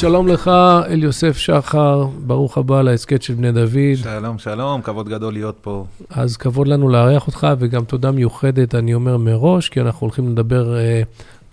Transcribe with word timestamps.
שלום 0.00 0.28
לך, 0.28 0.50
אליוסף 0.88 1.36
שחר, 1.36 2.06
ברוך 2.26 2.58
הבא 2.58 2.82
להסכת 2.82 3.22
של 3.22 3.34
בני 3.34 3.52
דוד. 3.52 3.96
שלום, 3.96 4.38
שלום, 4.38 4.82
כבוד 4.82 5.08
גדול 5.08 5.32
להיות 5.32 5.56
פה. 5.60 5.84
אז 6.10 6.36
כבוד 6.36 6.68
לנו 6.68 6.88
לארח 6.88 7.26
אותך, 7.26 7.46
וגם 7.58 7.84
תודה 7.84 8.10
מיוחדת, 8.10 8.74
אני 8.74 8.94
אומר 8.94 9.16
מראש, 9.16 9.68
כי 9.68 9.80
אנחנו 9.80 10.04
הולכים 10.04 10.32
לדבר 10.32 10.76
אה, 10.76 11.02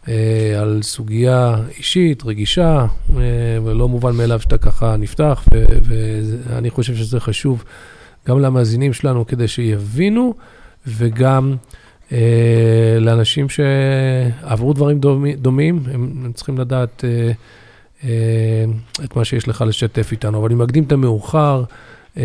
אה, 0.08 0.62
על 0.62 0.80
סוגיה 0.82 1.56
אישית, 1.78 2.24
רגישה, 2.26 2.86
אה, 3.18 3.22
ולא 3.64 3.88
מובן 3.88 4.16
מאליו 4.16 4.40
שאתה 4.40 4.58
ככה 4.58 4.96
נפתח, 4.98 5.44
ואני 5.84 6.70
חושב 6.70 6.96
שזה 6.96 7.20
חשוב 7.20 7.64
גם 8.28 8.40
למאזינים 8.40 8.94
שלנו 8.94 9.28
כדי 9.28 9.48
שיבינו, 9.48 10.34
וגם 10.88 11.56
אה, 12.12 12.98
לאנשים 13.00 13.48
שעברו 13.50 14.74
דברים 14.74 15.00
דומים, 15.00 15.36
דומים 15.38 15.80
הם, 15.94 16.14
הם 16.26 16.32
צריכים 16.34 16.58
לדעת 16.58 17.04
אה, 17.06 17.32
את 19.04 19.16
מה 19.16 19.26
שיש 19.26 19.48
לך 19.48 19.64
לשתף 19.68 20.12
איתנו. 20.12 20.40
אבל 20.40 20.46
אני 20.46 20.56
מקדים 20.56 20.84
את 20.84 20.92
המאוחר. 20.92 21.64
אה, 22.18 22.24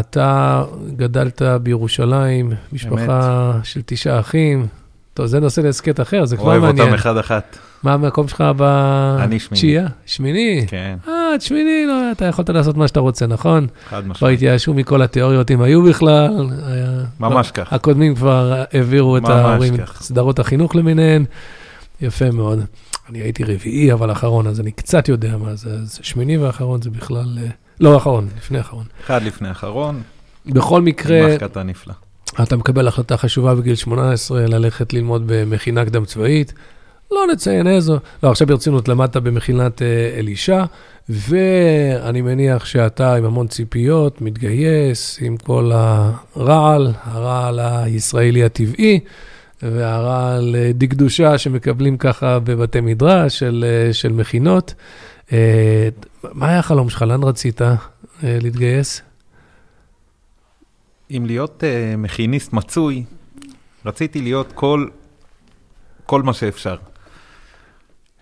אתה 0.00 0.64
גדלת 0.96 1.42
בירושלים, 1.62 2.52
משפחה 2.72 3.52
אמת. 3.54 3.64
של 3.64 3.80
תשעה 3.86 4.20
אחים. 4.20 4.66
טוב, 5.14 5.26
זה 5.26 5.40
נושא 5.40 5.60
להסכת 5.60 6.00
אחר, 6.00 6.24
זה 6.24 6.36
כבר 6.36 6.46
מעניין. 6.46 6.64
אוהב 6.64 6.80
אותם 6.80 6.94
אחד-אחת. 6.94 7.58
מה 7.82 7.92
המקום 7.92 8.28
שלך 8.28 8.44
בתשיעייה? 8.56 9.86
שמיני? 10.06 10.64
כן. 10.66 10.96
אה, 11.08 11.40
שמיני, 11.40 11.84
לא, 11.86 12.12
אתה 12.12 12.24
יכולת 12.24 12.50
לעשות 12.50 12.76
מה 12.76 12.88
שאתה 12.88 13.00
רוצה, 13.00 13.26
נכון? 13.26 13.66
חד 13.88 13.98
משמעית. 14.06 14.22
לא 14.22 14.28
התייאשו 14.28 14.74
מכל 14.74 15.02
התיאוריות, 15.02 15.50
אם 15.50 15.62
היו 15.62 15.82
בכלל. 15.82 16.46
ממש 17.20 17.50
ככה. 17.50 17.76
הקודמים 17.76 18.14
כבר 18.14 18.64
העבירו 18.72 19.16
את 19.16 19.28
ההורים, 19.28 19.74
סדרות 20.00 20.38
החינוך 20.38 20.76
למיניהן. 20.76 21.24
יפה 22.00 22.30
מאוד. 22.30 22.64
אני 23.10 23.18
הייתי 23.18 23.44
רביעי, 23.44 23.92
אבל 23.92 24.12
אחרון, 24.12 24.46
אז 24.46 24.60
אני 24.60 24.72
קצת 24.72 25.08
יודע 25.08 25.36
מה 25.36 25.54
זה. 25.54 25.70
אז 25.70 25.98
שמיני 26.02 26.38
ואחרון 26.38 26.82
זה 26.82 26.90
בכלל... 26.90 27.38
אה, 27.42 27.48
לא, 27.80 27.96
אחרון, 27.96 28.28
לפני 28.36 28.60
אחרון. 28.60 28.84
אחד 29.04 29.22
לפני 29.22 29.50
אחרון. 29.50 30.02
בכל 30.46 30.82
מקרה... 30.82 31.22
ממש 31.22 31.36
קטן 31.38 31.66
נפלא. 31.66 31.94
אתה 32.42 32.56
מקבל 32.56 32.88
החלטה 32.88 33.16
חשובה 33.16 33.54
בגיל 33.54 33.74
18 33.74 34.46
ללכת 34.46 34.92
ללמוד 34.92 35.22
במכינה 35.26 35.84
קדם 35.84 36.04
צבאית. 36.04 36.52
לא 37.10 37.26
נציין 37.32 37.66
איזו. 37.66 37.98
לא, 38.22 38.30
עכשיו 38.30 38.46
ברצינות, 38.46 38.88
למדת 38.88 39.16
במכינת 39.16 39.82
אה, 39.82 40.14
אלישע, 40.18 40.64
ואני 41.08 42.20
מניח 42.20 42.64
שאתה 42.64 43.14
עם 43.14 43.24
המון 43.24 43.46
ציפיות, 43.46 44.20
מתגייס 44.20 45.18
עם 45.20 45.36
כל 45.36 45.72
הרעל, 45.74 46.92
הרעל 47.04 47.60
הישראלי 47.60 48.44
הטבעי, 48.44 49.00
והרעל 49.62 50.56
אה, 50.56 50.70
דקדושה 50.74 51.38
שמקבלים 51.38 51.96
ככה 51.96 52.38
בבתי 52.38 52.80
מדרש 52.80 53.38
של, 53.38 53.64
אה, 53.68 53.92
של 53.92 54.12
מכינות. 54.12 54.74
מה 56.32 56.48
היה 56.48 56.58
החלום 56.58 56.90
שלך? 56.90 57.02
לאן 57.02 57.22
רצית 57.22 57.60
להתגייס? 58.22 59.02
אם 61.10 61.24
להיות 61.26 61.64
מכיניסט 61.98 62.52
מצוי, 62.52 63.04
רציתי 63.86 64.20
להיות 64.20 64.52
כל, 64.54 64.86
כל 66.06 66.22
מה 66.22 66.32
שאפשר. 66.32 66.76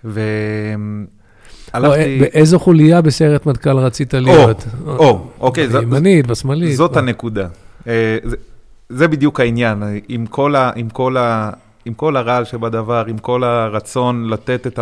והלכתי... 0.05 1.09
באיזו 2.21 2.59
חוליה 2.59 3.01
בסיירת 3.01 3.47
מטכ"ל 3.47 3.77
רצית 3.79 4.15
להיות? 4.15 4.65
או, 4.87 4.97
או, 4.97 5.31
אוקיי. 5.41 5.67
בימנית, 5.67 6.27
בשמאלית. 6.27 6.77
זאת 6.77 6.97
הנקודה. 6.97 7.49
זה, 8.89 8.99
זה 8.99 9.09
בדיוק 9.09 9.41
העניין, 9.41 9.83
עם 10.09 10.27
כל, 10.27 10.57
ה, 10.57 10.71
עם, 10.77 10.89
כל 10.91 11.17
ה, 11.17 11.51
עם 11.85 11.95
כל 11.95 12.17
הרעל 12.17 12.45
שבדבר, 12.45 13.05
עם 13.09 13.19
כל 13.19 13.45
הרצון 13.45 14.29
לתת 14.29 14.67
את 14.67 14.79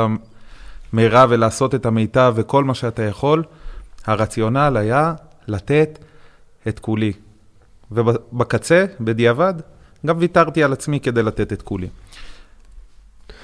המרב 0.92 1.28
ולעשות 1.32 1.75
את 1.75 1.87
המיטב 1.87 2.32
וכל 2.37 2.65
מה 2.65 2.75
שאתה 2.75 3.03
יכול, 3.03 3.42
הרציונל 4.06 4.76
היה 4.76 5.15
לתת 5.48 5.98
את 6.69 6.78
כולי. 6.78 7.12
ובקצה, 7.91 8.84
בדיעבד, 9.00 9.54
גם 10.06 10.16
ויתרתי 10.19 10.65
על 10.65 10.72
עצמי 10.72 11.00
כדי 11.00 11.22
לתת 11.22 11.53
את 11.53 11.62
כולי. 11.62 11.88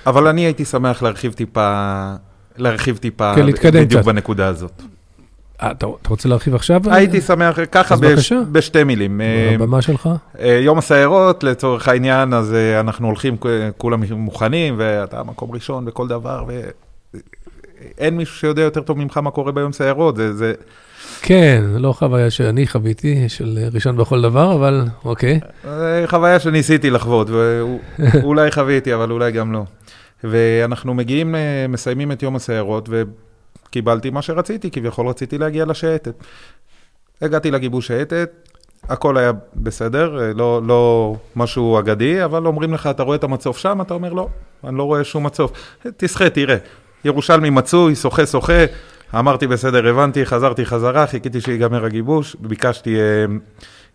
אבל 0.06 0.26
אני 0.26 0.40
הייתי 0.40 0.64
שמח 0.64 1.02
להרחיב 1.02 1.32
טיפה, 1.32 2.14
להרחיב 2.56 2.96
טיפה, 2.96 3.34
כן, 3.36 3.46
להתקדם 3.46 3.84
בדיוק 3.84 4.00
קצת. 4.02 4.12
בנקודה 4.12 4.46
הזאת. 4.46 4.82
אה, 5.62 5.70
אתה, 5.70 5.86
רוצה 6.08 6.28
להרחיב 6.28 6.54
עכשיו? 6.54 6.80
הייתי 6.86 7.20
שמח, 7.20 7.58
ככה 7.72 7.96
בש, 7.96 8.32
בשתי 8.52 8.84
מילים. 8.84 9.20
הבמה 9.54 9.76
אה, 9.76 9.82
שלך? 9.82 10.08
אה, 10.40 10.60
יום 10.62 10.78
הסיירות, 10.78 11.44
לצורך 11.44 11.88
העניין, 11.88 12.34
אז 12.34 12.54
אנחנו 12.80 13.06
הולכים 13.06 13.36
כולם 13.76 14.02
מוכנים, 14.12 14.74
ואתה 14.78 15.22
מקום 15.22 15.50
ראשון 15.52 15.84
בכל 15.84 16.08
דבר, 16.08 16.44
ואין 17.98 18.16
מישהו 18.16 18.36
שיודע 18.36 18.62
יותר 18.62 18.80
טוב 18.80 18.98
ממך 18.98 19.16
מה 19.16 19.30
קורה 19.30 19.52
ביום 19.52 19.72
סיירות. 19.72 20.16
זה, 20.16 20.34
זה, 20.34 20.52
כן, 21.22 21.64
לא 21.74 21.92
חוויה 21.92 22.30
שאני 22.30 22.66
חוויתי, 22.66 23.28
של 23.28 23.58
ראשון 23.72 23.96
בכל 23.96 24.22
דבר, 24.22 24.54
אבל 24.54 24.84
אוקיי. 25.04 25.40
חוויה 26.06 26.40
שניסיתי 26.40 26.90
לחוות, 26.90 27.28
ואולי 27.30 28.50
חוויתי, 28.56 28.94
אבל 28.94 29.10
אולי 29.10 29.32
גם 29.32 29.52
לא. 29.52 29.62
ואנחנו 30.24 30.94
מגיעים, 30.94 31.34
מסיימים 31.68 32.12
את 32.12 32.22
יום 32.22 32.36
הסיירות, 32.36 32.88
וקיבלתי 33.70 34.10
מה 34.10 34.22
שרציתי, 34.22 34.70
כביכול 34.70 35.08
רציתי 35.08 35.38
להגיע 35.38 35.64
לשייטת. 35.64 36.14
הגעתי 37.22 37.50
לגיבוש 37.50 37.86
שייטת, 37.86 38.30
הכל 38.88 39.16
היה 39.16 39.32
בסדר, 39.54 40.20
אה, 40.20 40.32
לא, 40.32 40.60
לא 40.66 41.14
משהו 41.36 41.78
אגדי, 41.78 42.24
אבל 42.24 42.46
אומרים 42.46 42.74
לך, 42.74 42.86
אתה 42.86 43.02
רואה 43.02 43.16
את 43.16 43.24
המצוף 43.24 43.58
שם? 43.58 43.80
אתה 43.80 43.94
אומר, 43.94 44.12
לא, 44.12 44.28
אני 44.64 44.78
לא 44.78 44.82
רואה 44.82 45.04
שום 45.04 45.26
מצוף. 45.26 45.52
תשחה, 45.96 46.30
תראה. 46.30 46.56
ירושלמי 47.04 47.50
מצוי, 47.50 47.96
שוחה, 47.96 48.26
שוחה. 48.26 48.64
אמרתי, 49.18 49.46
בסדר, 49.46 49.88
הבנתי, 49.88 50.26
חזרתי 50.26 50.66
חזרה, 50.66 51.06
חיכיתי 51.06 51.40
שיגמר 51.40 51.84
הגיבוש, 51.84 52.36
ביקשתי 52.40 52.96
אה, 52.96 53.26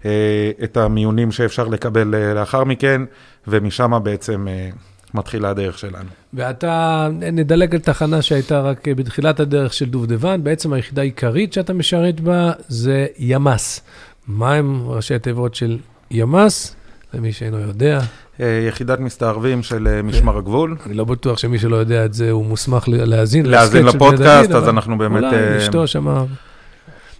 אה, 0.05 0.51
את 0.63 0.77
המיונים 0.77 1.31
שאפשר 1.31 1.67
לקבל 1.67 2.15
אה, 2.15 2.33
לאחר 2.33 2.63
מכן, 2.63 3.01
ומשם 3.47 3.99
בעצם 4.03 4.47
אה, 4.47 4.69
מתחילה 5.15 5.49
הדרך 5.49 5.77
שלנו. 5.77 6.09
ואתה, 6.33 7.07
נדלג 7.11 7.75
על 7.75 7.81
תחנה 7.81 8.21
שהייתה 8.21 8.61
רק 8.61 8.87
בתחילת 8.87 9.39
הדרך 9.39 9.73
של 9.73 9.85
דובדבן, 9.85 10.43
בעצם 10.43 10.73
היחידה 10.73 11.01
העיקרית 11.01 11.53
שאתה 11.53 11.73
משרת 11.73 12.19
בה 12.19 12.51
זה 12.67 13.05
ימ"ס. 13.17 13.81
מה 14.27 14.53
הם 14.53 14.87
ראשי 14.87 15.15
התיבות 15.15 15.55
של 15.55 15.77
ימ"ס? 16.11 16.75
למי 17.13 17.33
שאינו 17.33 17.59
יודע. 17.59 17.99
אה, 18.39 18.65
יחידת 18.67 18.99
מסתערבים 18.99 19.63
של 19.63 19.87
אה, 19.87 20.01
משמר 20.01 20.37
הגבול. 20.37 20.77
אני 20.85 20.93
לא 20.93 21.03
בטוח 21.03 21.37
שמי 21.37 21.59
שלא 21.59 21.75
יודע 21.75 22.05
את 22.05 22.13
זה, 22.13 22.31
הוא 22.31 22.45
מוסמך 22.45 22.83
להאזין. 22.87 23.45
להאזין 23.45 23.85
לפודקאסט, 23.85 24.51
אז 24.51 24.69
אנחנו 24.69 24.97
באמת... 24.97 25.23
אולי 25.23 25.35
אה, 25.35 25.57
אשתו 25.57 25.87
שמע. 25.87 26.23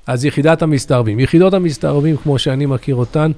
אז 0.08 0.26
יחידת 0.26 0.62
המסתערבים. 0.62 1.20
יחידות 1.20 1.54
המסתערבים, 1.54 2.18
כמו 2.18 2.40
שאני 2.40 2.66
מכיר 2.66 2.96
אותן, 2.96 3.32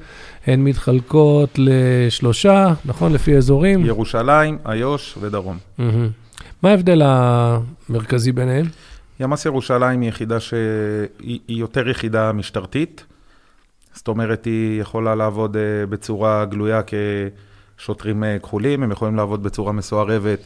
הן 0.47 0.63
מתחלקות 0.63 1.49
לשלושה, 1.57 2.73
נכון? 2.85 3.13
לפי 3.13 3.37
אזורים? 3.37 3.85
ירושלים, 3.85 4.57
איו"ש 4.69 5.17
ודרום. 5.21 5.57
מה 6.63 6.69
ההבדל 6.69 7.01
המרכזי 7.05 8.31
ביניהם? 8.31 8.65
ימ"ס 9.19 9.45
ירושלים 9.45 10.01
היא 10.01 10.09
יחידה 10.09 10.39
שהיא 10.39 11.39
יותר 11.47 11.89
יחידה 11.89 12.31
משטרתית. 12.31 13.05
זאת 13.93 14.07
אומרת, 14.07 14.45
היא 14.45 14.81
יכולה 14.81 15.15
לעבוד 15.15 15.55
uh, 15.55 15.89
בצורה 15.89 16.45
גלויה 16.45 16.81
כשוטרים 17.77 18.23
uh, 18.23 18.43
כחולים, 18.43 18.83
הם 18.83 18.91
יכולים 18.91 19.15
לעבוד 19.15 19.43
בצורה 19.43 19.71
מסוערבת, 19.71 20.39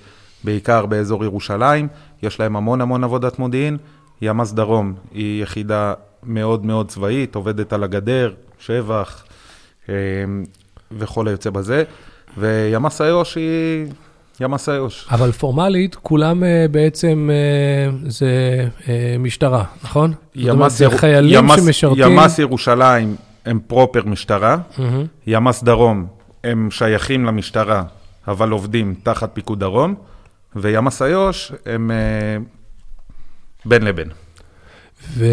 בעיקר 0.43 0.85
באזור 0.85 1.23
ירושלים, 1.23 1.87
יש 2.23 2.39
להם 2.39 2.55
המון 2.55 2.81
המון 2.81 3.03
עבודת 3.03 3.39
מודיעין. 3.39 3.77
ימ"ס 4.21 4.51
דרום 4.51 4.93
היא 5.11 5.43
יחידה 5.43 5.93
מאוד 6.23 6.65
מאוד 6.65 6.87
צבאית, 6.89 7.35
עובדת 7.35 7.73
על 7.73 7.83
הגדר, 7.83 8.33
שבח 8.59 9.23
uh, 9.85 9.89
וכל 10.91 11.27
היוצא 11.27 11.49
בזה, 11.49 11.83
וימ"ס 12.37 13.01
איו"ש 13.01 13.35
היא... 13.35 13.85
ימ"ס 14.39 14.69
איו"ש. 14.69 15.07
אבל 15.11 15.31
פורמלית, 15.31 15.95
כולם 15.95 16.43
uh, 16.43 16.45
בעצם 16.71 17.29
uh, 17.29 18.09
זה 18.09 18.29
uh, 18.79 18.87
משטרה, 19.19 19.63
נכון? 19.83 20.13
ימ"ס, 20.35 20.77
זה 20.77 20.89
חיילים 20.89 21.33
ימ"ס, 21.33 21.59
שמשרתים... 21.59 22.03
ימ"ס 22.03 22.39
ירושלים 22.39 23.15
הם 23.45 23.59
פרופר 23.67 24.05
משטרה, 24.05 24.57
mm-hmm. 24.57 24.81
ימ"ס 25.27 25.63
דרום 25.63 26.07
הם 26.43 26.71
שייכים 26.71 27.25
למשטרה, 27.25 27.83
אבל 28.27 28.49
עובדים 28.49 28.95
תחת 29.03 29.29
פיקוד 29.33 29.59
דרום, 29.59 29.95
וימ"ס 30.55 31.01
איו"ש 31.01 31.51
הם 31.65 31.91
בין 33.65 33.83
לבין. 33.83 34.09
ו... 35.09 35.25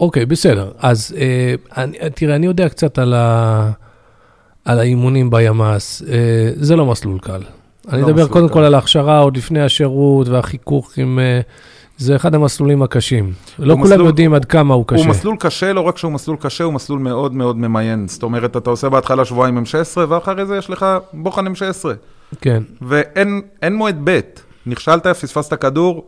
אוקיי, 0.00 0.26
בסדר. 0.26 0.70
אז 0.78 1.16
uh, 1.16 1.78
אני, 1.78 1.98
תראה, 2.14 2.36
אני 2.36 2.46
יודע 2.46 2.68
קצת 2.68 2.98
על, 2.98 3.14
ה... 3.14 3.70
על 4.64 4.78
האימונים 4.78 5.30
בימ"ס, 5.30 6.02
אה, 6.08 6.16
זה 6.56 6.76
לא 6.76 6.86
מסלול 6.86 7.18
קל. 7.18 7.40
אני 7.88 8.02
לא 8.02 8.06
אדבר 8.06 8.28
קודם 8.28 8.48
קל. 8.48 8.54
כל 8.54 8.60
על 8.64 8.74
ההכשרה 8.74 9.18
עוד 9.18 9.36
לפני 9.36 9.60
השירות 9.62 10.28
והחיכוך 10.28 10.92
עם... 10.98 11.18
אה, 11.18 11.40
זה 11.98 12.16
אחד 12.16 12.34
המסלולים 12.34 12.82
הקשים. 12.82 13.32
לא 13.58 13.74
כולם 13.74 13.84
מסלול- 13.84 14.06
יודעים 14.06 14.34
עד 14.34 14.44
כמה 14.44 14.74
הוא 14.74 14.84
קשה. 14.86 15.00
הוא 15.02 15.10
מסלול 15.10 15.36
קשה, 15.40 15.72
לא 15.72 15.80
רק 15.80 15.98
שהוא 15.98 16.12
מסלול 16.12 16.36
קשה, 16.40 16.64
הוא 16.64 16.72
מסלול 16.72 16.98
מאוד 16.98 17.34
מאוד 17.34 17.56
ממיין. 17.56 18.08
זאת 18.08 18.22
אומרת, 18.22 18.56
אתה 18.56 18.70
עושה 18.70 18.88
בהתחלה 18.88 19.24
שבועיים 19.24 19.58
M16, 19.58 19.98
ואחרי 20.08 20.46
זה 20.46 20.56
יש 20.56 20.70
לך 20.70 20.86
בוחן 21.12 21.46
M16. 21.46 21.84
כן. 22.40 22.62
ואין 22.82 23.40
אין 23.62 23.74
מועד 23.74 24.00
ב'. 24.04 24.20
נכשלת, 24.70 25.06
פספסת 25.06 25.54
כדור, 25.54 26.04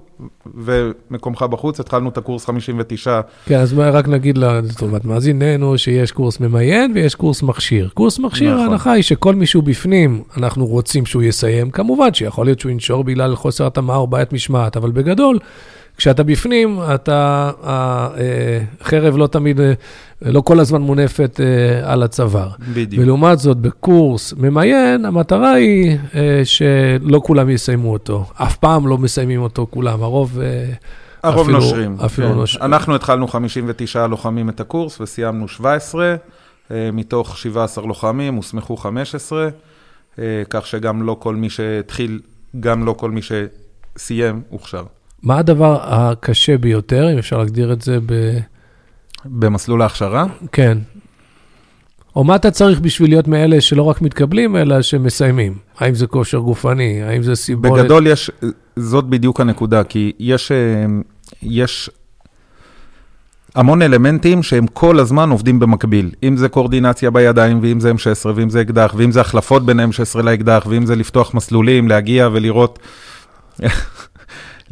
ומקומך 0.54 1.42
בחוץ, 1.42 1.80
התחלנו 1.80 2.08
את 2.08 2.18
הקורס 2.18 2.44
59. 2.44 3.20
כן, 3.46 3.58
אז 3.60 3.72
מה, 3.72 3.90
רק 3.90 4.08
נגיד 4.08 4.38
לטובת 4.38 5.04
מאזיננו 5.04 5.78
שיש 5.78 6.12
קורס 6.12 6.40
ממיין 6.40 6.92
ויש 6.94 7.14
קורס 7.14 7.42
מכשיר. 7.42 7.88
קורס 7.94 8.18
מכשיר, 8.18 8.54
נכון. 8.54 8.66
ההנחה 8.66 8.92
היא 8.92 9.02
שכל 9.02 9.34
מי 9.34 9.46
שהוא 9.46 9.62
בפנים, 9.62 10.22
אנחנו 10.36 10.66
רוצים 10.66 11.06
שהוא 11.06 11.22
יסיים. 11.22 11.70
כמובן 11.70 12.14
שיכול 12.14 12.46
להיות 12.46 12.60
שהוא 12.60 12.72
ינשור 12.72 13.04
בגלל 13.04 13.36
חוסר 13.36 13.66
התאמה 13.66 13.96
או 13.96 14.06
בעיית 14.06 14.32
משמעת, 14.32 14.76
אבל 14.76 14.90
בגדול, 14.90 15.38
כשאתה 15.96 16.22
בפנים, 16.22 16.78
אתה, 16.94 17.50
החרב 18.80 19.16
לא 19.16 19.26
תמיד, 19.26 19.60
אה, 19.60 19.72
לא 20.22 20.40
כל 20.40 20.60
הזמן 20.60 20.80
מונפת 20.82 21.40
אה, 21.40 21.92
על 21.92 22.02
הצוואר. 22.02 22.48
בדיוק. 22.74 23.02
ולעומת 23.02 23.38
זאת, 23.38 23.56
בקורס 23.56 24.34
ממיין, 24.36 25.04
המטרה 25.04 25.52
היא 25.52 25.96
אה, 26.14 26.40
שלא 26.44 27.20
כולם 27.24 27.50
יסיימו 27.50 27.92
אותו. 27.92 28.24
אף 28.34 28.56
פעם 28.56 28.86
לא 28.86 28.98
מסיימים 28.98 29.42
אותו 29.42 29.66
כולם, 29.70 30.02
הרוב... 30.02 30.38
אה, 30.40 30.64
הרוב 31.22 31.40
אפילו- 31.40 31.58
נושרים. 31.58 31.96
אפילו 32.04 32.28
כן. 32.28 32.34
נושרים. 32.34 32.64
אנחנו 32.64 32.94
התחלנו 32.94 33.28
59 33.28 34.06
לוחמים 34.06 34.48
את 34.48 34.60
הקורס 34.60 35.00
וסיימנו 35.00 35.48
17. 35.48 36.14
אה, 36.70 36.90
מתוך 36.92 37.38
17 37.38 37.86
לוחמים 37.86 38.34
הוסמכו 38.34 38.76
15, 38.76 39.48
אה, 40.18 40.24
כך 40.50 40.66
שגם 40.66 41.02
לא 41.02 41.16
כל 41.20 41.34
מי 41.36 41.50
שהתחיל, 41.50 42.20
גם 42.60 42.84
לא 42.86 42.92
כל 42.92 43.10
מי 43.10 43.20
שסיים, 43.22 44.42
הוכשר. 44.48 44.82
מה 45.22 45.38
הדבר 45.38 45.78
הקשה 45.82 46.58
ביותר, 46.58 47.12
אם 47.12 47.18
אפשר 47.18 47.38
להגדיר 47.38 47.72
את 47.72 47.82
זה 47.82 47.98
ב... 48.06 48.38
במסלול 49.24 49.82
ההכשרה, 49.82 50.24
כן. 50.52 50.78
או 52.16 52.24
מה 52.24 52.36
אתה 52.36 52.50
צריך 52.50 52.80
בשביל 52.80 53.10
להיות 53.10 53.28
מאלה 53.28 53.60
שלא 53.60 53.82
רק 53.82 54.02
מתקבלים, 54.02 54.56
אלא 54.56 54.82
שמסיימים? 54.82 55.54
האם 55.78 55.94
זה 55.94 56.06
כושר 56.06 56.38
גופני? 56.38 57.02
האם 57.02 57.22
זה 57.22 57.34
סיבולת? 57.34 57.82
בגדול 57.82 58.06
יש, 58.06 58.30
זאת 58.76 59.04
בדיוק 59.04 59.40
הנקודה, 59.40 59.84
כי 59.84 60.12
יש, 60.18 60.52
אה, 60.52 60.86
יש 61.42 61.90
המון 63.54 63.82
אלמנטים 63.82 64.42
שהם 64.42 64.66
כל 64.66 64.98
הזמן 65.00 65.30
עובדים 65.30 65.58
במקביל. 65.58 66.10
אם 66.22 66.36
זה 66.36 66.48
קואורדינציה 66.48 67.10
בידיים, 67.10 67.58
ואם 67.62 67.80
זה 67.80 67.92
M16, 67.92 68.28
ואם 68.34 68.50
זה 68.50 68.60
אקדח, 68.60 68.94
ואם 68.96 69.12
זה 69.12 69.20
החלפות 69.20 69.66
בין 69.66 69.80
M16 69.80 70.22
לאקדח, 70.22 70.66
ואם 70.68 70.86
זה 70.86 70.96
לפתוח 70.96 71.34
מסלולים, 71.34 71.88
להגיע 71.88 72.28
ולראות... 72.32 72.78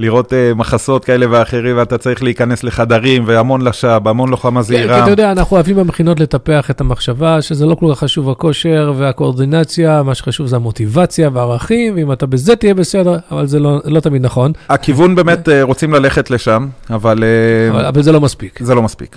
לראות 0.00 0.32
uh, 0.32 0.54
מחסות 0.54 1.04
כאלה 1.04 1.26
ואחרים, 1.30 1.76
ואתה 1.76 1.98
צריך 1.98 2.22
להיכנס 2.22 2.64
לחדרים, 2.64 3.22
והמון 3.26 3.60
לשב, 3.60 4.00
המון 4.04 4.28
לוחמה 4.28 4.60
כן, 4.60 4.66
זהירה. 4.66 4.96
כי 4.96 5.02
אתה 5.02 5.10
יודע, 5.10 5.32
אנחנו 5.32 5.56
אוהבים 5.56 5.76
במכינות 5.76 6.20
לטפח 6.20 6.70
את 6.70 6.80
המחשבה, 6.80 7.42
שזה 7.42 7.66
לא 7.66 7.74
כל 7.74 7.86
כך 7.92 7.98
חשוב 7.98 8.30
הכושר 8.30 8.92
והקואורדינציה, 8.96 10.02
מה 10.02 10.14
שחשוב 10.14 10.46
זה 10.46 10.56
המוטיבציה 10.56 11.30
והערכים, 11.32 11.94
ואם 11.96 12.12
אתה 12.12 12.26
בזה 12.26 12.56
תהיה 12.56 12.74
בסדר, 12.74 13.16
אבל 13.30 13.46
זה 13.46 13.58
לא, 13.58 13.80
לא 13.84 14.00
תמיד 14.00 14.22
נכון, 14.22 14.52
הכיוון 14.68 15.14
באמת, 15.14 15.48
uh, 15.48 15.52
רוצים 15.62 15.94
ללכת 15.94 16.30
לשם, 16.30 16.68
אבל 16.90 17.18
uh, 17.18 17.74
אבל, 17.74 17.84
אבל 17.84 18.02
זה 18.02 18.12
לא 18.12 18.20
מספיק. 18.20 18.58
זה 18.62 18.74
לא 18.74 18.82
מספיק. 18.82 19.16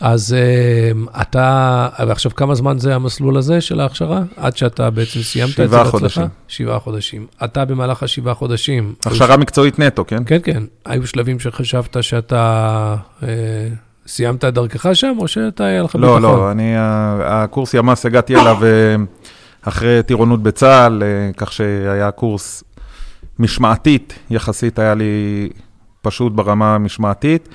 אז 0.00 0.36
uh, 0.36 1.20
אתה, 1.20 1.88
ועכשיו 2.08 2.34
כמה 2.34 2.54
זמן 2.54 2.78
זה 2.78 2.94
המסלול 2.94 3.36
הזה 3.36 3.60
של 3.60 3.80
ההכשרה? 3.80 4.22
עד 4.36 4.56
שאתה 4.56 4.90
בעצם 4.90 5.22
סיימת 5.22 5.50
את 5.50 5.56
זה 5.56 5.64
שבעה 5.64 5.84
בהצלחה? 5.84 5.98
חודשים. 5.98 6.28
שבעה 6.48 6.78
חודשים. 6.78 7.26
אתה 7.44 7.64
במהלך 7.64 8.02
השבעה 8.02 8.34
חודשים, 8.34 8.94
הכשרה 9.06 9.36
מקצועית 9.36 9.78
נטו, 9.78 10.04
כן? 10.06 10.22
כן, 10.26 10.38
כן, 10.44 10.62
היו 10.84 11.06
שלבים 11.06 11.40
שחשבת 11.40 12.02
שאתה 12.02 12.96
אה, 13.22 13.28
סיימת 14.06 14.44
את 14.44 14.54
דרכך 14.54 14.88
שם, 14.92 15.14
או 15.18 15.28
שאתה 15.28 15.64
היה 15.64 15.82
לך 15.82 15.96
לא, 15.96 16.00
ביטחון? 16.00 16.22
לא, 16.22 16.50
אני, 16.50 16.76
ה- 16.76 17.42
הקורס 17.42 17.74
ימ"ס 17.74 18.06
הגעתי 18.06 18.36
אליו 18.36 18.64
אה, 18.64 18.96
אחרי 19.62 20.02
טירונות 20.02 20.42
בצה"ל, 20.42 21.02
אה, 21.02 21.30
כך 21.36 21.52
שהיה 21.52 22.10
קורס 22.10 22.64
משמעתית, 23.38 24.14
יחסית 24.30 24.78
היה 24.78 24.94
לי 24.94 25.48
פשוט 26.02 26.32
ברמה 26.32 26.74
המשמעתית, 26.74 27.48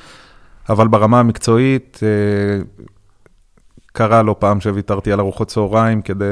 אבל 0.70 0.88
ברמה 0.88 1.20
המקצועית 1.20 2.00
אה, 2.04 2.64
קרה 3.94 4.22
לא 4.22 4.36
פעם 4.40 4.62
שוויתרתי 4.62 5.12
על 5.12 5.20
ארוחות 5.20 5.48
צהריים 5.48 6.02
כדי 6.02 6.26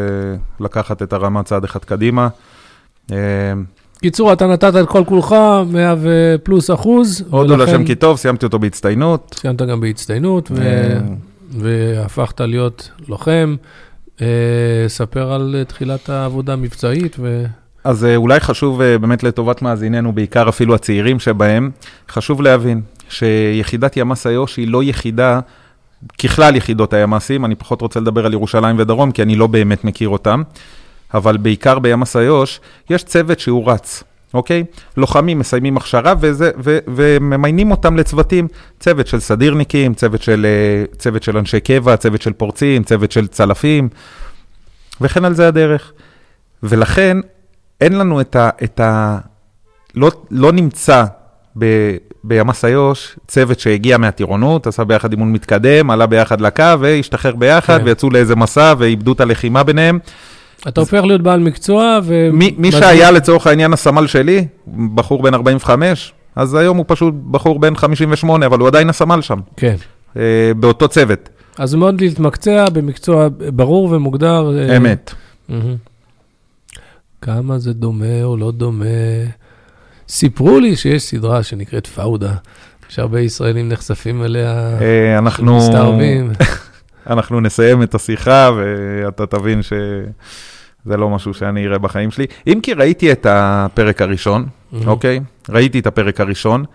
לקחת 0.60 1.02
את 1.02 1.14
הרמה 1.14 1.44
צעד 1.44 1.64
אחד 1.64 1.80
קדימה. 1.80 2.28
אה, 3.12 3.18
קיצור, 4.00 4.34
אתה 4.34 4.48
נתת 4.48 4.74
את 4.82 4.88
כל 4.90 5.04
כולך, 5.06 5.36
100 5.72 5.96
ופלוס 6.02 6.72
אחוז, 6.72 7.24
הודו 7.30 7.58
לשם 7.58 7.86
כי 7.86 7.96
טוב, 7.96 8.18
סיימתי 8.18 8.46
אותו 8.46 8.60
בהצטיינות. 8.60 9.36
סיימת 9.42 9.62
גם 9.62 9.82
בהצטיינות, 9.82 10.52
ו... 10.52 10.62
אה, 10.62 11.00
והפכת 11.52 12.42
להיות 12.42 12.90
לוחם. 13.08 13.56
ספר 14.88 15.34
על 15.34 15.56
תחילת 15.68 16.10
העבודה 16.10 16.54
המבצעית, 16.54 17.16
ו... 17.20 17.46
אז 17.84 18.06
אולי 18.16 18.40
חשוב 18.40 18.84
באמת 18.84 19.24
לטובת 19.24 19.62
מאזיננו, 19.62 20.14
בעיקר 20.14 20.50
אפילו 20.50 20.76
הצעירים 20.76 21.20
שבהם, 21.20 21.72
חשוב 22.10 22.42
להבין 22.42 22.82
שיחידת 23.10 23.98
ימ"ס 23.98 24.28
איו"ש 24.28 24.58
היא 24.58 24.68
לא 24.68 24.84
יחידה, 24.84 25.40
ככלל 26.24 26.56
יחידות 26.56 26.94
הימ"סים, 26.94 27.46
אני 27.46 27.56
פחות 27.56 27.82
רוצה 27.82 28.00
לדבר 28.00 28.26
על 28.26 28.34
ירושלים 28.34 28.76
ודרום, 28.80 29.12
כי 29.12 29.22
אני 29.22 29.36
לא 29.36 29.48
באמת 29.48 29.84
מכיר 29.84 30.10
אותם, 30.10 30.44
אבל 31.14 31.38
בעיקר 31.38 31.80
בימ"ס 31.80 32.16
איו"ש, 32.16 32.60
יש 32.90 33.04
צוות 33.04 33.40
שהוא 33.40 33.72
רץ. 33.72 34.04
אוקיי? 34.34 34.64
לוחמים 34.98 35.40
מסיימים 35.40 35.78
הכשרה 35.78 36.14
וזה, 36.20 36.52
ו, 36.64 36.78
וממיינים 36.88 37.72
אותם 37.72 37.98
לצוותים, 37.98 38.48
צוות 38.80 39.08
של 39.08 39.20
סדירניקים, 39.20 39.94
צוות 39.94 40.22
של, 40.22 40.46
אה, 40.46 40.98
צוות 40.98 41.24
של 41.24 41.38
אנשי 41.38 41.60
קבע, 41.60 41.98
צוות 41.98 42.22
של 42.22 42.34
פורצים, 42.34 42.84
צוות 42.84 43.12
של 43.12 43.28
צלפים, 43.28 43.90
וכן 45.02 45.26
על 45.26 45.34
זה 45.34 45.48
הדרך. 45.48 45.92
ולכן 46.64 47.18
אין 47.82 47.94
לנו 47.94 48.22
את 48.22 48.36
ה... 48.36 48.50
את 48.64 48.80
ה 48.80 49.18
לא, 49.96 50.12
לא 50.32 50.52
נמצא 50.52 51.06
בימ"ס 52.24 52.66
איו"ש 52.66 53.16
צוות 53.28 53.60
שהגיע 53.60 53.98
מהטירונות, 53.98 54.68
עשה 54.68 54.84
ביחד 54.84 55.12
אימון 55.12 55.32
מתקדם, 55.32 55.92
עלה 55.92 56.06
ביחד 56.06 56.42
לקו 56.42 56.64
והשתחרר 56.80 57.36
ביחד, 57.36 57.80
כן. 57.80 57.86
ויצאו 57.86 58.10
לאיזה 58.10 58.36
מסע 58.36 58.74
ואיבדו 58.78 59.14
את 59.14 59.22
הלחימה 59.22 59.64
ביניהם. 59.64 60.00
אתה 60.68 60.82
הופך 60.82 61.04
להיות 61.04 61.22
בעל 61.22 61.40
מקצוע, 61.40 62.00
ו... 62.04 62.30
מי, 62.34 62.56
מי 62.58 62.72
שהיה 62.72 63.12
לצורך 63.12 63.48
העניין 63.48 63.74
הסמל 63.74 64.08
שלי, 64.08 64.48
בחור 64.96 65.24
בן 65.24 65.34
45, 65.34 66.14
אז 66.36 66.54
היום 66.54 66.78
הוא 66.78 66.86
פשוט 66.88 67.14
בחור 67.32 67.60
בן 67.60 67.76
58, 67.76 68.46
אבל 68.46 68.60
הוא 68.60 68.68
עדיין 68.68 68.90
הסמל 68.90 69.22
שם, 69.22 69.40
כן. 69.58 69.76
אה, 70.18 70.52
באותו 70.56 70.88
צוות, 70.88 71.30
אז 71.60 71.76
מאוד 71.76 72.02
להתמקצע 72.02 72.66
במקצוע 72.74 73.28
ברור 73.54 73.92
ומוגדר. 73.92 74.58
אה, 74.58 74.78
אמת. 74.78 75.14
מהמם. 75.50 75.76
כמה 77.22 77.60
זה 77.60 77.74
דומה 77.74 78.24
או 78.24 78.38
לא 78.38 78.52
דומה. 78.52 78.86
סיפרו 80.10 80.60
לי 80.60 80.76
שיש 80.76 81.04
סדרה 81.04 81.44
שנקראת 81.44 81.88
פאודה, 81.88 82.34
שהרבה 82.90 83.20
ישראלים 83.20 83.70
נחשפים 83.70 84.24
אליה, 84.24 84.78
אה, 84.82 85.18
אנחנו... 85.18 85.58
מסתערבים. 85.58 86.32
אנחנו 87.10 87.42
נסיים 87.42 87.84
את 87.84 87.96
השיחה 87.96 88.50
ואתה 88.58 89.26
תבין 89.26 89.62
שזה 89.62 90.98
לא 90.98 91.10
משהו 91.10 91.34
שאני 91.34 91.66
אראה 91.66 91.78
בחיים 91.78 92.12
שלי. 92.12 92.26
אם 92.48 92.60
כי 92.64 92.74
ראיתי 92.74 93.12
את 93.12 93.26
הפרק 93.30 94.02
הראשון, 94.02 94.46
אוקיי? 94.86 95.20
ראיתי 95.50 95.80
את 95.80 95.88
הפרק 95.88 96.22
הראשון, 96.22 96.66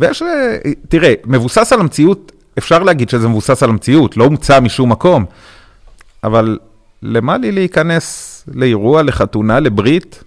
ויש, 0.00 0.22
אה, 0.22 0.56
תראה, 0.88 1.14
מבוסס 1.24 1.72
על 1.72 1.80
המציאות, 1.80 2.32
אפשר 2.58 2.82
להגיד 2.82 3.08
שזה 3.08 3.28
מבוסס 3.28 3.62
על 3.62 3.70
המציאות, 3.70 4.16
לא 4.16 4.24
הומצא 4.24 4.60
משום 4.60 4.92
מקום, 4.92 5.24
אבל 6.24 6.58
למה 7.02 7.38
לי 7.38 7.52
להיכנס 7.52 8.44
לאירוע, 8.54 9.02
לחתונה, 9.02 9.60
לברית, 9.60 10.24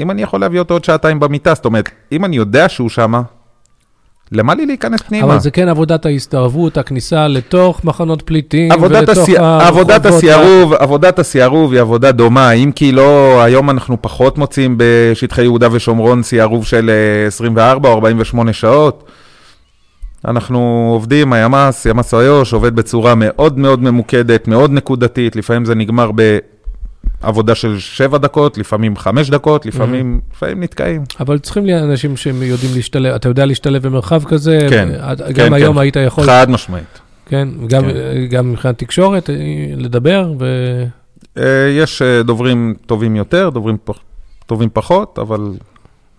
אם 0.00 0.10
אני 0.10 0.22
יכול 0.22 0.40
להביא 0.40 0.58
אותו 0.58 0.74
עוד 0.74 0.84
שעתיים 0.84 1.20
במיטה? 1.20 1.54
זאת 1.54 1.64
אומרת, 1.64 1.88
אם 2.12 2.24
אני 2.24 2.36
יודע 2.36 2.68
שהוא 2.68 2.88
שמה, 2.88 3.22
למה 4.32 4.54
לי 4.54 4.66
להיכנס 4.66 5.02
פנימה? 5.02 5.24
אבל 5.24 5.40
זה 5.40 5.50
כן 5.50 5.68
עבודת 5.68 6.06
ההסתערבות, 6.06 6.78
הכניסה 6.78 7.28
לתוך 7.28 7.84
מחנות 7.84 8.22
פליטים, 8.22 8.72
עבודת, 8.72 8.98
ולתוך 8.98 9.18
הסי... 9.18 9.36
עבודת 9.38 10.06
הרחובות 10.06 10.06
השערוב, 10.06 10.72
עבודת 10.72 11.18
השערוב 11.18 11.72
היא 11.72 11.80
עבודה 11.80 12.12
דומה, 12.12 12.50
אם 12.50 12.72
כי 12.74 12.92
לא, 12.92 13.42
היום 13.42 13.70
אנחנו 13.70 14.02
פחות 14.02 14.38
מוצאים 14.38 14.74
בשטחי 14.78 15.42
יהודה 15.42 15.68
ושומרון 15.72 16.22
שערוב 16.22 16.66
של 16.66 16.90
אה, 16.90 17.26
24 17.26 17.88
או 17.88 17.94
48 17.94 18.52
שעות. 18.52 19.04
אנחנו 20.24 20.90
עובדים, 20.92 21.32
הימ"ס, 21.32 21.86
ימ"ס 21.86 22.14
איו"ש, 22.14 22.52
עובד 22.52 22.76
בצורה 22.76 23.14
מאוד 23.14 23.58
מאוד 23.58 23.82
ממוקדת, 23.82 24.48
מאוד 24.48 24.70
נקודתית, 24.70 25.36
לפעמים 25.36 25.64
זה 25.64 25.74
נגמר 25.74 26.10
בעבודה 27.22 27.54
של 27.54 27.78
7 27.78 28.18
דקות, 28.18 28.58
לפעמים 28.58 28.96
5 28.96 29.30
דקות, 29.30 29.66
לפעמים, 29.66 30.20
לפעמים 30.32 30.62
נתקעים. 30.62 31.02
אבל 31.20 31.38
צריכים 31.38 31.66
להיות 31.66 31.82
אנשים 31.82 32.16
שהם 32.16 32.42
יודעים 32.42 32.70
להשתלב, 32.74 33.14
אתה 33.14 33.28
יודע 33.28 33.46
להשתלב 33.46 33.86
במרחב 33.86 34.24
כזה, 34.24 34.58
כן, 34.70 34.88
ואת- 34.92 35.22
כן, 35.22 35.32
גם 35.46 35.52
היום 35.52 35.74
כן. 35.74 35.80
היית 35.80 35.96
יכול, 35.96 36.24
חד 36.24 36.50
משמעית. 36.50 36.98
כן, 37.26 37.48
גם, 37.66 37.82
כן. 37.82 38.26
גם 38.30 38.52
מבחינת 38.52 38.78
תקשורת, 38.78 39.30
אה, 39.30 39.34
לדבר, 39.76 40.32
ו... 40.38 40.44
אה, 41.38 41.44
יש 41.78 42.02
אה, 42.02 42.22
דוברים 42.22 42.74
טובים 42.86 43.16
יותר, 43.16 43.50
דוברים 43.50 43.76
פח, 43.84 43.98
טובים 44.46 44.68
פחות, 44.72 45.18
אבל 45.18 45.40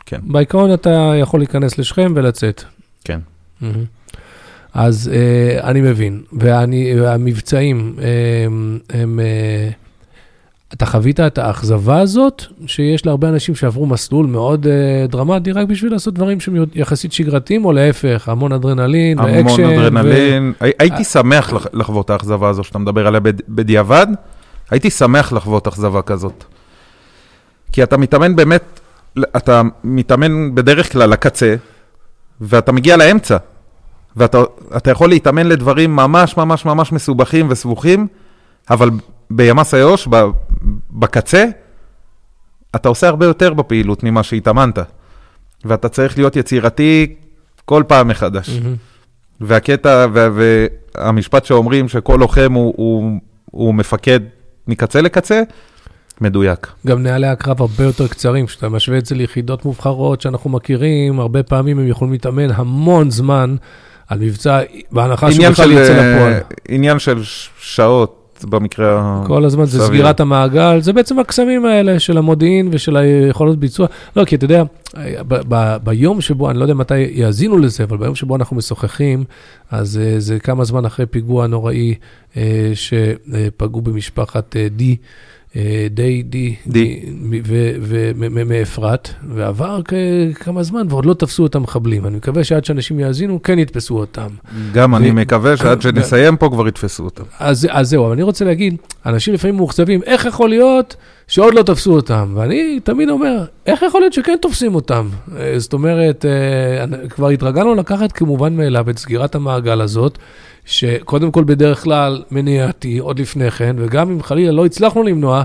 כן. 0.06 0.20
בעיקרון 0.24 0.74
אתה 0.74 1.14
יכול 1.22 1.40
להיכנס 1.40 1.78
לשכם 1.78 2.14
ולצאת. 2.16 2.64
כן. 3.04 3.20
מהמם. 3.62 3.84
אז 4.74 5.12
אה, 5.14 5.70
אני 5.70 5.82
מבין, 5.82 6.22
והמבצעים, 6.34 7.96
אה, 8.02 8.06
הם... 9.00 9.20
אה, 9.20 9.70
אתה 10.74 10.86
חווית 10.86 11.20
את 11.20 11.38
האכזבה 11.38 12.00
הזאת, 12.00 12.44
שיש 12.66 13.06
להרבה 13.06 13.30
אנשים 13.30 13.56
שעברו 13.56 13.86
מסלול 13.86 14.25
מאוד 14.25 14.68
אה, 14.68 15.08
דרמטי, 15.08 15.51
רק 15.51 15.68
בשביל 15.68 15.92
לעשות 15.92 16.13
דברים 16.13 16.40
שהם 16.40 16.56
יחסית 16.75 17.13
שגרתיים, 17.13 17.66
או 17.66 17.72
להפך, 17.72 18.30
המון 18.30 18.51
אדרנלין 18.51 19.20
ואקשן. 19.20 19.63
המון 19.63 19.74
אדרנלין. 19.80 20.54
ו... 20.62 20.66
הייתי 20.80 21.04
שמח 21.04 21.54
לח- 21.54 21.66
לחוות 21.74 22.06
את 22.06 22.10
האכזבה 22.10 22.50
הזו 22.50 22.63
שאתה 22.63 22.80
מדבר 22.80 23.08
עליה 23.08 23.20
בד- 23.20 23.42
בדיעבד, 23.50 24.08
הייתי 24.72 24.90
שמח 24.90 25.34
לחוות 25.34 25.68
אכזבה 25.68 26.01
כזאת. 26.01 26.44
כי 27.72 27.84
אתה 27.84 27.98
מתאמן 27.98 28.36
באמת, 28.36 28.80
אתה 29.20 29.62
מתאמן 29.84 30.56
בדרך 30.56 30.92
כלל 30.92 31.10
לקצה, 31.10 31.56
ואתה 32.42 32.72
מגיע 32.72 32.98
לאמצע. 32.98 33.38
ואתה 34.16 34.42
אתה 34.78 34.92
יכול 34.92 35.10
להתאמן 35.10 35.48
לדברים 35.48 35.96
ממש 35.96 36.38
ממש 36.38 36.66
ממש 36.66 36.92
מסובכים 36.92 37.48
וסבוכים, 37.50 38.08
אבל 38.70 38.90
בימ"ס 39.30 39.74
איו"ש, 39.74 40.08
בקצה, 40.91 41.46
אתה 42.75 42.89
עושה 42.89 43.08
הרבה 43.08 43.25
יותר 43.25 43.53
בפעילות 43.53 44.03
ממה 44.03 44.24
שהתאמנת. 44.24 44.80
ואתה 45.65 45.89
צריך 45.89 46.18
להיות 46.18 46.36
יצירתי 46.36 47.15
כל 47.65 47.84
פעם 47.88 48.08
מחדש. 48.08 48.50
מהמם. 48.50 48.75
והקטע, 49.41 50.06
וה- 50.13 50.30
והמשפט 50.98 51.46
שאומרים 51.46 51.88
שכל 51.89 52.18
לוחם 52.20 52.53
הוא, 52.53 52.74
הוא, 52.77 53.12
הוא 53.46 53.74
מפקד 53.74 54.20
מקצה 54.68 55.01
לקצה, 55.01 55.41
מדויק. 56.22 56.68
גם 56.88 57.03
נהלי 57.03 57.27
הקרב 57.27 57.62
הרבה 57.62 57.84
יותר 57.84 58.08
קצרים, 58.08 58.46
כשאתה 58.46 58.70
משווה 58.70 58.98
את 58.98 59.06
זה 59.06 59.15
ליחידות 59.15 59.65
מובחרות 59.65 60.22
שאנחנו 60.22 60.50
מכירים, 60.50 61.20
הרבה 61.20 61.44
פעמים 61.44 61.80
הם 61.80 61.88
יכולים 61.88 62.12
להתאמן 62.12 62.51
המון 62.51 63.12
זמן 63.12 63.56
על 64.08 64.20
מבצע, 64.20 64.60
בהנחה 64.91 65.32
שבכלל 65.32 65.53
של, 65.53 65.72
יצא 65.72 65.94
אה, 65.98 66.15
לפועל. 66.15 66.34
עניין 66.70 67.00
של 67.00 67.22
שעות 67.60 68.21
במקרה 68.46 69.24
כל 69.28 69.46
הזמן 69.46 69.66
זה 69.66 69.72
סביר. 69.78 69.88
סגירת 69.88 70.20
המעגל, 70.20 70.82
זה 70.82 70.94
בעצם 70.94 71.20
הקסמים 71.20 71.66
האלה 71.66 72.00
של 72.00 72.18
המודיעין 72.18 72.70
ושל 72.72 72.98
היכולות 72.98 73.60
ביצוע. 73.60 73.88
לא, 74.16 74.26
כי 74.26 74.36
אתה 74.36 74.46
יודע, 74.46 74.64
ב- 75.28 75.42
ב- 75.48 75.78
ביום 75.84 76.22
שבו, 76.22 76.50
אני 76.50 76.58
לא 76.58 76.64
יודע 76.64 76.74
מתי 76.74 77.00
יאזינו 77.00 77.58
לזה, 77.58 77.84
אבל 77.84 77.98
ביום 77.98 78.16
שבו 78.16 78.36
אנחנו 78.36 78.56
משוחחים, 78.56 79.24
אז 79.72 79.98
אה, 79.98 80.20
זה 80.20 80.40
כמה 80.40 80.64
זמן 80.64 80.86
אחרי 80.86 81.06
פיגוע 81.06 81.48
נוראי 81.48 81.96
אה, 82.38 82.72
שפגעו 82.74 83.82
במשפחת 83.82 84.56
אה, 84.56 84.68
די. 84.70 84.96
אה, 85.55 85.88
די, 85.89 86.24
די, 86.24 86.55
די. 86.67 87.00
ומאפרת, 88.17 89.10
ועבר 89.29 89.81
כמה 90.36 90.63
זמן 90.63 90.88
ועוד 90.89 91.05
לא 91.05 91.13
תפסו 91.13 91.46
את 91.46 91.55
המחבלים. 91.55 92.05
אני 92.08 92.17
מקווה 92.17 92.43
שעד 92.43 92.65
שאנשים 92.65 93.00
יאזינו, 93.00 93.43
כן 93.43 93.60
יתפסו 93.60 94.00
אותם. 94.00 94.27
גם 94.74 94.96
אני 94.96 95.12
מקווה 95.12 95.58
שעד 95.58 95.77
ו- 95.77 95.81
שנסיים 95.81 96.38
פה 96.38 96.50
כבר 96.50 96.67
יתפסו 96.67 97.03
אותם. 97.03 97.24
אז, 97.39 97.67
אז 97.72 97.89
זהו, 97.89 98.05
אבל 98.05 98.13
אני 98.13 98.24
רוצה 98.24 98.46
להגיד, 98.46 98.75
אנשים 99.05 99.34
לפעמים 99.34 99.55
מאוכזבים, 99.55 100.03
איך 100.03 100.25
יכול 100.25 100.50
להיות 100.50 100.96
שעוד 101.27 101.53
לא 101.53 101.63
תפסו 101.63 101.93
אותם? 101.93 102.34
ואני 102.36 102.79
תמיד 102.84 103.10
אומר, 103.10 103.46
איך 103.65 103.81
יכול 103.81 104.01
להיות 104.01 104.13
שכן 104.13 104.36
תופסים 104.41 104.75
אותם? 104.75 105.10
אה, 105.38 105.60
זאת 105.60 105.74
אומרת, 105.74 106.25
אה, 106.25 107.08
כבר 107.10 107.29
התרגלנו 107.29 107.75
לקחת 107.75 108.12
כמובן 108.12 108.55
מאליו 108.55 108.89
את 108.89 108.98
סגירת 108.98 109.36
המעגל 109.36 109.81
הזאת, 109.81 110.17
שקודם 110.72 111.32
כל 111.32 111.44
בדרך 111.44 111.84
כלל 111.84 112.24
מניעתי 112.32 112.98
עוד 112.98 113.20
לפני 113.20 113.51
כן, 113.51 113.75
וגם 113.80 114.12
אם 114.12 114.24
חלילה 114.24 114.51
לא 114.51 114.66
הצלחנו 114.66 115.04
למנוע, 115.04 115.44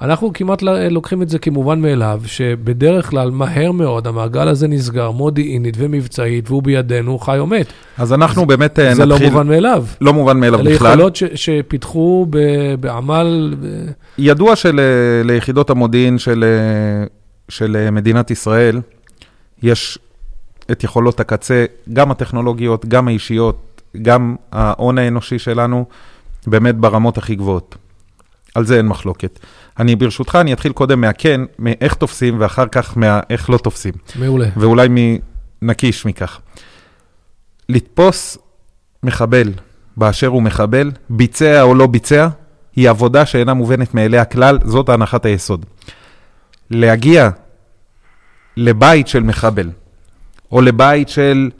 אנחנו 0.00 0.32
כמעט 0.32 0.62
לוקחים 0.90 1.22
את 1.22 1.28
זה 1.28 1.38
כמובן 1.38 1.80
מאליו, 1.80 2.20
שבדרך 2.26 3.10
כלל 3.10 3.30
מהר 3.30 3.72
מאוד 3.72 4.06
המעגל 4.06 4.48
הזה 4.48 4.68
נסגר 4.68 5.10
מודיעינית 5.10 5.74
ומבצעית, 5.78 6.50
והוא 6.50 6.62
בידינו, 6.62 7.18
חי 7.18 7.38
או 7.38 7.46
מת. 7.46 7.66
אז 7.98 8.12
אנחנו 8.12 8.46
באמת 8.46 8.78
אה, 8.78 8.94
זה 8.94 9.06
לא 9.06 9.14
נתחיל, 9.14 9.30
מובן 9.30 9.48
מאליו. 9.48 9.84
לא 10.00 10.12
מובן 10.12 10.40
מאליו 10.40 10.60
אלה 10.60 10.70
בכלל. 10.74 10.90
יכולות 10.92 11.16
ש- 11.16 11.24
שפיתחו 11.34 12.26
ב- 12.30 12.74
בעמל, 12.80 13.54
ידוע 14.18 14.54
שליחידות 14.56 15.70
המודיעין 15.70 16.18
של, 16.18 16.44
אה, 16.44 17.06
של 17.48 17.76
אה, 17.76 17.90
מדינת 17.90 18.30
ישראל 18.30 18.80
יש 19.62 19.98
את 20.70 20.84
יכולות 20.84 21.20
הקצה, 21.20 21.64
גם 21.92 22.10
הטכנולוגיות, 22.10 22.86
גם 22.86 23.08
האישיות, 23.08 23.67
גם 24.02 24.36
ההון 24.52 24.98
האנושי 24.98 25.38
שלנו, 25.38 25.84
באמת 26.46 26.76
ברמות 26.76 27.18
הכי 27.18 27.34
גבוהות. 27.34 27.76
על 28.54 28.64
זה 28.64 28.76
אין 28.76 28.86
מחלוקת. 28.86 29.38
אני 29.78 29.96
ברשותך, 29.96 30.38
אני 30.40 30.52
אתחיל 30.52 30.72
קודם 30.72 31.00
מהכן, 31.00 31.40
מאיך 31.58 31.94
תופסים, 31.94 32.40
ואחר 32.40 32.66
כך 32.72 32.96
מאיך 32.96 33.50
לא 33.50 33.58
תופסים. 33.58 33.94
מעולה. 34.16 34.48
ואולי 34.56 35.18
נקיש 35.62 36.06
מכך. 36.06 36.40
לתפוס 37.68 38.38
מחבל 39.02 39.52
באשר 39.96 40.26
הוא 40.26 40.42
מחבל, 40.42 40.90
ביצע 41.10 41.62
או 41.62 41.74
לא 41.74 41.86
ביצע, 41.86 42.28
היא 42.76 42.90
עבודה 42.90 43.26
שאינה 43.26 43.54
מובנת 43.54 43.94
מאליה 43.94 44.24
כלל, 44.24 44.58
זאת 44.64 44.88
הנחת 44.88 45.24
היסוד. 45.24 45.66
להגיע 46.70 47.30
לבית 48.56 49.08
של 49.08 49.22
מחבל, 49.22 49.70
או 50.52 50.60
לבית 50.60 51.08
של 51.08 51.50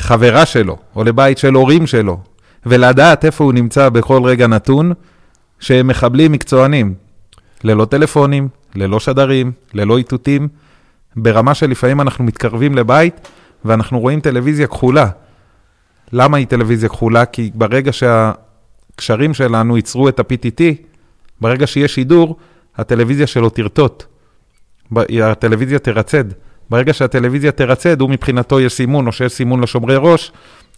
חברה 0.00 0.46
שלו, 0.46 0.76
או 0.96 1.04
לבית 1.04 1.38
של 1.38 1.54
הורים 1.54 1.86
שלו, 1.86 2.18
ולדעת 2.66 3.24
איפה 3.24 3.44
הוא 3.44 3.52
נמצא 3.52 3.88
בכל 3.88 4.22
רגע 4.24 4.46
נתון, 4.46 4.92
שהם 5.60 5.88
מחבלים 5.88 6.32
מקצוענים, 6.32 6.94
ללא 7.64 7.84
טלפונים, 7.84 8.48
ללא 8.74 9.00
שדרים, 9.00 9.52
ללא 9.74 9.98
איתותים, 9.98 10.48
ברמה 11.16 11.54
שלפעמים 11.54 12.00
אנחנו 12.00 12.24
מתקרבים 12.24 12.74
לבית 12.74 13.28
ואנחנו 13.64 14.00
רואים 14.00 14.20
טלוויזיה 14.20 14.66
כחולה. 14.66 15.10
למה 16.12 16.36
היא 16.36 16.46
טלוויזיה 16.46 16.88
כחולה? 16.88 17.24
כי 17.24 17.50
ברגע 17.54 17.92
שהקשרים 17.92 19.34
שלנו 19.34 19.76
ייצרו 19.76 20.08
את 20.08 20.20
ה-PTT, 20.20 20.62
ברגע 21.40 21.66
שיהיה 21.66 21.88
שידור, 21.88 22.36
הטלוויזיה 22.76 23.26
שלו 23.26 23.50
תרטוט. 23.50 24.04
הטלוויזיה 25.22 25.78
תרצד. 25.78 26.24
ברגע 26.70 26.92
שהטלוויזיה 26.92 27.52
תרצד, 27.52 28.00
הוא 28.00 28.10
מבחינתו 28.10 28.60
יש 28.60 28.72
סימון, 28.72 29.06
או 29.06 29.12
שיש 29.12 29.32
סימון 29.32 29.60
לשומרי 29.60 29.96
ראש, 29.98 30.32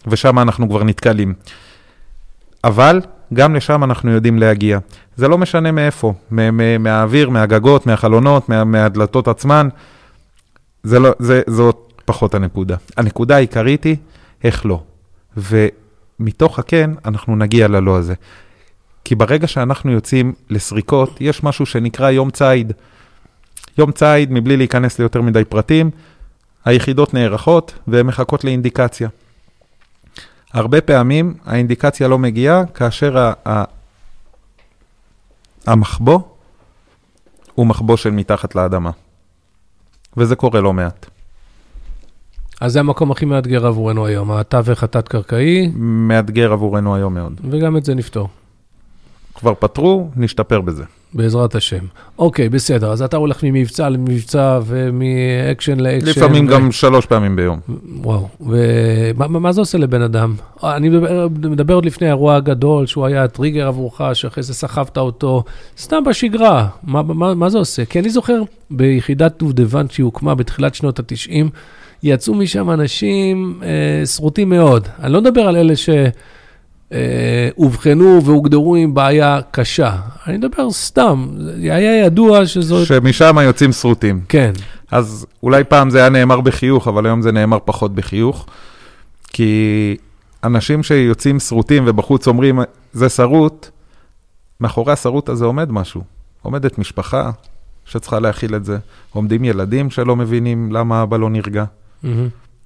ושם 0.07 0.39
אנחנו 0.39 0.69
כבר 0.69 0.83
נתקלים. 0.83 1.33
אבל 2.63 3.01
גם 3.33 3.55
לשם 3.55 3.83
אנחנו 3.83 4.11
יודעים 4.11 4.37
להגיע. 4.39 4.79
זה 5.15 5.27
לא 5.27 5.37
משנה 5.37 5.71
מאיפה, 5.71 6.13
מהאוויר, 6.79 7.29
מהגגות, 7.29 7.87
מהחלונות, 7.87 8.49
מה- 8.49 8.63
מהדלתות 8.63 9.27
עצמן. 9.27 9.67
זה 10.83 10.99
לא, 10.99 11.09
זה, 11.19 11.41
זאת 11.47 12.01
פחות 12.05 12.35
הנקודה. 12.35 12.75
הנקודה 12.97 13.35
העיקרית 13.35 13.83
היא 13.83 13.95
איך 14.43 14.65
לא. 14.65 14.83
ומתוך 15.37 16.59
הכן, 16.59 16.91
אנחנו 17.05 17.35
נגיע 17.35 17.67
ללא 17.67 17.97
הזה. 17.97 18.13
כי 19.05 19.15
ברגע 19.15 19.47
שאנחנו 19.47 19.91
יוצאים 19.91 20.33
לסריקות, 20.49 21.17
יש 21.21 21.43
משהו 21.43 21.65
שנקרא 21.65 22.09
יום 22.09 22.29
ציד. 22.29 22.73
יום 23.77 23.91
ציד, 23.91 24.31
מבלי 24.31 24.57
להיכנס 24.57 24.99
ליותר 24.99 25.21
מדי 25.21 25.45
פרטים, 25.45 25.91
היחידות 26.65 27.13
נערכות 27.13 27.73
והן 27.87 28.05
מחכות 28.05 28.43
לאינדיקציה. 28.43 29.09
הרבה 30.53 30.81
פעמים 30.81 31.33
האינדיקציה 31.45 32.07
לא 32.07 32.19
מגיעה 32.19 32.65
כאשר 32.65 33.17
ה- 33.17 33.33
ה- 33.47 33.63
המחבוא 35.67 36.19
הוא 37.55 37.67
מחבוא 37.67 37.97
של 37.97 38.09
מתחת 38.11 38.55
לאדמה. 38.55 38.91
וזה 40.17 40.35
קורה 40.35 40.61
לא 40.61 40.73
מעט. 40.73 41.05
אז 42.61 42.73
זה 42.73 42.79
המקום 42.79 43.11
הכי 43.11 43.25
מאתגר 43.25 43.65
עבורנו 43.67 44.05
היום, 44.05 44.31
התווך 44.31 44.83
התת-קרקעי, 44.83 45.71
מאתגר 45.75 46.51
עבורנו 46.53 46.95
היום 46.95 47.13
מאוד. 47.13 47.41
וגם 47.51 47.77
את 47.77 47.85
זה 47.85 47.95
נפתור, 47.95 48.29
כבר 49.35 49.53
פתרו, 49.53 50.11
נשתפר 50.15 50.61
בזה. 50.61 50.83
בעזרת 51.13 51.55
השם. 51.55 51.85
אוקיי, 52.19 52.49
בסדר, 52.49 52.91
אז 52.91 53.01
אתה 53.01 53.17
הולך 53.17 53.43
ממבצע 53.43 53.89
למבצע 53.89 54.59
ומאקשן 54.65 55.79
לאקשן. 55.79 56.07
לפעמים 56.09 56.45
ו- 56.47 56.49
גם 56.49 56.71
שלוש 56.71 57.05
פעמים 57.05 57.35
ביום. 57.35 57.59
וואו, 57.95 58.27
ומה 58.41 59.27
מה- 59.27 59.39
מה 59.39 59.51
זה 59.51 59.61
עושה 59.61 59.77
לבן 59.77 60.01
אדם? 60.01 60.35
אני 60.63 60.89
מדבר, 60.89 61.27
מדבר 61.49 61.73
עוד 61.73 61.85
לפני 61.85 62.07
האירוע 62.07 62.35
הגדול, 62.35 62.85
שהוא 62.85 63.05
היה 63.05 63.23
הטריגר 63.23 63.67
עבורך, 63.67 64.01
שאחרי 64.13 64.43
זה 64.43 64.53
סחבת 64.53 64.97
אותו, 64.97 65.43
סתם 65.77 66.03
בשגרה, 66.09 66.67
מה, 66.83 67.01
מה, 67.03 67.33
מה 67.33 67.49
זה 67.49 67.57
עושה? 67.57 67.85
כי 67.85 67.99
אני 67.99 68.09
זוכר 68.09 68.41
ביחידת 68.71 69.39
דובדבן 69.39 69.85
שהיא 69.89 70.03
הוקמה 70.03 70.35
בתחילת 70.35 70.75
שנות 70.75 70.99
ה-90, 70.99 71.31
יצאו 72.03 72.35
משם 72.35 72.69
אנשים 72.71 73.59
אה, 73.63 74.05
שרוטים 74.05 74.49
מאוד. 74.49 74.87
אני 75.03 75.13
לא 75.13 75.21
מדבר 75.21 75.41
על 75.41 75.55
אלה 75.57 75.73
שאובחנו 76.93 78.21
והוגדרו 78.25 78.75
עם 78.75 78.93
בעיה 78.93 79.39
קשה, 79.51 79.95
אני 80.27 80.37
מדבר 80.37 80.71
סתם, 80.71 81.27
היה 81.57 82.05
ידוע 82.05 82.45
שזאת... 82.45 82.87
שמשם 82.87 83.37
יוצאים 83.43 83.71
שרוטים. 83.71 84.21
כן, 84.29 84.51
אז 84.91 85.25
אולי 85.43 85.63
פעם 85.63 85.89
זה 85.89 85.99
היה 85.99 86.09
נאמר 86.09 86.41
בחיוך, 86.41 86.87
אבל 86.87 87.05
היום 87.05 87.21
זה 87.21 87.31
נאמר 87.31 87.57
פחות 87.65 87.95
בחיוך. 87.95 88.45
כי 89.33 89.95
אנשים 90.43 90.83
שיוצאים 90.83 91.39
שרוטים 91.39 91.83
ובחוץ 91.87 92.27
אומרים, 92.27 92.59
זה 92.93 93.09
שרוט, 93.09 93.69
מאחורי 94.59 94.93
השרוט 94.93 95.29
הזה 95.29 95.45
עומד 95.45 95.71
משהו. 95.71 96.01
עומדת 96.41 96.77
משפחה 96.77 97.31
שצריכה 97.85 98.19
להכיל 98.19 98.55
את 98.55 98.65
זה, 98.65 98.77
עומדים 99.13 99.43
ילדים 99.43 99.89
שלא 99.89 100.15
מבינים 100.15 100.71
למה 100.71 101.03
אבא 101.03 101.17
לא 101.17 101.29
נרגע. 101.29 101.63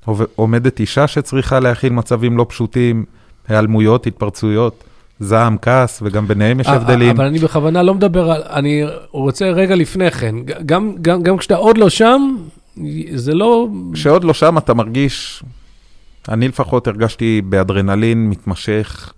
עוב- 0.06 0.26
עומדת 0.36 0.80
אישה 0.80 1.08
שצריכה 1.08 1.60
להכיל 1.60 1.94
מצבים 1.94 2.38
לא 2.38 2.46
פשוטים, 2.50 3.06
היעלמויות, 3.48 4.08
התפרצויות, 4.08 4.84
זעם, 5.20 5.58
כעס, 5.62 6.00
וגם 6.02 6.28
ביניהם 6.28 6.60
יש 6.60 6.68
אה, 6.68 6.74
הבדלים. 6.74 7.16
אבל 7.16 7.26
אני 7.26 7.40
בכוונה 7.40 7.84
לא 7.84 7.94
מדבר 7.94 8.32
על, 8.32 8.42
אני 8.44 8.84
רוצה 9.12 9.46
רגע 9.46 9.76
לפני 9.76 10.12
כן, 10.12 10.36
גם, 10.66 10.96
גם, 11.02 11.24
גם 11.24 11.38
כשאתה 11.38 11.56
עוד 11.56 11.78
לא 11.78 11.90
שם, 11.90 12.36
זה 13.14 13.34
לא... 13.34 13.68
שעוד 13.94 14.24
לא 14.24 14.34
שם 14.34 14.58
אתה 14.58 14.74
מרגיש, 14.74 15.44
אני 16.30 16.48
לפחות 16.48 16.88
הרגשתי 16.88 17.42
באדרנלין 17.42 18.30
מתמשך. 18.30 19.14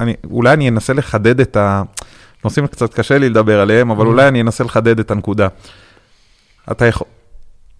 אני, 0.00 0.14
אולי 0.30 0.52
אני 0.52 0.68
אנסה 0.68 0.92
לחדד 0.92 1.40
את 1.40 1.56
הנושאים 2.42 2.66
קצת 2.66 2.94
קשה 2.94 3.18
לי 3.18 3.28
לדבר 3.28 3.60
עליהם, 3.60 3.90
אבל 3.90 4.04
Mm. 4.04 4.08
אולי 4.08 4.28
אני 4.28 4.40
אנסה 4.40 4.64
לחדד 4.64 5.00
את 5.00 5.10
הנקודה. 5.10 5.48
אתה 6.70 6.86
יכול, 6.86 7.06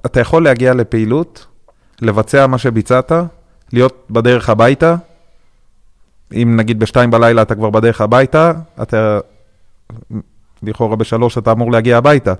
אתה 0.07 0.21
יכול 0.21 0.45
להגיע 0.45 0.75
לפעילות, 0.75 1.47
לבצע 2.03 2.47
מה 2.47 2.59
שביצעת, 2.59 3.13
להיות 3.73 4.07
בדרך 4.11 4.49
הביתה. 4.51 4.97
אם 6.33 6.57
נגיד 6.57 6.79
בשתיים 6.79 7.11
בלילה 7.11 7.43
אתה 7.43 7.55
כבר 7.55 7.71
בדרך 7.71 8.01
הביתה, 8.01 8.53
אתה 8.83 9.19
לכאורה 10.63 10.97
בשלוש 10.97 11.39
אתה 11.39 11.53
אמור 11.53 11.73
להגיע 11.73 11.99
הביתה. 11.99 12.35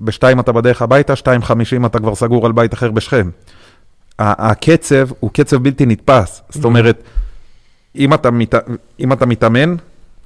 בשתיים 0.00 0.40
אתה 0.40 0.52
בדרך 0.52 0.82
הביתה, 0.82 1.16
שתיים 1.16 1.42
חמישים 1.42 1.86
אתה 1.86 1.98
כבר 1.98 2.14
סגור 2.14 2.46
על 2.46 2.52
בית 2.52 2.74
אחר 2.74 2.90
בשכם. 2.90 3.30
הקצב 4.18 5.08
הוא 5.20 5.30
קצב 5.32 5.56
בלתי 5.56 5.86
נתפס. 5.86 6.42
זאת 6.48 6.64
אומרת, 6.64 7.02
אם 7.96 8.14
אתה, 8.14 8.30
מת... 8.30 8.54
אם 9.00 9.12
אתה 9.12 9.26
מתאמן, 9.26 9.76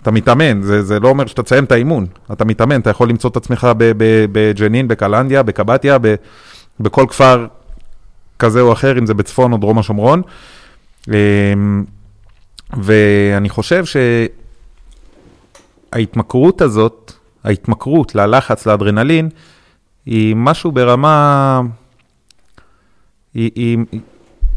אתה 0.02 0.10
מתאמן, 0.10 0.62
זה, 0.62 0.82
זה 0.82 1.00
לא 1.00 1.08
אומר 1.08 1.26
שאתה 1.26 1.42
תסיים 1.42 1.64
את 1.64 1.72
האימון. 1.72 2.06
אתה 2.32 2.44
מתאמן, 2.44 2.80
אתה 2.80 2.90
יכול 2.90 3.08
למצוא 3.08 3.30
את 3.30 3.36
עצמך 3.36 3.68
בג'נין, 4.32 4.88
בקלנדיה, 4.88 5.42
בקבטיה, 5.42 5.98
ב- 5.98 6.14
בכל 6.80 7.04
כפר 7.08 7.46
כזה 8.42 8.60
או 8.60 8.72
אחר, 8.72 8.98
אם 8.98 9.06
זה 9.06 9.14
בצפון 9.14 9.52
או 9.52 9.58
דרום 9.58 9.78
השומרון. 9.78 10.22
אמ, 11.08 11.84
ואני 12.72 13.48
חושב 13.48 13.84
שההתמכרות 15.92 16.60
הזאת, 16.60 17.12
ההתמכרות 17.44 18.14
ללחץ, 18.14 18.66
לאדרנלין, 18.66 19.28
היא 20.06 20.36
משהו 20.36 20.72
ברמה, 20.72 21.60
היא, 23.34 23.50
היא, 23.54 23.78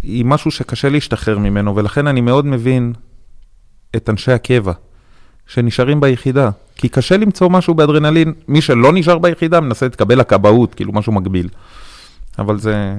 היא 0.03 0.25
משהו 0.25 0.51
שקשה 0.51 0.89
להשתחרר 0.89 1.37
ממנו, 1.37 1.75
ולכן 1.75 2.07
אני 2.07 2.21
מאוד 2.21 2.45
מבין 2.45 2.93
את 3.95 4.09
אנשי 4.09 4.31
הקבע 4.31 4.73
שנשארים 5.47 5.99
ביחידה. 5.99 6.49
כי 6.75 6.89
קשה 6.89 7.17
למצוא 7.17 7.49
משהו 7.49 7.73
באדרנלין, 7.73 8.33
מי 8.47 8.61
שלא 8.61 8.93
נשאר 8.93 9.17
ביחידה 9.17 9.59
מנסה 9.59 9.85
להתקבל 9.85 10.19
לכבאות, 10.19 10.75
כאילו 10.75 10.93
משהו 10.93 11.13
מקביל. 11.13 11.49
אבל 12.39 12.59
זה... 12.59 12.95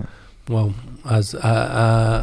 וואו, 0.51 0.71
אז 1.05 1.39
ה- 1.41 1.81
ה- 1.81 2.23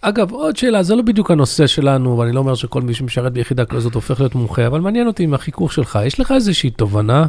אגב, 0.00 0.32
עוד 0.32 0.56
שאלה, 0.56 0.82
זה 0.82 0.94
לא 0.94 1.02
בדיוק 1.02 1.30
הנושא 1.30 1.66
שלנו, 1.66 2.18
ואני 2.18 2.32
לא 2.32 2.40
אומר 2.40 2.54
שכל 2.54 2.82
מי 2.82 2.94
שמשרת 2.94 3.32
ביחידה 3.32 3.64
כזאת 3.64 3.94
הופך 3.94 4.20
להיות 4.20 4.34
מומחה, 4.34 4.66
אבל 4.66 4.80
מעניין 4.80 5.06
אותי 5.06 5.22
עם 5.22 5.34
החיכוך 5.34 5.72
שלך. 5.72 5.98
יש 6.06 6.20
לך 6.20 6.32
איזושהי 6.32 6.70
תובנה 6.70 7.26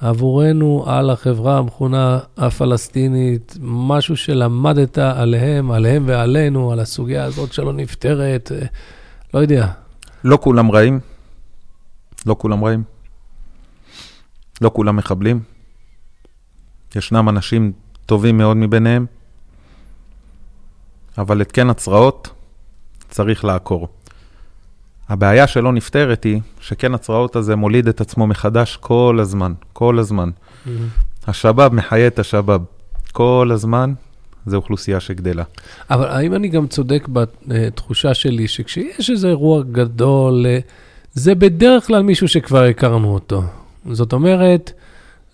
עבורנו 0.00 0.84
על 0.86 1.10
החברה 1.10 1.58
המכונה 1.58 2.18
הפלסטינית, 2.36 3.56
משהו 3.60 4.16
שלמדת 4.16 4.98
עליהם, 4.98 5.70
עליהם 5.70 6.04
ועלינו, 6.06 6.72
על 6.72 6.80
הסוגיה 6.80 7.24
הזאת 7.24 7.52
שלא 7.52 7.72
נפתרת, 7.72 8.52
אה, 8.52 8.66
לא 9.34 9.38
יודע. 9.38 9.66
לא 10.24 10.38
כולם 10.40 10.70
רעים, 10.70 11.00
לא 12.26 12.36
כולם 12.38 12.64
רעים, 12.64 12.82
לא 14.60 14.70
כולם 14.74 14.96
מחבלים. 14.96 15.40
ישנם 16.96 17.28
אנשים 17.28 17.72
טובים 18.06 18.38
מאוד 18.38 18.56
מביניהם, 18.56 19.06
אבל 21.18 21.42
את 21.42 21.52
כן 21.52 21.70
הצרעות 21.70 22.28
צריך 23.08 23.44
לעקור. 23.44 23.88
הבעיה 25.08 25.46
שלא 25.46 25.72
נפתרת 25.72 26.24
היא 26.24 26.40
שכן 26.60 26.94
הצרעות 26.94 27.36
הזה 27.36 27.56
מוליד 27.56 27.88
את 27.88 28.00
עצמו 28.00 28.26
מחדש 28.26 28.76
כל 28.76 29.18
הזמן, 29.20 29.52
כל 29.72 29.98
הזמן. 29.98 30.30
השבאב 31.26 31.74
מחיה 31.74 32.06
את 32.06 32.18
השבאב. 32.18 32.62
כל 33.12 33.50
הזמן 33.52 33.92
זו 34.46 34.56
אוכלוסייה 34.56 35.00
שגדלה. 35.00 35.44
אבל 35.90 36.06
האם 36.06 36.34
אני 36.34 36.48
גם 36.48 36.66
צודק 36.66 37.08
בתחושה 37.46 38.14
שלי 38.14 38.48
שכשיש 38.48 39.10
איזה 39.10 39.28
אירוע 39.28 39.62
גדול, 39.72 40.46
אה, 40.46 40.58
זה 41.14 41.34
בדרך 41.34 41.86
כלל 41.86 42.02
מישהו 42.02 42.28
שכבר 42.28 42.62
הכרנו 42.62 43.14
אותו. 43.14 43.42
זאת 43.90 44.12
אומרת, 44.12 44.72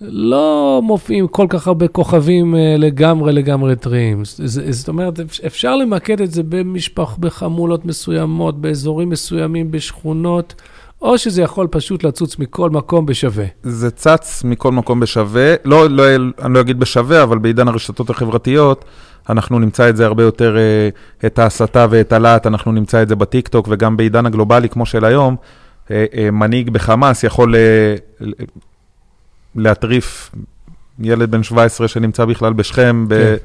לא 0.01 0.81
מופיעים 0.85 1.29
כל 1.29 1.47
כך 1.49 1.67
הרבה 1.67 1.89
כוכבים 1.89 2.55
אה, 2.57 2.77
לגמרי 2.79 3.33
לגמרי 3.33 3.77
טריים. 3.77 4.23
זאת 4.25 4.89
אומרת, 4.89 5.21
אפ- 5.21 5.41
אפשר 5.47 5.77
למקד 5.77 6.21
את 6.21 6.31
זה 6.33 6.43
במשפח, 6.43 7.17
בחמולות 7.21 7.85
מסוימות, 7.85 8.61
באזורים 8.61 9.09
מסוימים, 9.11 9.71
בשכונות, 9.71 10.55
או 11.03 11.19
שזה 11.19 11.43
יכול 11.43 11.67
פשוט 11.71 12.05
לצוץ 12.05 12.39
מכל 12.39 12.71
מקום 12.71 13.07
בשווה. 13.07 13.45
זה 13.63 13.91
צץ 13.91 14.45
מכל 14.45 14.73
מקום 14.73 15.01
בשווה, 15.01 15.55
לא, 15.65 15.91
לא, 15.91 16.05
אני 16.43 16.55
לא 16.55 16.61
אגיד 16.61 16.81
בשווה, 16.81 17.23
אבל 17.23 17.39
בעידן 17.39 17.69
הרשתות 17.69 18.11
החברתיות, 18.11 18.85
אנחנו 19.29 19.59
נמצא 19.59 19.89
את 19.89 19.97
זה 19.97 20.07
הרבה 20.07 20.23
יותר, 20.23 20.57
אה, 20.57 20.89
את 21.27 21.39
ההסתה 21.39 21.87
ואת 21.91 22.13
הלהט, 22.13 22.47
אנחנו 22.47 22.73
נמצא 22.73 23.03
את 23.03 23.09
זה 23.09 23.17
בטיקטוק, 23.17 23.69
וגם 23.71 23.97
בעידן 23.97 24.27
הגלובלי 24.27 24.69
כמו 24.69 24.87
של 24.87 25.05
היום, 25.05 25.37
אה, 25.91 26.05
מנהיג 26.33 26.71
בחמאס 26.71 27.25
יכול 27.25 27.55
להטריף 29.57 30.31
ילד 31.01 31.31
בן 31.31 31.43
17 31.43 31.89
שנמצא 31.89 32.25
בכלל 32.25 32.53
בשכם 32.53 33.05
ב, 33.09 33.15
כן. 33.15 33.37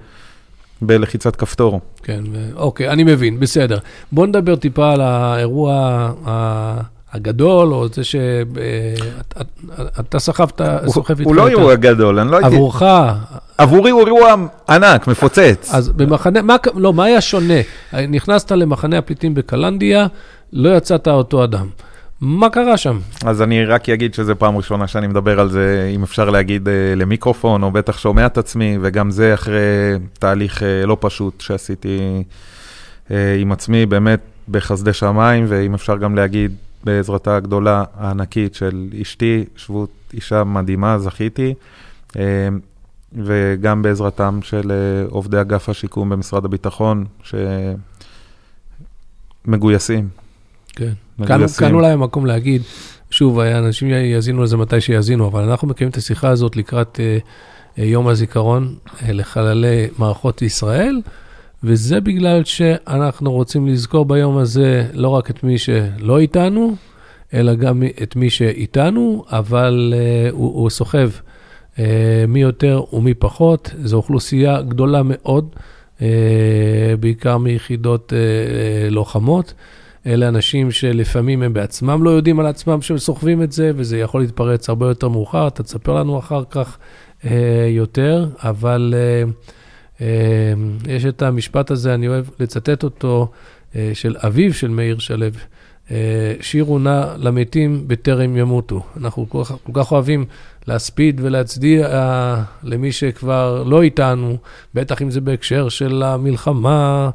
בלחיצת 0.81 1.35
כפתור. 1.35 1.81
כן, 2.03 2.23
אוקיי, 2.55 2.89
אני 2.89 3.03
מבין, 3.03 3.39
בסדר. 3.39 3.77
בוא 4.11 4.27
נדבר 4.27 4.55
טיפה 4.55 4.91
על 4.91 5.01
האירוע 5.01 6.11
הגדול, 7.13 7.73
או 7.73 7.87
זה 7.87 8.03
שאתה 8.03 9.39
סחבת, 10.19 10.61
הוא, 10.61 10.93
סוחב 10.93 11.19
איתך 11.19 11.27
הוא 11.27 11.35
לא 11.35 11.47
אירוע 11.47 11.75
גדול, 11.75 12.19
אני 12.19 12.31
לא 12.31 12.37
הייתי... 12.37 12.55
עבורך, 12.55 12.83
עבורי 13.57 13.91
הוא 13.91 14.05
אירוע 14.05 14.35
ענק, 14.69 15.07
מפוצץ. 15.07 15.69
אז 15.73 15.89
במחנה, 15.89 16.41
מה, 16.41 16.55
לא, 16.75 16.93
מה 16.93 17.05
היה 17.05 17.21
שונה? 17.21 17.59
נכנסת 18.09 18.51
למחנה 18.51 18.97
הפליטים 18.97 19.33
בקלנדיה, 19.33 20.07
לא 20.53 20.77
יצאת 20.77 21.07
אותו 21.07 21.43
אדם. 21.43 21.67
מה 22.21 22.49
קרה 22.49 22.77
שם? 22.77 22.99
אז 23.25 23.41
אני 23.41 23.65
רק 23.65 23.89
אגיד 23.89 24.13
שזו 24.13 24.35
פעם 24.35 24.57
ראשונה 24.57 24.87
שאני 24.87 25.07
מדבר 25.07 25.39
על 25.39 25.49
זה, 25.49 25.91
אם 25.95 26.03
אפשר 26.03 26.29
להגיד 26.29 26.67
אה, 26.67 26.93
למיקרופון, 26.95 27.63
או 27.63 27.71
בטח 27.71 27.97
שומע 27.97 28.25
את 28.25 28.37
עצמי, 28.37 28.77
וגם 28.81 29.11
זה 29.11 29.33
אחרי 29.33 29.59
תהליך 30.19 30.63
אה, 30.63 30.85
לא 30.85 30.97
פשוט 30.99 31.41
שעשיתי 31.41 32.23
אה, 33.11 33.35
עם 33.39 33.51
עצמי, 33.51 33.85
באמת 33.85 34.19
בחסדי 34.49 34.93
שמיים, 34.93 35.45
ואם 35.47 35.73
אפשר 35.73 35.97
גם 35.97 36.15
להגיד, 36.15 36.55
בעזרתה 36.83 37.35
הגדולה, 37.35 37.83
הענקית 37.97 38.55
של 38.55 38.87
אשתי, 39.01 39.45
שבות 39.55 39.89
אישה 40.13 40.43
מדהימה, 40.43 40.99
זכיתי, 40.99 41.53
וגם 43.13 43.81
בעזרתם 43.81 44.39
של 44.41 44.71
עובדי 45.09 45.41
אגף 45.41 45.69
השיקום 45.69 46.09
במשרד 46.09 46.45
הביטחון, 46.45 47.05
שמגויסים. 49.45 50.20
כן. 50.75 50.93
כאן, 51.57 51.73
אולי 51.73 51.91
המקום 51.91 52.25
להגיד, 52.25 52.61
שוב, 53.09 53.39
אנשים 53.39 53.89
יאזינו 53.89 54.43
לזה 54.43 54.57
מתי 54.57 54.81
שיאזינו, 54.81 55.27
אבל 55.27 55.43
אנחנו 55.43 55.67
מקיימים 55.67 55.91
את 55.91 55.97
השיחה 55.97 56.29
הזאת 56.29 56.55
לקראת 56.55 56.99
אה, 56.99 57.17
אה, 57.79 57.85
יום 57.85 58.07
הזיכרון 58.07 58.75
אה, 59.03 59.13
לחללי 59.13 59.87
מערכות 59.97 60.41
ישראל, 60.41 61.01
וזה 61.63 62.01
בגלל 62.01 62.43
שאנחנו 62.43 63.31
רוצים 63.31 63.67
לזכור 63.67 64.05
ביום 64.05 64.37
הזה 64.37 64.87
לא 64.93 65.09
רק 65.09 65.29
את 65.29 65.43
מי 65.43 65.57
שלא 65.57 66.19
איתנו, 66.19 66.75
אלא 67.33 67.55
גם 67.55 67.83
את 68.03 68.15
מי 68.15 68.29
שאיתנו, 68.29 69.25
אבל 69.29 69.93
אה, 69.97 70.29
הוא, 70.31 70.61
הוא 70.61 70.69
סוחב 70.69 71.09
אה, 71.79 72.25
מי 72.27 72.41
יותר 72.41 72.81
ומי 72.93 73.13
פחות. 73.13 73.71
זו 73.83 73.97
אוכלוסייה 73.97 74.61
גדולה 74.61 75.01
מאוד, 75.05 75.55
אה, 76.01 76.07
בעיקר 76.99 77.37
מיחידות 77.37 78.13
אה, 78.13 78.17
אה, 78.17 78.89
לוחמות. 78.89 79.53
אלה 80.05 80.27
אנשים 80.27 80.71
שלפעמים 80.71 81.43
הם 81.43 81.53
בעצמם 81.53 82.03
לא 82.03 82.09
יודעים 82.09 82.39
על 82.39 82.45
עצמם 82.45 82.81
שהם 82.81 82.97
סוחבים 82.97 83.43
את 83.43 83.51
זה, 83.51 83.71
וזה 83.75 83.97
יכול 83.97 84.21
להתפרץ 84.21 84.69
הרבה 84.69 84.87
יותר 84.87 85.09
מאוחר, 85.09 85.47
אתה 85.47 85.63
תספר 85.63 85.93
לנו 85.93 86.19
אחר 86.19 86.43
כך 86.49 86.77
אה, 87.25 87.67
יותר, 87.69 88.27
אבל 88.39 88.93
אה, 88.97 89.31
אה, 90.01 90.53
יש 90.87 91.05
את 91.05 91.21
המשפט 91.21 91.71
הזה, 91.71 91.93
אני 91.93 92.07
אוהב 92.07 92.25
לצטט 92.39 92.83
אותו, 92.83 93.31
אה, 93.75 93.91
של 93.93 94.15
אביו 94.19 94.53
של 94.53 94.67
מאיר 94.67 94.99
שלו, 94.99 95.25
אה, 95.91 96.33
שירו 96.41 96.79
נא 96.79 97.05
למתים 97.17 97.83
בטרם 97.87 98.37
ימותו. 98.37 98.81
אנחנו 98.97 99.29
כל 99.29 99.43
כך, 99.43 99.55
כל 99.63 99.71
כך 99.73 99.91
אוהבים 99.91 100.25
להספיד 100.67 101.21
ולהצדיע 101.23 101.87
uh, 101.87 102.39
למי 102.63 102.91
שכבר 102.91 103.63
לא 103.63 103.81
איתנו, 103.81 104.37
בטח 104.73 105.01
אם 105.01 105.11
זה 105.11 105.21
בהקשר 105.21 105.69
של 105.69 106.03
המלחמה, 106.03 107.09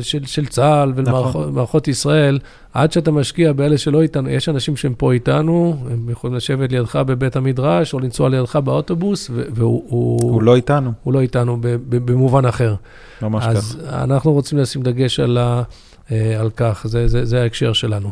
של, 0.00 0.24
של 0.24 0.46
צה"ל 0.46 0.92
ומערכות 0.96 1.52
נכון. 1.52 1.80
ישראל, 1.86 2.38
עד 2.74 2.92
שאתה 2.92 3.10
משקיע 3.10 3.52
באלה 3.52 3.78
שלא 3.78 4.02
איתנו, 4.02 4.28
יש 4.28 4.48
אנשים 4.48 4.76
שהם 4.76 4.94
פה 4.94 5.12
איתנו, 5.12 5.76
הם 5.90 6.10
יכולים 6.10 6.36
לשבת 6.36 6.72
לידך 6.72 6.96
בבית 6.96 7.36
המדרש 7.36 7.94
או 7.94 8.00
לנסוע 8.00 8.28
לידך 8.28 8.56
באוטובוס, 8.56 9.30
והוא... 9.30 9.84
הוא, 9.88 10.32
הוא 10.32 10.42
לא 10.42 10.56
איתנו. 10.56 10.92
הוא 11.02 11.12
לא 11.12 11.20
איתנו 11.20 11.58
במובן 11.88 12.46
אחר. 12.46 12.74
ממש 13.22 13.44
כך. 13.44 13.50
אז 13.50 13.78
אנחנו 13.88 14.32
רוצים 14.32 14.58
לשים 14.58 14.82
דגש 14.82 15.20
על, 15.20 15.38
ה, 15.38 15.62
uh, 16.08 16.12
על 16.40 16.50
כך, 16.56 16.82
זה, 16.84 17.08
זה, 17.08 17.24
זה 17.24 17.42
ההקשר 17.42 17.72
שלנו. 17.72 18.10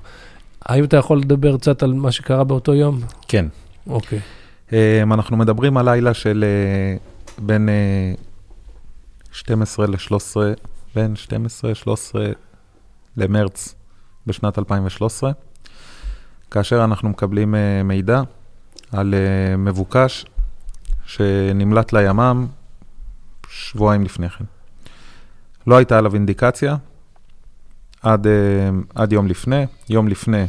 האם 0.62 0.84
אתה 0.84 0.96
יכול 0.96 1.18
לדבר 1.18 1.56
קצת 1.56 1.82
על 1.82 1.92
מה 1.92 2.12
שקרה 2.12 2.44
באותו 2.44 2.74
יום? 2.74 3.00
כן. 3.28 3.46
אוקיי. 3.86 4.20
אמ, 4.72 5.12
אנחנו 5.12 5.36
מדברים 5.36 5.76
על 5.76 5.90
לילה 5.90 6.14
של 6.14 6.44
אה, 6.44 6.96
בין 7.38 7.68
12 9.32 9.86
אה, 9.86 9.90
ל-13, 9.90 10.36
בין 10.96 11.14
12-13 12.14 12.16
למרץ 13.16 13.74
בשנת 14.26 14.58
2013, 14.58 15.32
כאשר 16.50 16.84
אנחנו 16.84 17.08
מקבלים 17.08 17.54
אה, 17.54 17.82
מידע 17.82 18.22
על 18.92 19.14
מבוקש 19.58 20.26
שנמלט 21.06 21.92
לימ"מ 21.92 22.46
שבועיים 23.48 24.02
לפני 24.04 24.28
כן. 24.30 24.44
לא 25.66 25.76
הייתה 25.76 25.98
עליו 25.98 26.14
אינדיקציה 26.14 26.76
עד, 28.02 28.26
עד 28.94 29.12
יום 29.12 29.26
לפני, 29.26 29.66
יום 29.88 30.08
לפני 30.08 30.46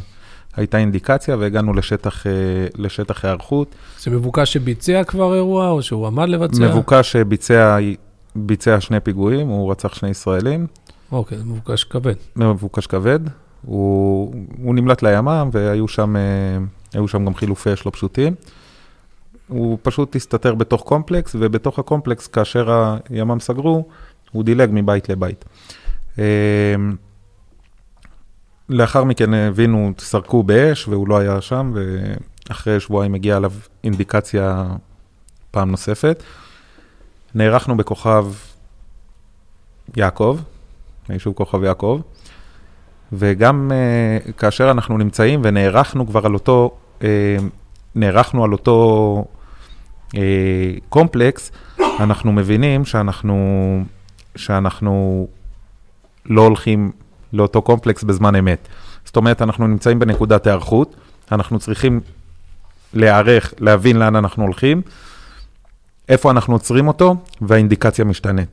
הייתה 0.56 0.78
אינדיקציה 0.78 1.36
והגענו 1.36 1.74
לשטח, 1.74 2.26
אה, 2.26 2.32
לשטח 2.76 3.24
היערכות. 3.24 3.74
זה 3.98 4.10
מבוקש 4.10 4.52
שביצע 4.52 5.04
כבר 5.04 5.34
אירוע 5.34 5.68
או 5.68 5.82
שהוא 5.82 6.06
עמד 6.06 6.28
לבצע? 6.28 6.68
מבוקש 6.68 7.12
שביצע 7.12 7.78
ביצע 8.46 8.80
שני 8.80 9.00
פיגועים, 9.00 9.48
הוא 9.48 9.70
רצח 9.70 9.94
שני 9.94 10.08
ישראלים. 10.08 10.66
אוקיי, 11.12 11.38
מבוקש 11.38 11.84
כבד. 11.84 12.14
מבוקש 12.36 12.86
כבד. 12.86 13.20
הוא, 13.62 14.34
הוא 14.62 14.74
נמלט 14.74 15.02
לימ"מ 15.02 15.50
והיו 15.52 15.88
שם, 15.88 16.16
אה, 16.16 17.08
שם 17.08 17.24
גם 17.24 17.34
חילופי 17.34 17.72
אש 17.72 17.86
לא 17.86 17.90
פשוטים. 17.90 18.34
הוא 19.48 19.78
פשוט 19.82 20.16
הסתתר 20.16 20.54
בתוך 20.54 20.82
קומפלקס, 20.82 21.36
ובתוך 21.38 21.78
הקומפלקס, 21.78 22.26
כאשר 22.26 22.94
הימ"מ 23.10 23.40
סגרו, 23.40 23.88
הוא 24.32 24.44
דילג 24.44 24.70
מבית 24.72 25.08
לבית. 25.08 25.44
אה, 26.18 26.24
לאחר 28.68 29.04
מכן 29.04 29.34
הבינו, 29.34 29.92
סרקו 29.98 30.42
באש 30.42 30.88
והוא 30.88 31.08
לא 31.08 31.18
היה 31.18 31.40
שם, 31.40 31.72
ואחרי 32.48 32.80
שבועיים 32.80 33.14
הגיעה 33.14 33.36
עליו 33.36 33.52
אינדיקציה 33.84 34.64
פעם 35.50 35.70
נוספת. 35.70 36.22
נערכנו 37.34 37.76
בכוכב 37.76 38.26
יעקב, 39.96 40.38
היישוב 41.08 41.34
כוכב 41.34 41.62
יעקב, 41.62 42.00
וגם 43.12 43.70
uh, 43.70 44.32
כאשר 44.32 44.70
אנחנו 44.70 44.98
נמצאים 44.98 45.40
ונערכנו 45.44 46.06
כבר 46.06 46.26
על 46.26 46.34
אותו, 46.34 46.76
uh, 46.98 47.02
נערכנו 47.94 48.44
על 48.44 48.52
אותו 48.52 49.24
uh, 50.08 50.16
קומפלקס, 50.88 51.52
אנחנו 52.00 52.32
מבינים 52.32 52.84
שאנחנו, 52.84 53.36
שאנחנו 54.36 55.26
לא 56.26 56.42
הולכים 56.42 56.92
לאותו 57.32 57.62
קומפלקס 57.62 58.04
בזמן 58.04 58.36
אמת. 58.36 58.68
זאת 59.04 59.16
אומרת, 59.16 59.42
אנחנו 59.42 59.66
נמצאים 59.66 59.98
בנקודת 59.98 60.46
היערכות, 60.46 60.96
אנחנו 61.32 61.58
צריכים 61.58 62.00
להיערך, 62.94 63.54
להבין 63.58 63.98
לאן 63.98 64.16
אנחנו 64.16 64.42
הולכים, 64.42 64.82
איפה 66.08 66.30
אנחנו 66.30 66.54
עוצרים 66.54 66.88
אותו, 66.88 67.16
והאינדיקציה 67.40 68.04
משתנית. 68.04 68.48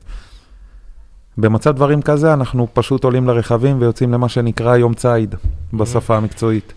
במצב 1.38 1.76
דברים 1.76 2.02
כזה, 2.02 2.32
אנחנו 2.32 2.68
פשוט 2.72 3.04
עולים 3.04 3.28
לרכבים 3.28 3.80
ויוצאים 3.80 4.12
למה 4.12 4.28
שנקרא 4.28 4.76
יום 4.76 4.94
ציד, 4.94 5.34
בשפה 5.72 6.16
המקצועית. 6.16 6.72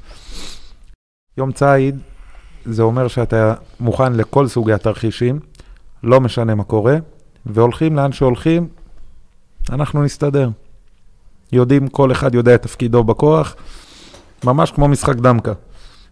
יום 1.37 1.51
ציד, 1.51 1.99
זה 2.65 2.81
אומר 2.81 3.07
שאתה 3.07 3.53
מוכן 3.79 4.13
לכל 4.13 4.47
סוגי 4.47 4.73
התרחישים, 4.73 5.39
לא 6.03 6.21
משנה 6.21 6.55
מה 6.55 6.63
קורה, 6.63 6.97
והולכים 7.45 7.95
לאן 7.95 8.11
שהולכים, 8.11 8.67
אנחנו 9.69 10.03
נסתדר. 10.03 10.49
יודעים, 11.51 11.87
כל 11.87 12.11
אחד 12.11 12.35
יודע 12.35 12.55
את 12.55 12.61
תפקידו 12.61 13.03
בכוח, 13.03 13.55
ממש 14.43 14.71
כמו 14.71 14.87
משחק 14.87 15.15
דמקה. 15.15 15.53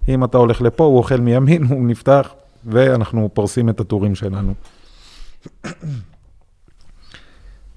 אם 0.08 0.24
אתה 0.24 0.38
הולך 0.38 0.62
לפה, 0.62 0.84
הוא 0.84 0.98
אוכל 0.98 1.18
מימין, 1.18 1.64
הוא 1.64 1.88
נפתח, 1.88 2.30
ואנחנו 2.68 3.30
פורסים 3.34 3.70
את 3.70 3.80
הטורים 3.80 4.16
שלנו. 4.16 4.54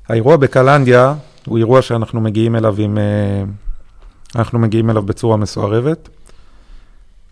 האירוע 0.08 0.36
בקלנדיה 0.36 1.14
הוא 1.46 1.58
אירוע 1.58 1.82
שאנחנו 1.82 2.20
מגיעים 2.20 2.56
אליו 2.56 2.74
עם... 2.78 2.98
אה, 2.98 3.44
אנחנו 4.36 4.58
מגיעים 4.58 4.90
אליו 4.90 5.02
בצורה 5.02 5.36
מסוערבת. 5.36 6.08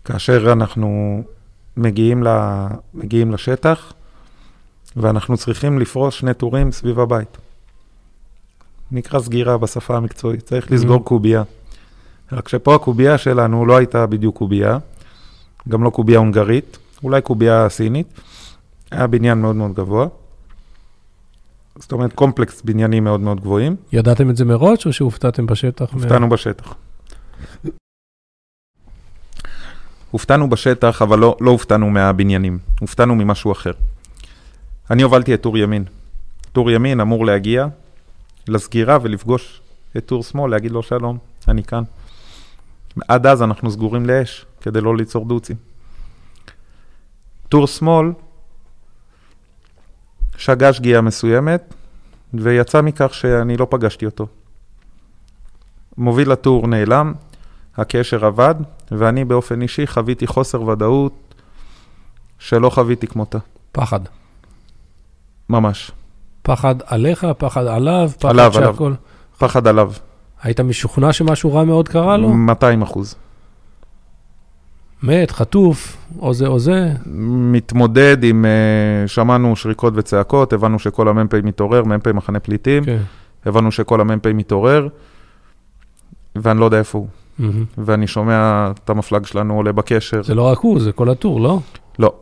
כאשר 0.05 0.51
אנחנו 0.51 1.21
מגיעים, 1.77 2.23
ל, 2.23 2.27
מגיעים 2.93 3.31
לשטח, 3.31 3.93
ואנחנו 4.95 5.37
צריכים 5.37 5.79
לפרוס 5.79 6.13
שני 6.13 6.33
טורים 6.33 6.71
סביב 6.71 6.99
הבית. 6.99 7.37
נקרא 8.91 9.19
סגירה 9.19 9.57
בשפה 9.57 9.97
המקצועית, 9.97 10.43
צריך 10.43 10.67
mm-hmm. 10.67 10.73
לסגור 10.73 11.05
קובייה. 11.05 11.43
רק 12.31 12.47
שפה 12.47 12.75
הקובייה 12.75 13.17
שלנו 13.17 13.65
לא 13.65 13.77
הייתה 13.77 14.05
בדיוק 14.05 14.37
קובייה, 14.37 14.77
גם 15.69 15.83
לא 15.83 15.89
קובייה 15.89 16.19
הונגרית, 16.19 16.77
אולי 17.03 17.21
קובייה 17.21 17.69
סינית. 17.69 18.07
היה 18.91 19.07
בניין 19.07 19.41
מאוד 19.41 19.55
מאוד 19.55 19.73
גבוה. 19.73 20.07
זאת 21.75 21.91
אומרת, 21.91 22.13
קומפלקס 22.13 22.61
בניינים 22.61 23.03
מאוד 23.03 23.19
מאוד 23.19 23.39
גבוהים. 23.39 23.75
ידעתם 23.91 24.29
את 24.29 24.37
זה 24.37 24.45
מראש 24.45 24.85
או 24.85 24.93
שהופתעתם 24.93 25.45
בשטח? 25.45 25.93
הופתענו 25.93 26.27
מה... 26.27 26.33
בשטח. 26.33 26.75
הופתענו 30.11 30.49
בשטח, 30.49 31.01
אבל 31.01 31.19
לא, 31.19 31.37
לא 31.41 31.51
הופתענו 31.51 31.89
מהבניינים, 31.89 32.59
הופתענו 32.79 33.15
ממשהו 33.15 33.51
אחר. 33.51 33.71
אני 34.91 35.01
הובלתי 35.03 35.33
את 35.33 35.41
טור 35.41 35.57
ימין. 35.57 35.83
טור 36.53 36.71
ימין 36.71 36.99
אמור 36.99 37.25
להגיע 37.25 37.67
לסגירה 38.47 38.97
ולפגוש 39.01 39.61
את 39.97 40.05
טור 40.05 40.23
שמאל, 40.23 40.51
להגיד 40.51 40.71
לו 40.71 40.83
שלום, 40.83 41.17
אני 41.47 41.63
כאן. 41.63 41.83
עד 43.07 43.27
אז 43.27 43.41
אנחנו 43.41 43.71
סגורים 43.71 44.05
לאש, 44.05 44.45
כדי 44.61 44.81
לא 44.81 44.97
ליצור 44.97 45.25
דוצים. 45.25 45.68
טור 47.49 47.67
שמאל 47.67 48.11
שגה 50.37 50.73
שגיאה 50.73 51.01
מסוימת, 51.01 51.73
ויצא 52.33 52.81
מכך 52.81 53.13
שאני 53.13 53.57
לא 53.57 53.67
פגשתי 53.69 54.05
אותו. 54.05 54.27
מוביל 55.97 56.31
הטור 56.31 56.67
נעלם, 56.67 57.13
הקשר 57.77 58.25
עבד, 58.25 58.55
ואני 58.91 59.25
באופן 59.25 59.61
אישי 59.61 59.87
חוויתי 59.87 60.27
חוסר 60.27 60.61
ודאות 60.61 61.33
שלא 62.39 62.69
חוויתי 62.69 63.07
כמותה. 63.07 63.37
פחד. 63.71 63.99
ממש. 65.49 65.91
פחד 66.41 66.75
עליך, 66.85 67.27
פחד 67.37 67.65
עליו, 67.65 68.11
פחד 68.19 68.29
עליו, 68.29 68.53
שהכל... 68.53 68.85
עליו. 68.85 68.95
פחד 69.37 69.67
עליו. 69.67 69.91
היית 70.43 70.59
משוכנע 70.59 71.13
שמשהו 71.13 71.53
רע 71.53 71.63
מאוד 71.63 71.89
קרה 71.89 72.17
לו? 72.17 72.29
200 72.29 72.81
אחוז. 72.81 73.15
מת, 75.03 75.31
חטוף, 75.31 75.97
או 76.19 76.33
זה 76.33 76.47
או 76.47 76.59
זה? 76.59 76.91
מתמודד 77.51 78.23
עם, 78.23 78.45
uh, 78.45 79.07
שמענו 79.07 79.55
שריקות 79.55 79.93
וצעקות, 79.95 80.53
הבנו 80.53 80.79
שכל 80.79 81.07
המ"פ 81.07 81.33
מתעורר, 81.33 81.83
מ"פ 81.83 82.07
מחנה 82.07 82.39
פליטים, 82.39 82.83
okay. 82.83 82.85
כן. 82.85 82.99
הבנו 83.45 83.71
שכל 83.71 84.01
המ"פ 84.01 84.27
מתעורר, 84.27 84.87
ואני 86.35 86.59
לא 86.59 86.65
יודע 86.65 86.77
איפה 86.77 86.97
הוא. 86.97 87.07
Mm-hmm. 87.39 87.43
ואני 87.77 88.07
שומע 88.07 88.71
את 88.83 88.89
המפלג 88.89 89.25
שלנו 89.25 89.55
עולה 89.55 89.71
בקשר. 89.71 90.23
זה 90.23 90.35
לא 90.35 90.41
רק 90.41 90.57
הוא, 90.57 90.79
זה 90.79 90.91
כל 90.91 91.09
הטור, 91.09 91.41
לא? 91.41 91.59
לא. 91.99 92.13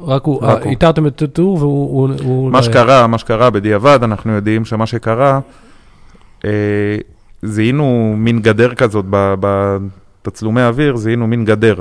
רק 0.00 0.24
הוא, 0.24 0.38
רק 0.42 0.66
איתרתם 0.66 1.06
את 1.06 1.22
הטור 1.22 1.58
והוא... 1.58 2.10
הוא 2.24 2.50
מה 2.50 2.62
שקרה, 2.62 3.06
מה 3.06 3.18
שקרה 3.18 3.50
בדיעבד, 3.50 3.98
אנחנו 4.02 4.32
יודעים 4.32 4.64
שמה 4.64 4.86
שקרה, 4.86 5.40
אה, 6.44 6.50
זיהינו 7.42 8.14
מין 8.16 8.40
גדר 8.40 8.74
כזאת 8.74 9.04
בתצלומי 9.10 10.60
האוויר, 10.60 10.96
זיהינו 10.96 11.26
מין 11.26 11.44
גדר. 11.44 11.74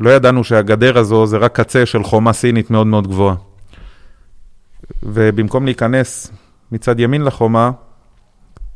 לא 0.00 0.10
ידענו 0.10 0.44
שהגדר 0.44 0.98
הזו 0.98 1.26
זה 1.26 1.36
רק 1.36 1.60
קצה 1.60 1.86
של 1.86 2.02
חומה 2.02 2.32
סינית 2.32 2.70
מאוד 2.70 2.86
מאוד 2.86 3.06
גבוהה. 3.06 3.34
ובמקום 5.02 5.64
להיכנס 5.64 6.32
מצד 6.72 7.00
ימין 7.00 7.22
לחומה, 7.22 7.70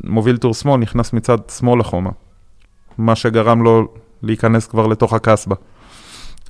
מוביל 0.04 0.36
טור 0.36 0.54
שמאל 0.54 0.80
נכנס 0.80 1.12
מצד 1.12 1.38
שמאל 1.58 1.80
לחומה. 1.80 2.10
מה 2.98 3.16
שגרם 3.16 3.62
לו 3.62 3.88
להיכנס 4.22 4.66
כבר 4.66 4.86
לתוך 4.86 5.12
הקסבה. 5.12 5.54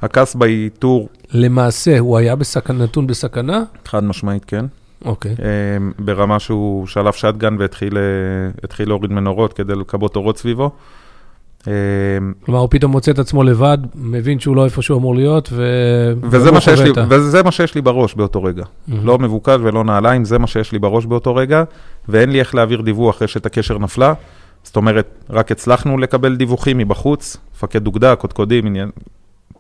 הקסבה 0.03 0.47
היא 0.47 0.71
טור... 0.79 1.09
למעשה, 1.33 1.99
הוא 1.99 2.19
היה 2.19 2.37
בסכנה, 2.37 2.85
נתון 2.85 3.07
בסכנה? 3.07 3.63
חד 3.85 4.05
משמעית, 4.05 4.45
כן. 4.45 4.65
אוקיי. 5.05 5.35
Okay. 5.35 5.41
אמ, 5.77 5.93
ברמה 5.99 6.39
שהוא 6.39 6.87
שלף 6.87 7.17
שטגן 7.17 7.57
והתחיל 7.59 7.99
אה, 7.99 8.85
להוריד 8.87 9.13
מנורות 9.13 9.53
כדי 9.53 9.75
לכבות 9.75 10.17
אורות 10.17 10.39
סביבו. 10.39 10.71
אה, 11.69 11.73
כלומר, 12.45 12.61
הוא 12.61 12.69
פתאום 12.71 12.93
מוצא 12.93 13.11
את 13.11 13.19
עצמו 13.19 13.43
לבד, 13.43 13.79
מבין 13.95 14.41
שהוא 14.41 14.57
לא 14.57 14.65
איפה 14.65 14.83
שהוא 14.83 14.99
אמור 14.99 15.15
להיות, 15.15 15.49
ו... 15.53 15.63
וזה 16.23 16.45
והוא 16.45 16.55
מה, 16.55 16.61
שיש 16.61 16.81
לי, 16.81 16.91
וזה 17.09 17.43
מה 17.43 17.51
שיש 17.51 17.75
לי 17.75 17.81
בראש 17.81 18.15
באותו 18.15 18.43
רגע. 18.43 18.65
מהמם. 18.89 19.07
לא 19.07 19.19
מבוקש 19.19 19.57
ולא 19.63 19.85
נעליים, 19.85 20.25
זה 20.25 20.39
מה 20.39 20.47
שיש 20.47 20.73
לי 20.73 20.79
בראש 20.79 21.07
באותו 21.07 21.35
רגע, 21.35 21.65
ואין 22.09 22.31
לי 22.31 22.41
איך 22.41 22.55
להעביר 22.55 22.81
דיווח 22.81 23.23
רשת 23.23 23.47
הקשר 23.47 23.79
נפלה. 23.79 24.15
זאת 24.63 24.77
אומרת, 24.77 25.25
רק 25.31 25.53
הצלחנו 25.53 25.99
לקבל 25.99 26.37
דיווחים 26.37 26.79
מבחוץ, 26.79 27.37
מפקד 27.55 27.87
אוגדה, 27.87 28.17
קודקודים, 28.17 28.67
עניין, 28.67 28.91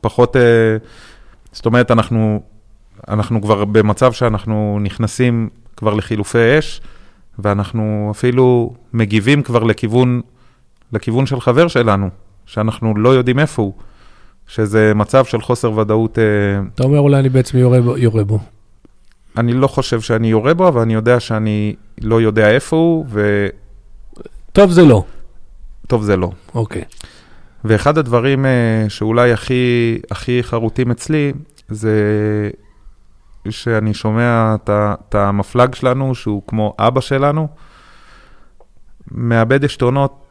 פחות... 0.01 0.37
אה, 0.37 0.42
זאת 1.53 1.66
אומרת, 1.66 1.90
אנחנו, 1.90 2.42
אנחנו 3.09 3.42
כבר 3.42 3.64
במצב 3.64 4.12
שאנחנו 4.12 4.79
נכנסים 4.83 5.49
כבר 5.77 5.94
לחילופי 5.94 6.59
אש, 6.59 6.81
ואנחנו 7.38 8.09
אפילו 8.11 8.75
מגיבים 8.92 9.42
כבר 9.42 9.64
לכיוון, 9.64 10.21
לכיוון 10.92 11.27
של 11.27 11.40
חבר 11.40 11.68
שלנו, 11.68 12.09
שאנחנו 12.46 12.96
לא 12.96 13.09
יודעים 13.09 13.38
איפה 13.38 13.62
הוא, 13.62 13.72
שזה 14.46 14.92
מצב 14.94 15.24
של 15.24 15.40
חוסר 15.40 15.72
ודאות. 15.79 16.18
אה, 16.18 16.24
אתה 16.74 16.83
אומר, 16.83 16.98
אולי 16.98 17.18
אני 17.18 17.29
בעצמי 17.29 17.61
יורה 17.61 17.81
בו- 17.81 17.96
יורה 17.98 18.24
בו. 18.24 18.38
אני 19.37 19.53
לא 19.53 19.66
חושב 19.66 20.01
שאני 20.01 20.31
יורה 20.31 20.55
בו, 20.55 20.68
אבל 20.68 20.81
אני 20.81 20.94
יודע 20.94 21.20
שאני 21.20 21.74
לא 22.01 22.20
יודע 22.20 22.51
איפה 22.51 22.77
הוא, 22.77 23.07
טוב, 24.53 24.70
זה 24.70 24.85
לא. 24.85 25.05
וטוב 25.85 26.03
זה 26.03 26.16
לא. 26.16 26.31
אוקיי. 26.55 26.85
ואחד 27.64 27.98
הדברים 27.98 28.46
אה, 28.46 28.51
שאולי 28.88 29.33
הכי, 29.33 29.98
הכי 30.11 30.42
חרוטים 30.42 30.90
אצלי, 30.90 31.33
זה 31.68 31.92
שאני 33.51 33.94
שומע 33.94 34.55
את 34.68 35.14
המפלג 35.14 35.74
שלנו, 35.74 36.14
שהוא 36.14 36.42
כמו 36.46 36.74
אבא 36.79 37.01
שלנו, 37.01 37.48
מאבד 39.11 39.64
עשתונות 39.64 40.24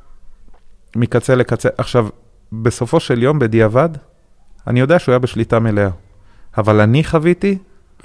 מקצה 0.97 1.35
לקצה. 1.35 1.69
עכשיו, 1.77 2.07
בסופו 2.51 2.99
של 2.99 3.23
יום, 3.23 3.39
בדיעבד, 3.39 3.89
אני 4.67 4.79
יודע 4.79 4.99
שהוא 4.99 5.13
היה 5.13 5.19
בשליטה 5.19 5.59
מלאה. 5.59 5.89
אבל 6.57 6.81
אני 6.81 7.03
חוויתי, 7.03 7.57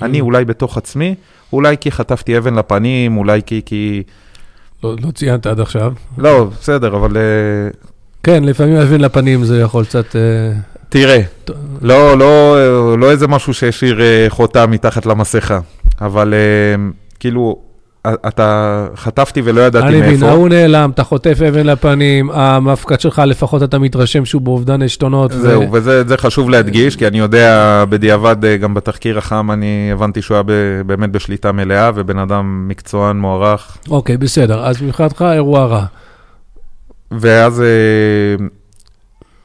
אני 0.03 0.21
Mm. 0.21 0.23
אולי 0.23 0.45
בתוך 0.45 0.77
עצמי, 0.77 1.15
אולי 1.53 1.77
כי 1.81 1.91
חטפתי 1.91 2.39
אבן 2.39 2.55
לפנים, 2.55 3.17
אולי 3.17 3.41
כי... 3.47 3.63
כי... 3.67 4.03
לא 4.85 4.95
לא 5.05 5.11
ציינת 5.11 5.47
עד 5.47 5.61
עכשיו. 5.61 5.93
לא, 6.19 6.45
בסדר, 6.45 6.97
אבל 6.97 7.17
אה, 7.17 7.71
כן, 8.23 8.45
לפעמים 8.45 8.75
להבין 8.75 9.01
לפנים 9.01 9.45
זה 9.45 9.61
יכול 9.61 9.85
קצת... 9.85 10.17
אה, 10.17 10.53
תראה, 10.89 11.21
לא, 11.83 12.19
לא, 12.19 12.99
לא 12.99 13.11
איזה 13.11 13.29
משהו 13.29 13.55
שהשאיר 13.55 14.01
אה, 14.03 14.27
חותם 14.29 14.71
מתחת 14.71 15.07
למסכה, 15.07 15.61
אבל 16.01 16.35
כאילו, 17.21 17.63
אתה 18.07 18.87
חטפתי 18.97 19.43
ולא 19.45 19.61
ידעתי 19.61 19.87
אני 19.87 19.97
מבין, 19.97 20.11
מאיפה. 20.11 20.29
ההוא 20.29 20.49
נעלם, 20.49 20.91
אתה 20.91 21.05
חוטף 21.05 21.39
אבן 21.49 21.67
לפנים, 21.67 22.31
המפקד 22.31 23.01
שלך 23.01 23.23
לפחות 23.27 23.63
אתה 23.63 23.79
מתרשם 23.79 24.25
שהוא 24.25 24.43
באובדן 24.43 24.83
עשתונות. 24.83 25.33
ו- 25.33 25.41
זהו, 25.41 25.73
וזה 25.73 26.01
את 26.01 26.09
זה 26.09 26.17
חשוב 26.17 26.51
להדגיש, 26.51 26.97
כי 26.97 27.07
אני 27.07 27.19
יודע, 27.19 27.85
בדיעבד, 27.89 28.45
אה, 28.45 28.57
גם 28.57 28.75
בתחקיר 28.75 29.19
החם, 29.19 29.51
אני 29.51 29.91
הבנתי 29.93 30.23
שהוא 30.23 30.35
היה 30.35 30.43
באמת 30.87 31.11
בשליטה 31.11 31.53
מלאה, 31.53 31.91
ובן 31.95 32.19
אדם 32.19 32.69
מקצוען, 32.69 33.17
מוערך. 33.17 33.79
אוקיי, 33.91 34.17
בסדר, 34.17 34.67
אז 34.67 34.83
מבחינתך 34.83 35.25
אירוע 35.33 35.67
רע. 35.67 35.85
ואז 37.11 37.61
אה, 37.63 38.47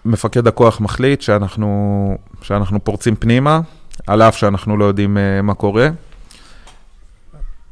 מפקד 0.05 0.47
הכוח 0.47 0.81
מחליט 0.81 1.21
שאנחנו, 1.21 2.17
שאנחנו 2.41 2.83
פורצים 2.83 3.15
פנימה, 3.15 3.59
על 4.07 4.21
אף 4.21 4.37
שאנחנו 4.37 4.77
לא 4.77 4.85
יודעים 4.85 5.17
אה, 5.17 5.41
מה 5.41 5.53
קורה. 5.53 5.89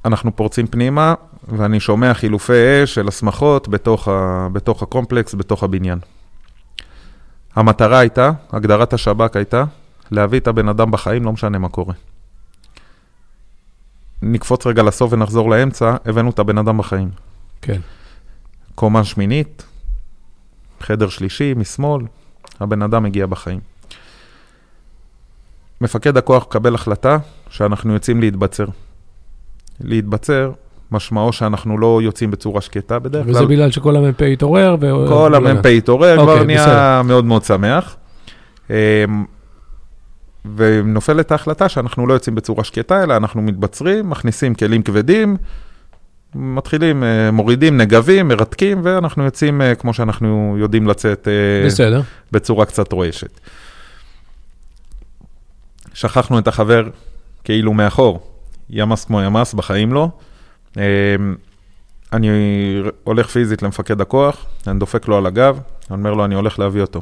אנחנו 0.05 0.35
פורצים 0.35 0.67
פנימה, 0.67 1.13
ואני 1.47 1.79
שומע 1.79 2.13
חילופי 2.13 2.83
אש 2.83 2.95
של 2.95 3.07
הסמכות 3.07 3.67
בתוך, 3.67 4.07
ה, 4.07 4.47
בתוך 4.51 4.83
הקומפלקס, 4.83 5.35
בתוך 5.35 5.63
הבניין. 5.63 5.99
המטרה 7.55 7.99
הייתה, 7.99 8.31
הגדרת 8.51 8.93
השב"כ 8.93 9.35
הייתה, 9.35 9.63
להביא 10.11 10.39
את 10.39 10.47
הבן 10.47 10.69
אדם 10.69 10.91
בחיים, 10.91 11.23
לא 11.23 11.31
משנה 11.33 11.57
מה 11.57 11.69
קורה. 11.69 11.93
נקפוץ 14.21 14.67
רגע 14.67 14.83
לסוף 14.83 15.13
ונחזור 15.13 15.49
לאמצע, 15.49 15.95
הבאנו 16.05 16.29
את 16.29 16.39
הבן 16.39 16.57
אדם 16.57 16.77
בחיים. 16.77 17.09
כן. 17.61 17.81
קומה 18.75 19.03
שמינית, 19.03 19.65
חדר 20.79 21.09
שלישי 21.09 21.53
משמאל, 21.57 22.05
הבן 22.59 22.81
אדם 22.81 23.03
מגיע 23.03 23.25
בחיים. 23.25 23.59
מפקד 25.81 26.17
הכוח 26.17 26.43
מקבל 26.43 26.75
החלטה 26.75 27.17
שאנחנו 27.49 27.93
יוצאים 27.93 28.21
להתבצר. 28.21 28.65
להתבצר, 29.81 30.51
משמעו 30.91 31.33
שאנחנו 31.33 31.77
לא 31.77 31.99
יוצאים 32.03 32.31
בצורה 32.31 32.61
שקטה 32.61 32.99
בדרך 32.99 33.25
וזה 33.27 33.39
כלל. 33.39 33.47
בגלל 33.47 33.71
שכל 33.71 33.95
המ"פ 33.95 34.21
התעורר. 34.21 34.75
ו- 34.81 35.07
כל 35.07 35.35
המ"פ 35.35 35.65
התעורר, 35.65 36.15
כבר 36.15 36.31
אוקיי, 36.31 36.45
נהיה 36.45 36.65
בסדר. 36.65 37.01
מאוד 37.01 37.25
מאוד 37.25 37.43
שמח. 37.43 37.95
אמ, 38.69 38.75
ונופלת 40.55 41.31
ההחלטה 41.31 41.69
שאנחנו 41.69 42.07
לא 42.07 42.13
יוצאים 42.13 42.35
בצורה 42.35 42.63
שקטה, 42.63 43.03
אלא 43.03 43.17
אנחנו 43.17 43.41
מתבצרים, 43.41 44.09
מכניסים 44.09 44.55
כלים 44.55 44.83
כבדים, 44.83 45.37
מתחילים, 46.35 47.03
אה, 47.03 47.31
מורידים 47.31 47.77
נגבים, 47.77 48.27
מרתקים, 48.27 48.81
ואנחנו 48.83 49.23
יוצאים 49.23 49.61
אה, 49.61 49.75
כמו 49.75 49.93
שאנחנו 49.93 50.55
יודעים 50.59 50.87
לצאת 50.87 51.27
אה, 51.27 51.65
בסדר. 51.67 52.01
בצורה 52.31 52.65
קצת 52.65 52.91
רועשת. 52.91 53.39
שכחנו 55.93 56.39
את 56.39 56.47
החבר 56.47 56.83
כאילו 57.43 57.73
מאחור, 57.73 58.34
ימ"ס 58.69 59.05
כמו 59.05 59.21
ימ"ס, 59.21 59.53
בחיים 59.53 59.93
לא. 59.93 60.09
אמ, 60.77 60.81
אני 62.13 62.29
הולך 63.03 63.27
פיזית 63.27 63.61
למפקד 63.61 64.01
הכוח, 64.01 64.45
אני 64.67 64.79
דופק 64.79 65.07
לו 65.07 65.17
על 65.17 65.25
הגב, 65.25 65.59
אני 65.91 65.97
אומר 65.97 66.13
לו, 66.13 66.25
אני 66.25 66.35
הולך 66.35 66.59
להביא 66.59 66.81
אותו. 66.81 67.01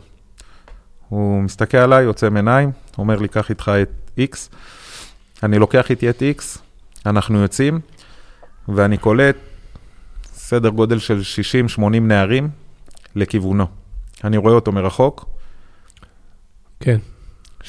הוא 1.10 1.43
מסתכל 1.43 1.78
עליי, 1.78 2.06
עוצם 2.06 2.36
עיניים, 2.36 2.71
אומר 2.97 3.19
לי, 3.19 3.28
קח 3.28 3.49
איתך 3.49 3.71
את 3.82 4.19
X. 4.19 4.38
אני 5.43 5.60
לוקח 5.60 5.91
איתי 5.91 6.10
את 6.10 6.23
X, 6.39 6.60
אנחנו 7.06 7.41
יוצאים, 7.41 7.80
ואני 8.67 8.97
קולט 8.97 9.36
סדר 10.23 10.69
גודל 10.69 10.99
של 10.99 11.21
60-80 11.78 11.82
נערים 12.02 12.49
לכיוונו. 13.15 13.65
אני 14.23 14.38
רואה 14.38 14.54
אותו 14.54 14.71
מרחוק, 14.71 15.26
כן. 16.80 16.97
60-80 17.62 17.65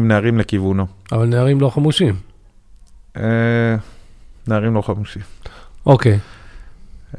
נערים 0.00 0.38
לכיוונו. 0.38 0.86
אבל 1.12 1.26
נערים 1.26 1.60
לא 1.60 1.70
חמושים. 1.70 2.31
אה, 3.16 3.22
נערים 4.48 4.74
לא 4.74 4.82
חמושים. 4.82 5.22
אוקיי. 5.86 6.12
אה, 6.12 6.18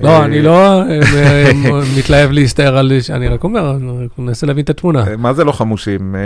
לא, 0.03 0.25
אני 0.25 0.41
לא 0.41 0.81
אה, 0.81 0.99
אה, 1.15 1.51
מתלהב 1.97 2.31
להסתער 2.31 2.77
על... 2.77 2.91
אני 3.09 3.27
רק 3.27 3.43
אומר, 3.43 3.71
אני 3.75 4.07
מנסה 4.17 4.47
להבין 4.47 4.63
את 4.63 4.69
התמונה. 4.69 5.07
אה, 5.07 5.17
מה 5.17 5.33
זה 5.33 5.43
לא 5.43 5.51
חמושים? 5.51 6.15
אה, 6.15 6.21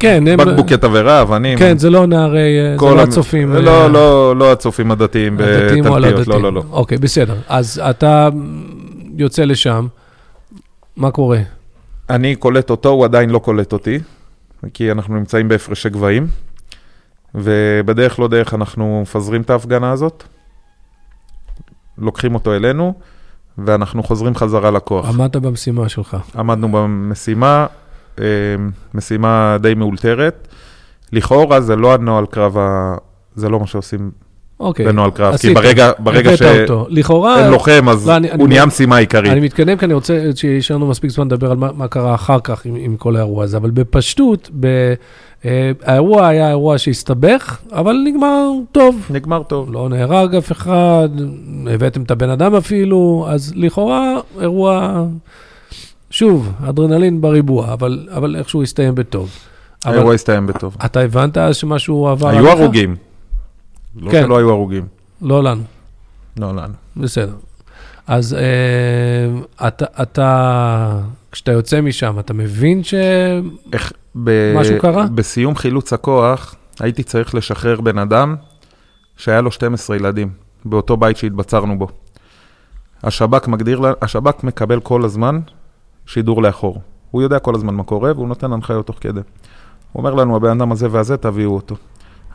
כן, 0.00 0.24
הם- 0.28 0.38
בקבוקי 0.38 0.76
תבערה, 0.76 1.22
אבנים. 1.22 1.58
כן, 1.58 1.78
זה 1.78 1.90
לא 1.90 2.06
נערי... 2.06 2.58
אה, 2.60 2.76
זה 2.78 2.94
לא 2.94 3.02
הצופים. 3.02 3.52
אה, 3.56 3.60
לא, 3.60 3.90
לא, 3.92 4.36
לא 4.36 4.52
הצופים 4.52 4.90
הדתיים 4.90 5.38
הדתיים 5.40 5.86
או 5.86 5.96
הלא 5.96 6.06
בתלפיות, 6.08 6.28
לא, 6.28 6.34
דתיים. 6.38 6.42
לא, 6.44 6.52
לא. 6.52 6.62
אוקיי, 6.70 6.98
בסדר. 6.98 7.34
אז 7.48 7.82
אתה 7.90 8.28
יוצא 9.16 9.44
לשם, 9.44 9.86
מה 10.96 11.10
קורה? 11.10 11.38
אני 12.10 12.34
קולט 12.34 12.70
אותו, 12.70 12.88
הוא 12.88 13.04
עדיין 13.04 13.30
לא 13.30 13.38
קולט 13.38 13.72
אותי, 13.72 13.98
כי 14.74 14.92
אנחנו 14.92 15.14
נמצאים 15.16 15.48
בהפרשי 15.48 15.88
גבהים, 15.90 16.26
ובדרך 17.42 18.18
לא 18.18 18.28
דרך 18.28 18.54
אנחנו 18.54 18.98
מפזרים 19.02 19.40
את 19.42 19.50
ההפגנה 19.50 19.90
הזאת, 19.90 20.24
לוקחים 21.98 22.34
אותו 22.34 22.54
אלינו, 22.54 22.94
ואנחנו 23.58 24.02
חוזרים 24.02 24.34
חזרה 24.34 24.70
לכוח. 24.70 25.08
עמדת 25.08 25.36
במשימה 25.36 25.88
שלך. 25.88 26.16
עמדנו 26.38 26.68
במשימה, 26.72 27.66
אה, 28.20 28.24
משימה 28.94 29.56
די 29.60 29.74
מאולתרת. 29.74 30.48
לכאורה 31.12 31.60
זה 31.60 31.76
לא 31.76 31.94
הנוהל 31.94 32.26
קרב, 32.26 32.58
ה... 32.58 32.94
זה 33.34 33.48
לא 33.48 33.60
מה 33.60 33.66
שעושים 33.66 34.10
אוקיי. 34.60 34.86
בנוהל 34.86 35.10
קרב, 35.10 35.28
כי 35.30 35.34
עשית. 35.34 35.54
ברגע, 35.54 35.90
ברגע 35.98 36.28
הבאת 36.30 36.38
שאין 36.38 36.66
לוחם, 37.50 37.88
אז 37.88 38.08
לא, 38.08 38.16
אני- 38.16 38.30
אני- 38.30 38.40
הוא 38.42 38.48
נהיה 38.48 38.66
משימה 38.66 38.96
עיקרית. 38.96 39.32
אני 39.32 39.40
מתקדם 39.40 39.76
כי 39.76 39.84
אני 39.84 39.94
רוצה 39.94 40.18
שיש 40.34 40.70
לנו 40.70 40.86
מספיק 40.86 41.10
זמן 41.10 41.26
לדבר 41.26 41.50
על 41.50 41.56
מה, 41.56 41.72
מה 41.72 41.88
קרה 41.88 42.14
אחר 42.14 42.38
כך 42.44 42.64
עם, 42.64 42.74
עם 42.78 42.96
כל 42.96 43.16
האירוע 43.16 43.44
הזה, 43.44 43.56
אבל 43.56 43.70
בפשטות, 43.70 44.50
ב, 44.60 44.66
האירוע 45.82 46.26
היה 46.26 46.48
אירוע 46.48 46.78
שהסתבך, 46.78 47.58
אבל 47.72 47.96
נגמר 48.06 48.50
טוב. 48.72 49.06
נגמר 49.10 49.42
טוב. 49.42 49.72
לא 49.72 49.88
נהרג 49.88 50.34
אף 50.34 50.52
אחד, 50.52 51.08
הבאתם 51.70 52.02
את 52.02 52.10
הבן 52.10 52.30
אדם 52.30 52.54
אפילו, 52.54 53.26
אז 53.30 53.52
לכאורה 53.56 54.14
אירוע, 54.40 55.04
שוב, 56.10 56.52
אדרנלין 56.68 57.20
בריבוע, 57.20 57.72
אבל, 57.72 58.08
אבל 58.16 58.36
איכשהו 58.36 58.62
הסתיים 58.62 58.94
בטוב. 58.94 59.30
האירוע 59.84 60.14
הסתיים 60.14 60.46
בטוב. 60.46 60.76
אתה 60.84 61.00
הבנת 61.00 61.36
אז 61.38 61.56
שמשהו 61.56 62.08
עבר 62.08 62.28
היו 62.28 62.38
עליך? 62.38 62.60
הרוגים. 62.60 62.96
לא 63.96 64.10
כן. 64.10 64.22
שלא 64.24 64.38
היו 64.38 64.50
הרוגים. 64.50 64.86
לא 65.22 65.42
לנו. 65.42 65.62
לא 66.36 66.54
לנו. 66.54 66.74
בסדר. 66.96 67.34
אז 68.06 68.34
אה, 68.34 69.68
אתה, 69.68 69.84
אתה, 70.02 71.00
כשאתה 71.32 71.52
יוצא 71.52 71.80
משם, 71.80 72.18
אתה 72.18 72.34
מבין 72.34 72.84
ש... 72.84 72.94
איך, 73.72 73.92
ב... 74.24 74.54
משהו 74.56 74.78
קרה? 74.80 75.06
בסיום 75.14 75.56
חילוץ 75.56 75.92
הכוח, 75.92 76.54
הייתי 76.80 77.02
צריך 77.02 77.34
לשחרר 77.34 77.80
בן 77.80 77.98
אדם 77.98 78.36
שהיה 79.16 79.40
לו 79.40 79.50
12 79.50 79.96
ילדים, 79.96 80.30
באותו 80.64 80.96
בית 80.96 81.16
שהתבצרנו 81.16 81.78
בו. 81.78 81.88
השב"כ 83.02 83.48
מגדיר, 83.48 83.82
השב"כ 84.02 84.44
מקבל 84.44 84.80
כל 84.80 85.04
הזמן 85.04 85.40
שידור 86.06 86.42
לאחור. 86.42 86.80
הוא 87.10 87.22
יודע 87.22 87.38
כל 87.38 87.54
הזמן 87.54 87.74
מה 87.74 87.82
קורה, 87.82 88.12
והוא 88.12 88.28
נותן 88.28 88.52
הנחיות 88.52 88.86
תוך 88.86 88.96
כדי. 89.00 89.20
הוא 89.92 90.00
אומר 90.00 90.14
לנו, 90.14 90.36
הבן 90.36 90.50
אדם 90.50 90.72
הזה 90.72 90.88
והזה, 90.90 91.16
תביאו 91.16 91.54
אותו. 91.54 91.76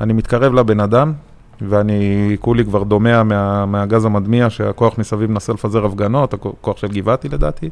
אני 0.02 0.14
מתקרב 0.14 0.54
לבן 0.54 0.80
אדם, 0.80 1.14
ואני 1.62 2.36
כולי 2.40 2.66
כבר 2.66 2.84
דומע 2.84 3.24
מה, 3.24 3.66
מהגז 3.66 4.06
המדמיע 4.06 4.50
שהכוח 4.50 4.98
מסביב 4.98 5.32
מנסה 5.32 5.54
לפזר 5.54 5.86
הפגנות, 5.86 6.34
הכוח 6.34 6.78
של 6.78 6.88
גבעתי 6.88 7.30
לדעתי. 7.30 7.70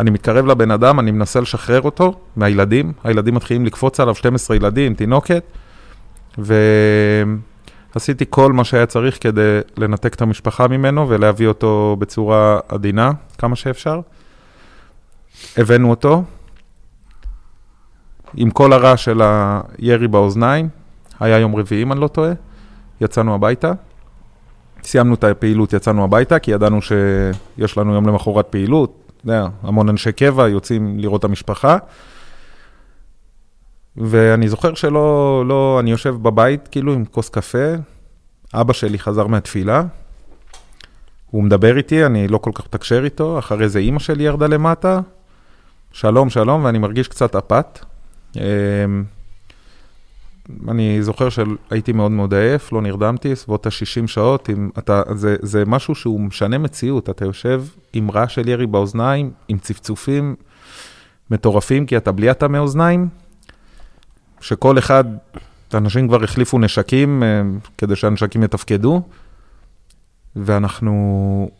אני 0.00 0.10
מתקרב 0.10 0.46
לבן 0.46 0.70
אדם, 0.70 1.00
אני 1.00 1.10
מנסה 1.10 1.40
לשחרר 1.40 1.82
אותו 1.82 2.14
מהילדים, 2.36 2.92
הילדים 3.04 3.34
מתחילים 3.34 3.66
לקפוץ 3.66 4.00
עליו, 4.00 4.14
12 4.14 4.56
ילדים, 4.56 4.94
תינוקת, 4.94 5.44
ועשיתי 6.38 8.24
כל 8.30 8.52
מה 8.52 8.64
שהיה 8.64 8.86
צריך 8.86 9.18
כדי 9.20 9.60
לנתק 9.76 10.14
את 10.14 10.22
המשפחה 10.22 10.68
ממנו 10.68 11.08
ולהביא 11.08 11.48
אותו 11.48 11.96
בצורה 11.98 12.58
עדינה, 12.68 13.12
כמה 13.38 13.56
שאפשר. 13.56 14.00
הבאנו 15.56 15.90
אותו, 15.90 16.22
עם 18.34 18.50
כל 18.50 18.72
הרעש 18.72 19.04
של 19.04 19.20
הירי 19.22 20.08
באוזניים, 20.08 20.68
היה 21.20 21.38
יום 21.38 21.56
רביעי, 21.56 21.82
אם 21.82 21.92
אני 21.92 22.00
לא 22.00 22.08
טועה, 22.08 22.32
יצאנו 23.00 23.34
הביתה. 23.34 23.72
סיימנו 24.82 25.14
את 25.14 25.24
הפעילות, 25.24 25.72
יצאנו 25.72 26.04
הביתה, 26.04 26.38
כי 26.38 26.50
ידענו 26.50 26.78
שיש 26.82 27.78
לנו 27.78 27.94
יום 27.94 28.06
למחרת 28.06 28.46
פעילות. 28.46 28.99
יודע, 29.24 29.46
המון 29.62 29.88
אנשי 29.88 30.12
קבע 30.12 30.48
יוצאים 30.48 30.98
לראות 30.98 31.18
את 31.18 31.24
המשפחה. 31.24 31.76
ואני 33.96 34.48
זוכר 34.48 34.74
שלא, 34.74 35.44
לא, 35.46 35.76
אני 35.80 35.90
יושב 35.90 36.14
בבית, 36.22 36.68
כאילו, 36.68 36.92
עם 36.92 37.04
כוס 37.04 37.28
קפה, 37.28 37.74
אבא 38.54 38.72
שלי 38.72 38.98
חזר 38.98 39.26
מהתפילה, 39.26 39.82
הוא 41.30 41.42
מדבר 41.44 41.76
איתי, 41.76 42.06
אני 42.06 42.28
לא 42.28 42.38
כל 42.38 42.50
כך 42.54 42.64
מתקשר 42.64 43.04
איתו, 43.04 43.38
אחרי 43.38 43.68
זה 43.68 43.78
אימא 43.78 43.98
שלי 43.98 44.22
ירדה 44.22 44.46
למטה, 44.46 45.00
שלום, 45.92 46.30
שלום, 46.30 46.64
ואני 46.64 46.78
מרגיש 46.78 47.08
קצת 47.08 47.36
אפת. 47.36 47.84
אני 50.68 51.02
זוכר 51.02 51.28
שהייתי 51.28 51.92
מאוד 51.92 52.10
מאוד 52.10 52.34
עייף, 52.34 52.72
לא 52.72 52.82
נרדמתי, 52.82 53.36
סביבות 53.36 53.66
ה-60 53.66 54.06
שעות, 54.06 54.48
עם, 54.48 54.70
אתה, 54.78 55.02
זה, 55.14 55.36
זה 55.42 55.64
משהו 55.66 55.94
שהוא 55.94 56.20
משנה 56.20 56.58
מציאות, 56.58 57.10
אתה 57.10 57.24
יושב 57.24 57.64
עם 57.92 58.10
רעש 58.10 58.34
של 58.34 58.48
ירי 58.48 58.66
באוזניים, 58.66 59.30
עם 59.48 59.58
צפצופים 59.58 60.36
מטורפים, 61.30 61.86
כי 61.86 61.96
אתה 61.96 62.12
בלי 62.12 62.30
הטעמי 62.30 62.58
אוזניים, 62.58 63.08
שכל 64.40 64.78
אחד, 64.78 65.04
אנשים 65.74 66.08
כבר 66.08 66.24
החליפו 66.24 66.58
נשקים 66.58 67.22
אה, 67.22 67.42
כדי 67.78 67.96
שהנשקים 67.96 68.42
יתפקדו, 68.42 69.02
ואנחנו... 70.36 71.50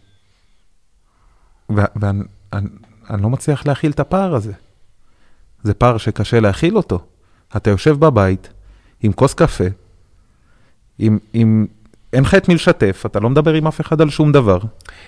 ואני 1.68 2.22
לא 3.22 3.30
מצליח 3.30 3.66
להכיל 3.66 3.90
את 3.90 4.00
הפער 4.00 4.34
הזה. 4.34 4.52
זה 5.62 5.74
פער 5.74 5.96
שקשה 5.96 6.40
להכיל 6.40 6.76
אותו. 6.76 7.04
אתה 7.56 7.70
יושב 7.70 7.96
בבית, 7.98 8.48
עם 9.02 9.12
כוס 9.12 9.34
קפה, 9.34 9.64
עם, 10.98 11.18
עם... 11.32 11.66
אין 12.12 12.22
לך 12.22 12.34
את 12.34 12.48
מי 12.48 12.54
לשתף, 12.54 13.02
אתה 13.06 13.20
לא 13.20 13.30
מדבר 13.30 13.54
עם 13.54 13.66
אף 13.66 13.80
אחד 13.80 14.00
על 14.00 14.10
שום 14.10 14.32
דבר. 14.32 14.58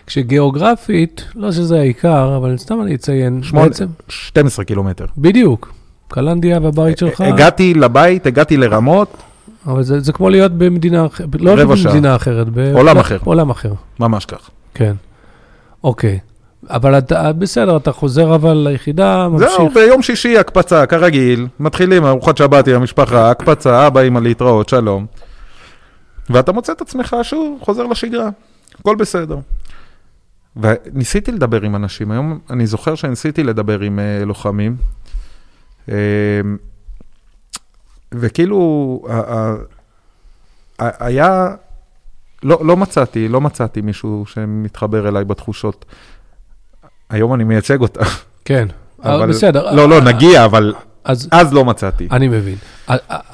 כשגיאוגרפית, 0.07 1.25
לא 1.35 1.53
שזה 1.53 1.81
העיקר, 1.81 2.37
אבל 2.37 2.57
סתם 2.59 2.83
אני 2.83 2.95
אציין, 2.95 3.43
שמונה, 3.43 3.67
בעצם... 3.69 3.87
12 4.09 4.65
קילומטר. 4.65 5.07
בדיוק. 5.19 5.73
קלנדיה 6.09 6.59
והבית 6.63 6.99
שלך. 6.99 7.21
הגעתי 7.21 7.75
לבית, 7.75 8.27
הגעתי 8.27 8.57
לרמות. 8.57 9.17
אבל 9.67 9.83
זה, 9.83 10.01
זה 10.01 10.13
כמו 10.13 10.31
להיות 10.31 10.53
במדינה 10.53 11.07
אחרת, 11.07 11.29
לא 11.41 11.65
במדינה 11.65 12.17
אחרת. 12.17 12.47
עולם 12.75 12.99
אחר. 12.99 13.19
עולם 13.25 13.51
אחר. 13.51 13.73
ממש 14.01 14.27
כך. 14.27 14.51
כן. 14.75 14.93
אוקיי. 15.85 16.19
אבל 16.71 16.99
אתה, 16.99 17.33
בסדר, 17.33 17.77
אתה 17.77 17.93
חוזר 17.93 18.35
אבל 18.35 18.67
ליחידה, 18.69 19.29
ממשיך. 19.29 19.49
זהו, 19.49 19.69
ביום 19.69 20.03
שישי 20.03 20.39
הקפצה, 20.39 20.87
כרגיל, 20.87 21.47
מתחילים 21.61 22.05
ארוחת 22.05 22.37
שבת 22.37 22.69
עם 22.69 22.75
המשפחה, 22.75 23.31
הקפצה, 23.31 23.87
אבא, 23.87 24.01
אמא 24.01 24.19
להתראות, 24.19 24.69
שלום. 24.69 25.07
ואתה 26.31 26.53
מוצא 26.53 26.73
את 26.73 26.81
עצמך 26.81 27.17
שוב, 27.23 27.59
חוזר 27.63 27.87
לשגרה, 27.87 28.29
הכל 28.81 28.97
בסדר. 28.97 29.39
וניסיתי 30.57 31.33
לדבר 31.33 31.63
עם 31.63 31.77
אנשים, 31.77 32.11
היום 32.11 32.39
אני 32.51 32.67
זוכר 32.67 32.95
שניסיתי 32.95 33.43
לדבר 33.43 33.81
עם 33.81 33.99
uh, 33.99 34.25
לוחמים, 34.25 34.77
uh, 35.87 35.93
וכאילו, 38.13 39.03
uh, 39.05 39.11
uh, 39.11 40.85
היה, 40.99 41.49
לא, 42.43 42.61
לא 42.65 42.77
מצאתי, 42.77 43.29
לא 43.29 43.41
מצאתי 43.41 43.81
מישהו 43.81 44.25
שמתחבר 44.27 45.09
אליי 45.09 45.25
בתחושות. 45.25 45.85
היום 47.13 47.35
אני 47.35 47.45
מייצג 47.45 47.81
אותה. 47.81 48.05
כן, 48.45 48.69
אבל... 49.05 49.29
בסדר. 49.29 49.75
לא, 49.75 49.89
לא, 49.89 50.01
נגיע, 50.01 50.45
אבל 50.45 50.75
אז, 51.05 51.29
אז 51.31 51.53
לא 51.53 51.65
מצאתי. 51.65 52.09
אני 52.11 52.29
מבין. 52.29 52.57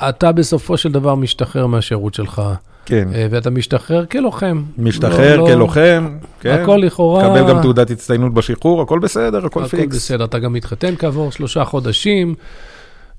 אתה 0.09 0.33
בסופו 0.33 0.77
של 0.77 0.93
דבר 0.93 1.15
משתחרר 1.15 1.67
מהשירות 1.67 2.15
שלך. 2.15 2.43
כן. 2.85 3.09
אה, 3.15 3.27
ואתה 3.31 3.51
משתחרר 3.51 4.07
כלוחם. 4.07 4.63
משתחרר 4.79 5.37
לא, 5.37 5.49
לא- 5.49 5.55
כלוחם, 5.55 6.09
לא, 6.21 6.27
כן. 6.41 6.61
הכל 6.63 6.81
לכאורה... 6.83 7.25
קבל 7.25 7.49
גם 7.49 7.63
תעודת 7.63 7.91
הצטיינות 7.91 8.35
בשחרור, 8.35 8.83
הכל 8.83 8.99
בסדר, 8.99 9.39
הכל, 9.39 9.47
הכל 9.47 9.69
פיקס. 9.69 9.83
הכל 9.83 9.97
בסדר, 9.97 10.25
אתה 10.25 10.39
גם 10.39 10.53
מתחתן 10.53 10.95
כעבור 10.99 11.33
שלושה 11.33 11.65
חודשים. 11.65 12.35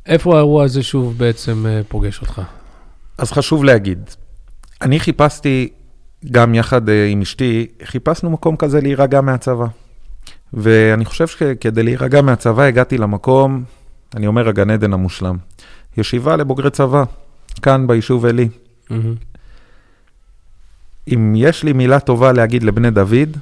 איפה 0.06 0.36
האירוע 0.36 0.64
הזה 0.64 0.84
שוב 0.84 1.18
בעצם 1.18 1.66
אה, 1.70 1.82
פוגש 1.88 2.22
אותך? 2.22 2.42
אז 3.18 3.32
חשוב 3.32 3.64
להגיד, 3.64 4.00
אני 4.82 5.00
חיפשתי, 5.00 5.70
גם 6.32 6.56
יחד 6.56 6.90
אה, 6.90 7.06
עם 7.06 7.22
אשתי, 7.22 7.68
חיפשנו 7.84 8.30
מקום 8.30 8.56
כזה 8.56 8.82
להירגע 8.82 9.22
מהצבא. 9.22 9.66
ואני 10.54 11.06
חושב 11.06 11.28
שכדי 11.28 11.84
להירגע 11.84 12.22
מהצבא 12.22 12.64
הגעתי 12.64 12.98
למקום, 12.98 13.64
אני 14.16 14.28
אומר 14.28 14.50
הגן 14.50 14.70
עדן 14.70 14.94
המושלם. 14.94 15.38
ישיבה 15.98 16.36
לבוגרי 16.36 16.70
צבא, 16.70 17.04
כאן 17.62 17.88
ביישוב 17.88 18.26
עלי. 18.26 18.50
Mm-hmm. 18.90 18.94
אם 21.14 21.34
יש 21.36 21.64
לי 21.64 21.74
מילה 21.74 22.00
טובה 22.00 22.32
להגיד 22.32 22.64
לבני 22.64 22.92
דוד, 22.92 23.38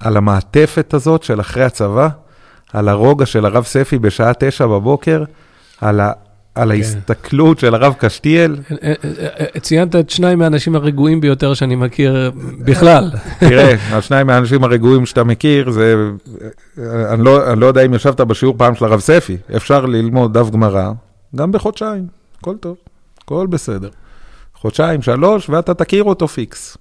על 0.00 0.16
המעטפת 0.16 0.94
הזאת 0.94 1.22
של 1.22 1.40
אחרי 1.40 1.64
הצבא, 1.64 2.08
על 2.72 2.88
הרוגע 2.88 3.26
של 3.26 3.46
הרב 3.46 3.64
ספי 3.64 3.98
בשעה 3.98 4.32
תשע 4.38 4.66
בבוקר, 4.66 5.24
על 5.80 6.00
על 6.54 6.68
כן. 6.68 6.74
ההסתכלות 6.74 7.58
של 7.58 7.74
הרב 7.74 7.94
קשתיאל. 7.98 8.56
אה, 8.70 8.76
אה, 8.82 9.28
אה, 9.54 9.60
ציינת 9.60 9.96
את 9.96 10.10
שניים 10.10 10.38
מהאנשים 10.38 10.76
הרגועים 10.76 11.20
ביותר 11.20 11.54
שאני 11.54 11.76
מכיר 11.76 12.30
בכלל. 12.58 13.10
תראה, 13.40 13.74
השניים 13.98 14.26
מהאנשים 14.26 14.64
הרגועים 14.64 15.06
שאתה 15.06 15.24
מכיר, 15.24 15.70
זה... 15.70 15.94
אני 16.78 17.24
לא, 17.24 17.52
אני 17.52 17.60
לא 17.60 17.66
יודע 17.66 17.82
אם 17.84 17.94
ישבת 17.94 18.20
בשיעור 18.20 18.54
פעם 18.58 18.74
של 18.74 18.84
הרב 18.84 19.00
ספי, 19.00 19.36
אפשר 19.56 19.86
ללמוד 19.86 20.38
דף 20.38 20.50
גמרא, 20.50 20.92
גם 21.36 21.52
בחודשיים, 21.52 22.06
הכל 22.40 22.56
טוב, 22.56 22.76
הכל 23.24 23.46
בסדר. 23.46 23.88
חודשיים, 24.54 25.02
שלוש, 25.02 25.50
ואתה 25.50 25.74
תכיר 25.74 26.04
אותו 26.04 26.28
פיקס. 26.28 26.76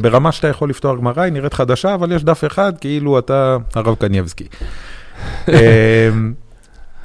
ברמה 0.00 0.32
שאתה 0.32 0.48
יכול 0.48 0.70
לפתוח 0.70 0.98
גמרא, 0.98 1.22
היא 1.22 1.32
נראית 1.32 1.54
חדשה, 1.54 1.94
אבל 1.94 2.12
יש 2.12 2.24
דף 2.24 2.44
אחד, 2.46 2.72
כאילו 2.80 3.18
אתה 3.18 3.56
הרב 3.74 3.94
קנייבסקי. 3.94 4.44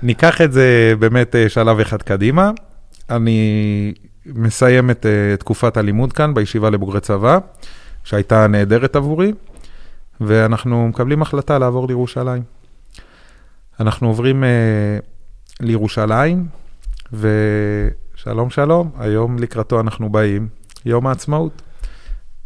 ניקח 0.03 0.41
את 0.41 0.51
זה 0.51 0.93
באמת 0.99 1.35
אה, 1.35 1.49
שלב 1.49 1.79
אחד 1.79 2.01
קדימה. 2.01 2.51
אני 3.09 3.93
מסיים 4.25 4.91
את 4.91 5.05
אה, 5.05 5.38
תקופת 5.38 5.77
הלימוד 5.77 6.13
כאן 6.13 6.33
בישיבה 6.33 6.69
לבוגרי 6.69 6.99
צבא, 6.99 7.39
שהייתה 8.03 8.47
נהדרת 8.47 8.95
עבורי, 8.95 9.33
ואנחנו 10.21 10.88
מקבלים 10.88 11.21
החלטה 11.21 11.59
לעבור 11.59 11.88
לירושלים. 11.88 12.43
אנחנו 13.79 14.07
עוברים 14.07 14.43
uh, 14.43 14.45
לירושלים, 15.59 16.47
ושלום 17.13 18.49
שלום, 18.49 18.91
היום 18.99 19.39
לקראתו 19.39 19.79
אנחנו 19.79 20.09
באים, 20.09 20.47
יום 20.85 21.07
העצמאות. 21.07 21.62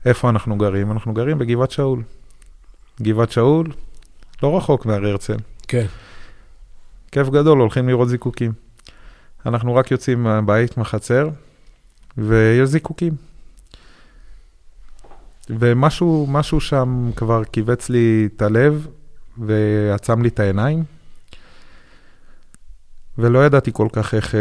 איפה 0.06 0.30
אנחנו 0.30 0.58
גרים? 0.58 0.92
אנחנו 0.92 1.14
גרים 1.14 1.38
בגבעת 1.38 1.72
שאול. 1.72 2.04
גבעת 3.02 3.32
שאול, 3.32 3.68
לא 4.44 4.58
רחוק 4.58 4.86
מהר 4.86 5.06
הרצל. 5.06 5.38
כן. 5.68 5.86
כיף 7.14 7.30
גדול, 7.30 7.60
הולכים 7.60 7.90
לראות 7.90 8.10
זיקוקים. 8.10 8.52
אנחנו 9.46 9.76
רק 9.76 9.92
יוצאים 9.92 10.24
מהבית, 10.24 10.78
מהחצר, 10.78 11.30
ויש 12.18 12.70
זיקוקים. 12.70 13.14
ומשהו 15.50 16.28
משהו 16.30 16.60
שם 16.60 17.10
כבר 17.16 17.44
כיווץ 17.44 17.90
לי 17.90 18.30
את 18.36 18.42
הלב 18.42 18.88
ועצם 19.38 20.22
לי 20.22 20.28
את 20.28 20.40
העיניים. 20.40 20.84
ולא 23.18 23.46
ידעתי 23.46 23.72
כל 23.74 23.88
כך 23.94 24.14
איך 24.14 24.36
אה, 24.36 24.40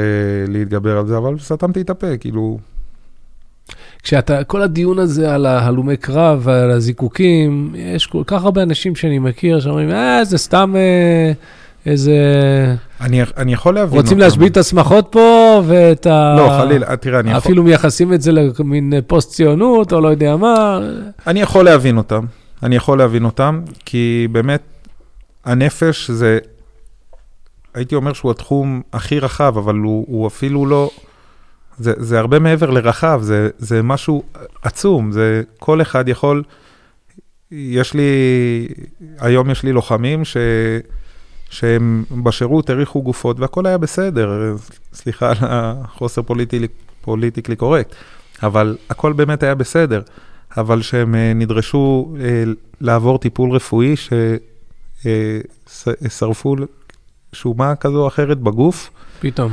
להתגבר 0.49 0.99
על 0.99 1.07
זה, 1.07 1.17
אבל 1.19 1.39
סתמתי 1.39 1.81
את 1.81 1.91
הפה, 1.91 2.17
כאילו... 2.17 2.59
כשאתה, 4.03 4.45
כל 4.45 4.63
הדיון 4.63 4.99
הזה 4.99 5.35
על 5.35 5.47
ההלומי 5.47 5.97
קרב 5.97 6.41
ועל 6.43 6.71
הזיקוקים, 6.71 7.75
יש 7.75 8.07
כל 8.07 8.23
כך 8.27 8.45
הרבה 8.45 8.63
אנשים 8.63 8.97
שאני 8.97 9.19
מכיר 9.19 9.61
שאומרים, 9.61 9.91
אה, 9.91 10.25
זה 10.25 10.39
סתם... 10.39 10.75
אה... 10.77 11.33
איזה... 11.87 12.17
אני, 13.01 13.23
אני 13.37 13.53
יכול 13.53 13.75
להבין 13.75 14.01
רוצים 14.01 14.19
להשבית 14.19 14.53
את 14.53 14.57
השמחות 14.57 15.09
פה, 15.11 15.63
ואת 15.67 16.07
ה... 16.07 16.35
לא, 16.39 16.49
חלילה, 16.59 16.97
תראה, 16.97 17.21
אני 17.21 17.31
יכול... 17.31 17.39
אפילו 17.39 17.63
מייחסים 17.63 18.13
את 18.13 18.23
זה 18.23 18.33
למין 18.33 18.93
פוסט-ציונות, 19.07 19.93
או 19.93 20.01
לא 20.01 20.09
יודע 20.09 20.37
מה. 20.37 20.81
אני 21.27 21.41
יכול 21.41 21.65
להבין 21.65 21.97
אותם, 21.97 22.25
אני 22.63 22.77
יכול 22.77 22.99
להבין 22.99 23.25
אותם, 23.25 23.61
כי 23.85 24.29
באמת, 24.33 24.63
הנפש 25.45 26.11
זה, 26.11 26.39
הייתי 27.75 27.95
אומר 27.95 28.13
שהוא 28.13 28.31
התחום 28.31 28.83
הכי 28.93 29.19
רחב, 29.19 29.59
אבל 29.59 29.75
הוא, 29.75 30.05
הוא 30.09 30.27
אפילו 30.27 30.67
לא, 30.67 30.91
זה, 31.79 31.93
זה 31.97 32.19
הרבה 32.19 32.39
מעבר 32.39 32.71
לרחב, 32.71 33.21
זה, 33.23 33.49
זה 33.59 33.83
משהו 33.83 34.23
עצום, 34.63 35.13
זה 35.13 35.43
כל 35.59 35.83
אחד 35.83 36.09
יכול, 36.09 36.43
יש 37.51 37.95
לי, 37.95 38.03
היום 39.19 39.51
יש 39.51 39.63
לי 39.63 39.73
לוחמים 39.73 40.25
ש... 40.25 40.37
שהם 41.53 42.05
בשירות 42.25 42.71
הריחו 42.71 43.03
גופות 43.03 43.41
והכל 43.41 43.67
היה 43.67 43.79
בסדר, 43.79 44.55
סליחה 44.95 45.31
על 45.31 45.37
החוסר 45.41 46.23
פוליטי, 46.23 46.67
פוליטיקלי 47.01 47.57
קורקט, 47.57 47.95
אבל 48.43 48.77
הכל 48.91 49.13
באמת 49.13 49.43
היה 49.43 49.55
בסדר, 49.55 50.03
אבל 50.57 50.83
שהם 50.83 51.15
אה, 51.15 51.33
נדרשו 51.35 52.15
אה, 52.21 52.45
לעבור 52.81 53.19
טיפול 53.19 53.51
רפואי 53.51 53.95
ששרפו 56.07 56.57
אה, 56.57 56.65
שומה 57.33 57.75
כזו 57.75 58.03
או 58.03 58.09
אחרת 58.09 58.39
בגוף. 58.39 58.91
פתאום. 59.21 59.53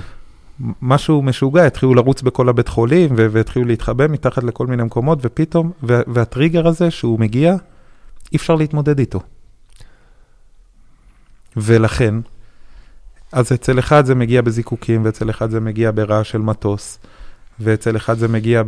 משהו 0.81 1.21
משוגע, 1.21 1.65
התחילו 1.65 1.93
לרוץ 1.93 2.21
בכל 2.21 2.49
הבית 2.49 2.67
חולים 2.67 3.09
והתחילו 3.15 3.65
להתחבא 3.65 4.07
מתחת 4.07 4.43
לכל 4.43 4.67
מיני 4.67 4.83
מקומות, 4.83 5.19
ופתאום, 5.21 5.71
והטריגר 5.83 6.67
הזה 6.67 6.91
שהוא 6.91 7.19
מגיע, 7.19 7.55
אי 8.31 8.37
אפשר 8.37 8.55
להתמודד 8.55 8.99
איתו. 8.99 9.19
ולכן, 11.61 12.15
אז 13.31 13.51
אצל 13.51 13.79
אחד 13.79 14.05
זה 14.05 14.15
מגיע 14.15 14.41
בזיקוקים, 14.41 15.05
ואצל 15.05 15.29
אחד 15.29 15.49
זה 15.49 15.59
מגיע 15.59 15.91
ברעש 15.95 16.31
של 16.31 16.41
מטוס, 16.41 16.99
ואצל 17.59 17.97
אחד 17.97 18.17
זה 18.17 18.27
מגיע 18.27 18.63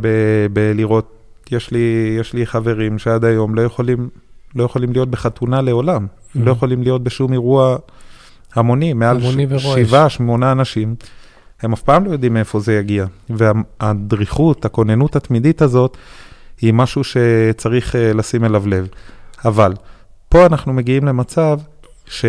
בלראות, 0.52 1.12
יש 1.50 1.70
לי, 1.70 2.16
יש 2.20 2.32
לי 2.32 2.46
חברים 2.46 2.98
שעד 2.98 3.24
היום 3.24 3.54
לא 3.54 3.62
יכולים, 3.62 4.08
לא 4.54 4.64
יכולים 4.64 4.92
להיות 4.92 5.10
בחתונה 5.10 5.60
לעולם, 5.60 6.06
mm-hmm. 6.06 6.38
לא 6.44 6.50
יכולים 6.50 6.82
להיות 6.82 7.02
בשום 7.02 7.32
אירוע 7.32 7.76
המוני, 8.54 8.92
מעל 8.92 9.16
המוני 9.16 9.46
ש- 9.58 9.66
שבעה, 9.66 10.08
שמונה 10.08 10.52
אנשים. 10.52 10.94
הם 11.62 11.72
אף 11.72 11.82
פעם 11.82 12.04
לא 12.04 12.10
יודעים 12.10 12.34
מאיפה 12.34 12.60
זה 12.60 12.74
יגיע. 12.74 13.06
והדריכות, 13.30 14.64
הכוננות 14.64 15.16
התמידית 15.16 15.62
הזאת, 15.62 15.96
היא 16.60 16.74
משהו 16.74 17.02
שצריך 17.04 17.94
uh, 17.94 18.16
לשים 18.16 18.44
אליו 18.44 18.68
לב. 18.68 18.88
אבל 19.44 19.72
פה 20.28 20.46
אנחנו 20.46 20.72
מגיעים 20.72 21.04
למצב 21.04 21.58
ש... 22.06 22.24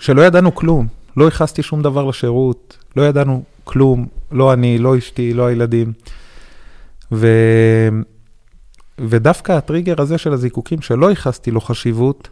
שלא 0.00 0.22
ידענו 0.22 0.54
כלום, 0.54 0.86
לא 1.16 1.24
ייחסתי 1.24 1.62
שום 1.62 1.82
דבר 1.82 2.04
לשירות, 2.04 2.78
לא 2.96 3.02
ידענו 3.02 3.44
כלום, 3.64 4.06
לא 4.32 4.52
אני, 4.52 4.78
לא 4.78 4.98
אשתי, 4.98 5.34
לא 5.34 5.46
הילדים. 5.46 5.92
ו... 7.12 7.28
ודווקא 8.98 9.52
הטריגר 9.52 10.02
הזה 10.02 10.18
של 10.18 10.32
הזיקוקים, 10.32 10.82
שלא 10.82 11.10
ייחסתי 11.10 11.50
לו 11.50 11.60
חשיבות, 11.60 12.28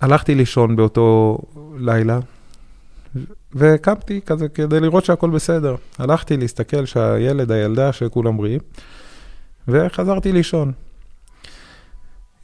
הלכתי 0.00 0.34
לישון 0.34 0.76
באותו 0.76 1.38
לילה, 1.76 2.18
וקמתי 3.54 4.20
כזה 4.26 4.48
כדי 4.48 4.80
לראות 4.80 5.04
שהכל 5.04 5.30
בסדר. 5.30 5.76
הלכתי 5.98 6.36
להסתכל 6.36 6.86
שהילד, 6.86 7.50
הילדה, 7.50 7.92
שכולם 7.92 8.36
בריאים, 8.36 8.60
וחזרתי 9.68 10.32
לישון. 10.32 10.72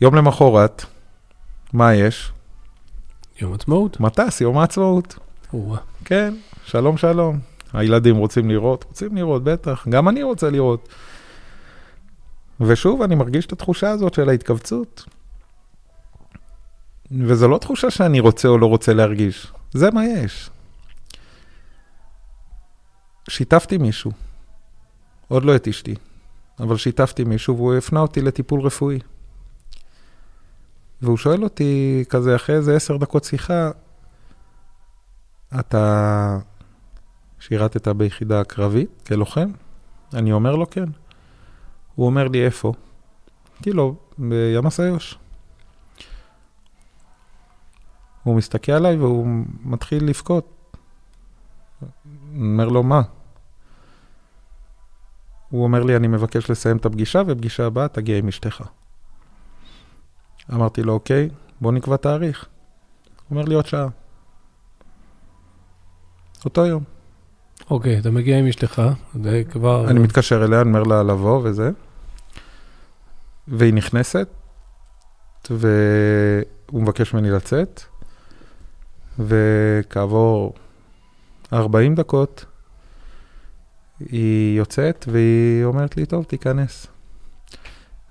יום 0.00 0.14
למחרת, 0.14 0.84
מה 1.72 1.94
יש? 1.94 2.32
יום 3.40 3.52
עצמאות. 3.52 4.00
מטס, 4.00 4.40
יום 4.40 4.58
העצמאות. 4.58 5.18
כן, 6.04 6.34
שלום 6.64 6.96
שלום. 6.96 7.38
הילדים 7.72 8.16
רוצים 8.16 8.50
לראות? 8.50 8.84
רוצים 8.84 9.16
לראות, 9.16 9.44
בטח. 9.44 9.88
גם 9.88 10.08
אני 10.08 10.22
רוצה 10.22 10.50
לראות. 10.50 10.88
ושוב, 12.60 13.02
אני 13.02 13.14
מרגיש 13.14 13.46
את 13.46 13.52
התחושה 13.52 13.90
הזאת 13.90 14.14
של 14.14 14.28
ההתכווצות. 14.28 15.04
וזו 17.10 17.48
לא 17.48 17.58
תחושה 17.58 17.90
שאני 17.90 18.20
רוצה 18.20 18.48
או 18.48 18.58
לא 18.58 18.66
רוצה 18.66 18.94
להרגיש, 18.94 19.52
זה 19.72 19.90
מה 19.90 20.06
יש. 20.06 20.50
שיתפתי 23.28 23.78
מישהו, 23.78 24.12
עוד 25.28 25.44
לא 25.44 25.56
את 25.56 25.68
אשתי, 25.68 25.94
אבל 26.60 26.76
שיתפתי 26.76 27.24
מישהו 27.24 27.56
והוא 27.56 27.74
הפנה 27.74 28.00
אותי 28.00 28.20
לטיפול 28.20 28.60
רפואי. 28.60 28.98
והוא 31.02 31.16
שואל 31.16 31.44
אותי 31.44 32.04
כזה 32.08 32.36
אחרי 32.36 32.56
איזה 32.56 32.76
עשר 32.76 32.96
דקות 32.96 33.24
שיחה, 33.24 33.70
אתה 35.60 36.38
שירתת 37.40 37.88
ביחידה 37.88 38.44
קרבית 38.44 39.02
כלוחם? 39.06 39.50
אני 40.14 40.32
אומר 40.32 40.56
לו 40.56 40.70
כן. 40.70 40.84
הוא 41.94 42.06
אומר 42.06 42.28
לי 42.28 42.44
איפה? 42.44 42.72
אמרתי 43.54 43.72
לו, 43.72 43.94
בימ"ס 44.18 44.80
איו"ש. 44.80 45.18
הוא 48.22 48.36
מסתכל 48.36 48.72
עליי 48.72 48.96
והוא 48.96 49.26
מתחיל 49.64 50.04
לבכות. 50.04 50.76
אומר 52.34 52.68
לו, 52.68 52.82
מה? 52.82 53.02
הוא 55.50 55.64
אומר 55.64 55.82
לי, 55.82 55.96
אני 55.96 56.08
מבקש 56.08 56.50
לסיים 56.50 56.76
את 56.76 56.86
הפגישה, 56.86 57.22
ופגישה 57.26 57.66
הבאה 57.66 57.88
תגיע 57.88 58.18
עם 58.18 58.28
אשתך. 58.28 58.62
אמרתי 60.52 60.82
לו, 60.82 60.92
אוקיי, 60.92 61.28
בוא 61.60 61.72
נקבע 61.72 61.96
תאריך. 61.96 62.46
הוא 63.28 63.36
אומר 63.36 63.48
לי, 63.48 63.54
עוד 63.54 63.66
שעה. 63.66 63.88
אותו 66.44 66.66
יום. 66.66 66.84
אוקיי, 67.70 67.98
אתה 67.98 68.10
מגיע 68.10 68.38
עם 68.38 68.46
אשתך, 68.46 68.82
זה 69.22 69.42
כבר... 69.50 69.90
אני 69.90 69.98
מתקשר 69.98 70.44
אליה, 70.44 70.60
אני 70.60 70.68
אומר 70.68 70.82
לה 70.82 71.02
לבוא 71.02 71.40
וזה. 71.44 71.70
והיא 73.48 73.74
נכנסת, 73.74 74.28
והוא 75.50 76.82
מבקש 76.82 77.14
ממני 77.14 77.30
לצאת, 77.30 77.80
וכעבור 79.18 80.54
40 81.52 81.94
דקות, 81.94 82.44
היא 84.00 84.58
יוצאת 84.58 85.04
והיא 85.12 85.64
אומרת 85.64 85.96
לי, 85.96 86.06
טוב, 86.06 86.24
תיכנס. 86.24 86.86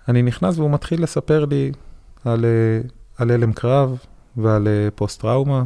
אני 0.08 0.22
נכנס 0.22 0.58
והוא 0.58 0.72
מתחיל 0.72 1.04
לספר 1.04 1.46
לי 1.46 1.72
על, 2.26 2.46
על 3.18 3.32
הלם 3.32 3.54
קרב 3.54 3.98
ועל 4.38 4.68
פוסט-טראומה. 4.96 5.64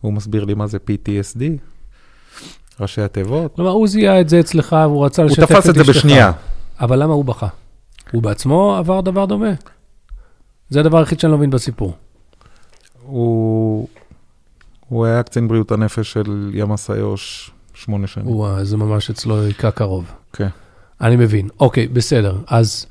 הוא 0.00 0.12
מסביר 0.12 0.44
לי 0.44 0.54
מה 0.54 0.66
זה 0.66 0.78
PTSD, 0.78 1.40
ראשי 2.80 3.00
התיבות. 3.00 3.54
כלומר, 3.56 3.70
הוא 3.70 3.88
זיהה 3.88 4.20
את 4.20 4.28
זה 4.28 4.40
אצלך 4.40 4.72
והוא 4.72 5.04
רצה 5.04 5.24
לשתף 5.24 5.42
את 5.42 5.42
אשתך. 5.42 5.54
הוא 5.54 5.60
תפס 5.60 5.70
את 5.70 5.74
זה 5.74 5.92
בשנייה. 5.92 6.32
אבל 6.80 7.02
למה 7.02 7.12
הוא 7.12 7.24
בכה? 7.24 7.48
הוא 8.12 8.22
בעצמו 8.22 8.76
עבר 8.76 9.00
דבר 9.00 9.24
דומה? 9.24 9.52
זה 10.70 10.80
הדבר 10.80 10.98
היחיד 10.98 11.20
שאני 11.20 11.32
לא 11.32 11.38
מבין 11.38 11.50
בסיפור. 11.50 11.96
הוא, 13.02 13.88
הוא 14.88 15.06
היה 15.06 15.22
קצין 15.22 15.48
בריאות 15.48 15.72
הנפש 15.72 16.12
של 16.12 16.50
ימ"ס 16.54 16.90
איו"ש 16.90 17.50
שמונה 17.74 18.06
שנים. 18.06 18.28
וואו, 18.28 18.64
זה 18.64 18.76
ממש 18.76 19.10
אצלו 19.10 19.40
היכה 19.40 19.70
קרוב. 19.70 20.12
כן. 20.32 20.48
אני 21.00 21.16
מבין. 21.16 21.48
אוקיי, 21.60 21.88
בסדר. 21.88 22.38
אז 22.46 22.86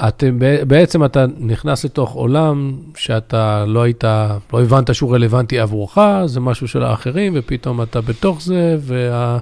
אתם, 0.00 0.38
בעצם 0.66 1.04
אתה 1.04 1.24
נכנס 1.38 1.84
לתוך 1.84 2.12
עולם 2.12 2.78
שאתה 2.96 3.64
לא 3.66 3.82
היית, 3.82 4.04
לא 4.52 4.62
הבנת 4.62 4.94
שהוא 4.94 5.14
רלוונטי 5.14 5.58
עבורך, 5.58 5.98
זה 6.26 6.40
משהו 6.40 6.68
של 6.68 6.82
האחרים, 6.82 7.32
ופתאום 7.36 7.82
אתה 7.82 8.00
בתוך 8.00 8.42
זה, 8.42 8.76
וה... 8.80 9.38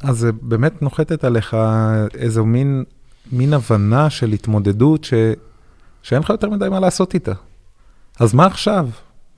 אז 0.00 0.18
זה 0.18 0.32
באמת 0.32 0.82
נוחתת 0.82 1.24
עליך 1.24 1.56
איזו 2.14 2.44
מין, 2.44 2.84
מין 3.32 3.52
הבנה 3.52 4.10
של 4.10 4.32
התמודדות 4.32 5.04
ש, 5.04 5.14
שאין 6.02 6.22
לך 6.22 6.30
יותר 6.30 6.50
מדי 6.50 6.68
מה 6.68 6.80
לעשות 6.80 7.14
איתה. 7.14 7.32
אז 8.20 8.34
מה 8.34 8.46
עכשיו? 8.46 8.88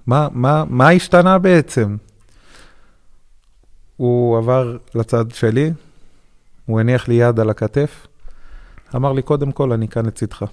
מה, 0.07 0.29
מה, 0.33 0.65
מה 0.69 0.91
השתנה 0.91 1.39
בעצם? 1.39 1.97
הוא 3.97 4.39
עבר 4.39 4.77
לצד 4.95 5.31
שלי, 5.31 5.73
הוא 6.67 6.81
הניח 6.81 7.09
לי 7.09 7.15
יד 7.15 7.41
על 7.41 7.51
הכתף, 7.51 8.07
אמר 8.97 9.13
לי, 9.13 9.23
קודם 9.23 9.53
כל, 9.53 9.73
אני 9.73 9.89
כאן 9.89 10.07
לצדך. 10.07 10.45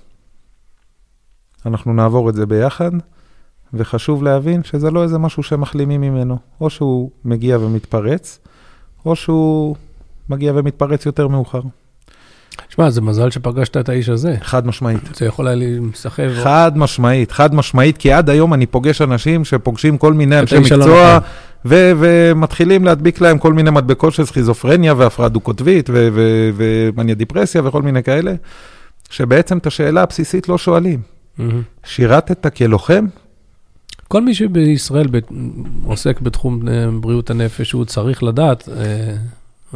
אנחנו 1.65 1.93
נעבור 1.93 2.29
את 2.29 2.35
זה 2.35 2.45
ביחד, 2.45 2.91
וחשוב 3.73 4.23
להבין 4.23 4.63
שזה 4.63 4.91
לא 4.91 5.03
איזה 5.03 5.17
משהו 5.17 5.43
שמחלימים 5.43 6.01
ממנו. 6.01 6.38
או 6.61 6.69
שהוא 6.69 7.11
מגיע 7.25 7.57
ומתפרץ, 7.57 8.39
או 9.05 9.15
שהוא 9.15 9.75
מגיע 10.29 10.53
ומתפרץ 10.55 11.05
יותר 11.05 11.27
מאוחר. 11.27 11.61
שמע, 12.69 12.89
זה 12.89 13.01
מזל 13.01 13.29
שפגשת 13.29 13.77
את 13.77 13.89
האיש 13.89 14.09
הזה. 14.09 14.35
חד 14.41 14.67
משמעית. 14.67 15.01
זה 15.15 15.25
יכול 15.25 15.47
היה 15.47 15.55
להיסחב. 15.55 16.29
חד 16.43 16.71
משמעית, 16.75 17.31
חד 17.31 17.55
משמעית, 17.55 17.97
כי 17.97 18.11
עד 18.11 18.29
היום 18.29 18.53
אני 18.53 18.65
פוגש 18.65 19.01
אנשים 19.01 19.45
שפוגשים 19.45 19.97
כל 19.97 20.13
מיני 20.13 20.39
אנשי 20.39 20.59
מקצוע, 20.59 21.19
ו- 21.65 21.91
ומתחילים 21.99 22.85
להדביק 22.85 23.21
להם 23.21 23.37
כל 23.37 23.53
מיני 23.53 23.71
מדבקות 23.71 24.13
של 24.13 24.25
סכיזופרניה 24.25 24.93
והפרעה 24.97 25.29
דו-קוטבית 25.29 25.89
ומניה 26.55 27.15
דיפרסיה 27.15 27.61
וכל 27.65 27.81
מיני 27.81 28.03
כאלה, 28.03 28.33
שבעצם 29.09 29.57
את 29.57 29.67
השאלה 29.67 30.03
הבסיסית 30.03 30.49
לא 30.49 30.57
שואלים. 30.57 31.01
Mm-hmm. 31.01 31.41
שירתת 31.85 32.55
כלוחם? 32.55 33.05
כל 34.07 34.21
מי 34.21 34.33
שבישראל 34.33 35.07
עוסק 35.83 36.21
בתחום 36.21 36.67
אה, 36.67 36.73
בריאות 37.01 37.29
הנפש, 37.29 37.71
הוא 37.71 37.85
צריך 37.85 38.23
לדעת 38.23 38.69
אה, 38.69 39.15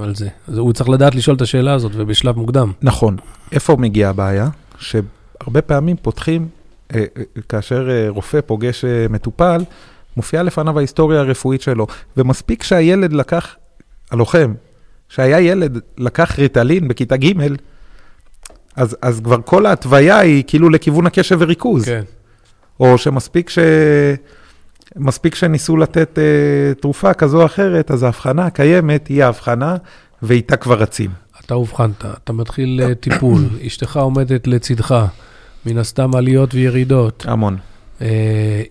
על 0.04 0.16
זה. 0.16 0.28
אז 0.48 0.58
הוא 0.58 0.74
צריך 0.74 0.90
לדעת 0.90 1.16
לשאול 1.16 1.36
את 1.36 1.42
השאלה 1.42 1.74
הזאת, 1.74 1.92
ובשלב 1.96 2.38
מוקדם. 2.38 2.72
נכון. 2.82 3.18
איפה 3.52 3.76
מגיעה 3.76 4.10
הבעיה? 4.10 4.50
שהרבה 4.80 5.62
פעמים 5.62 5.96
פותחים 6.02 6.48
אה, 6.96 7.06
כאשר 7.50 7.90
אה, 7.90 8.10
רופא 8.10 8.42
פוגש 8.46 8.86
אה, 8.86 9.06
מטופל, 9.10 9.62
מופיעה 10.18 10.44
לפניו 10.44 10.78
ההיסטוריה 10.78 11.20
הרפואית 11.20 11.62
שלו, 11.62 11.88
ומספיק 12.18 12.64
שהילד 12.64 13.14
לקח, 13.14 13.56
הלוחם, 14.12 14.54
שהיה 15.10 15.40
ילד, 15.40 15.80
לקח 15.98 16.40
ריטלין 16.40 16.88
בכיתה 16.88 17.18
ג', 17.18 17.34
אז, 18.76 18.98
אז 19.02 19.22
כבר 19.24 19.42
כל 19.46 19.66
ההתוויה 19.66 20.18
היא 20.18 20.44
כאילו 20.48 20.70
לכיוון 20.70 21.06
הקשב 21.06 21.38
וריכוז. 21.40 21.86
כן. 21.86 22.04
או 22.80 22.98
שמספיק 22.98 23.50
ש... 23.50 23.60
מספיק 24.96 25.36
שניסו 25.36 25.78
לתת 25.78 26.20
אה, 26.20 26.74
תרופה 26.82 27.14
כזו 27.14 27.42
או 27.42 27.46
אחרת, 27.46 27.92
אז 27.92 28.04
ההבחנה 28.04 28.46
הקיימת 28.46 29.08
היא 29.08 29.24
ההבחנה, 29.24 29.76
ואיתה 30.22 30.58
כבר 30.58 30.80
רצים. 30.80 31.12
אתה 31.46 31.54
אובחנת, 31.54 32.06
אתה 32.24 32.34
מתחיל 32.34 32.82
אה, 32.84 32.96
טיפול, 32.96 33.50
אשתך 33.68 33.98
עומדת 33.98 34.48
לצדך, 34.48 35.06
מן 35.66 35.78
הסתם 35.78 36.16
עליות 36.16 36.54
וירידות. 36.54 37.26
המון. 37.28 37.58
אה, 38.02 38.64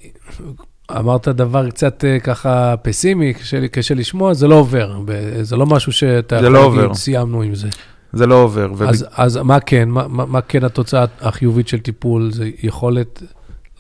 אמרת 0.99 1.28
דבר 1.28 1.70
קצת 1.70 2.05
אה, 2.05 2.20
ככה 2.20 2.74
פסימי, 2.82 3.34
קשה, 3.34 3.68
קשה 3.68 3.95
לשמוע, 3.95 4.34
זה 4.34 4.49
לא 4.49 4.55
עובר. 4.55 5.01
זה 5.43 5.57
לא 5.57 5.66
משהו 5.66 5.93
שאתה 5.93 6.36
יכול 6.36 6.49
לא 6.49 6.76
להגיד. 6.76 6.95
סיימנו 6.95 7.43
עם 7.43 7.55
זה. 7.55 7.68
זה 8.12 8.26
לא 8.26 8.34
עובר. 8.34 8.72
וב... 8.76 8.82
אז, 8.82 9.07
אז 9.12 9.36
מה 9.36 9.61
כן, 9.61 9.88
מה, 9.88 10.09
מה, 10.09 10.26
מה 10.26 10.41
כן 10.41 10.64
התוצאה 10.64 11.05
החיובית 11.20 11.68
של 11.68 11.78
טיפול? 11.78 12.32
זה 12.32 12.51
יכולת, 12.62 13.22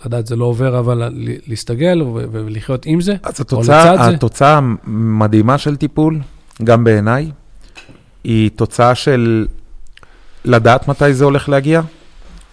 לדעת, 0.06 0.26
זה 0.26 0.36
לא 0.36 0.44
עובר, 0.44 0.78
אבל 0.78 1.12
להסתגל 1.46 2.02
ולחיות 2.32 2.86
עם 2.86 3.00
זה? 3.00 3.14
אז 3.22 3.40
התוצאה, 3.40 3.94
לצד 3.94 4.04
זה? 4.04 4.10
התוצאה 4.10 4.60
המדהימה 4.86 5.58
של 5.58 5.76
טיפול, 5.76 6.18
גם 6.64 6.84
בעיניי, 6.84 7.30
היא 8.24 8.50
תוצאה 8.56 8.94
של 8.94 9.46
לדעת 10.44 10.88
מתי 10.88 11.14
זה 11.14 11.24
הולך 11.24 11.48
להגיע, 11.48 11.80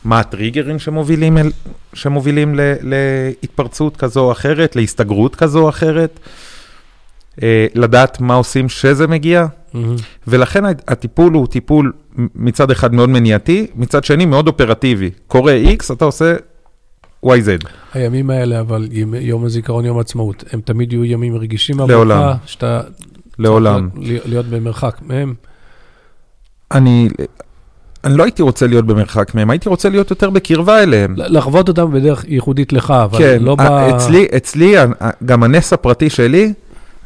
מה 0.05 0.19
הטריגרים 0.19 0.79
שמובילים, 0.79 1.37
אל, 1.37 1.51
שמובילים 1.93 2.55
ל, 2.55 2.59
להתפרצות 2.81 3.97
כזו 3.97 4.19
או 4.19 4.31
אחרת, 4.31 4.75
להסתגרות 4.75 5.35
כזו 5.35 5.59
או 5.63 5.69
אחרת, 5.69 6.19
אה, 7.43 7.67
לדעת 7.75 8.21
מה 8.21 8.33
עושים 8.35 8.69
שזה 8.69 9.07
מגיע, 9.07 9.45
מהמם. 9.73 9.95
ולכן 10.27 10.63
הטיפול 10.87 11.33
הוא 11.33 11.47
טיפול 11.47 11.93
מצד 12.35 12.71
אחד 12.71 12.93
מאוד 12.93 13.09
מניעתי, 13.09 13.67
מצד 13.75 14.03
שני 14.03 14.25
מאוד 14.25 14.47
אופרטיבי. 14.47 15.09
קורה 15.27 15.57
X, 15.79 15.93
אתה 15.93 16.05
עושה 16.05 16.35
YZ. 17.25 17.29
הימים 17.93 18.29
האלה, 18.29 18.59
אבל 18.59 18.87
ימ- 18.91 19.15
יום 19.21 19.45
הזיכרון, 19.45 19.85
יום 19.85 19.97
העצמאות, 19.97 20.43
הם 20.53 20.61
תמיד 20.61 20.93
יהיו 20.93 21.05
ימים 21.05 21.35
רגישים 21.35 21.79
לעולם. 21.79 22.17
עבורך, 22.21 22.37
שאתה 22.45 22.81
לעולם. 23.39 23.89
להיות- 23.97 24.25
להיות 24.25 24.45
במרחק 24.45 24.97
מהם. 25.01 25.33
אני, 26.71 27.07
אני 28.03 28.17
לא 28.17 28.23
הייתי 28.23 28.41
רוצה 28.41 28.67
להיות 28.67 28.85
במרחק 28.85 29.35
מהם, 29.35 29.49
הייתי 29.49 29.69
רוצה 29.69 29.89
להיות 29.89 30.09
יותר 30.09 30.29
בקרבה 30.29 30.83
אליהם. 30.83 31.13
לחוות 31.17 31.67
אותם 31.67 31.91
בדרך 31.91 32.25
ייחודית 32.27 32.73
לך, 32.73 32.91
אבל 32.91 33.17
כן, 33.17 33.37
לא 33.41 33.55
ב... 33.55 33.61
ה- 33.61 33.95
אצלי, 33.95 34.27
אצלי, 34.37 34.77
ה- 34.77 34.85
ה- 35.03 35.09
גם 35.25 35.43
הנס 35.43 35.73
הפרטי 35.73 36.09
שלי, 36.09 36.53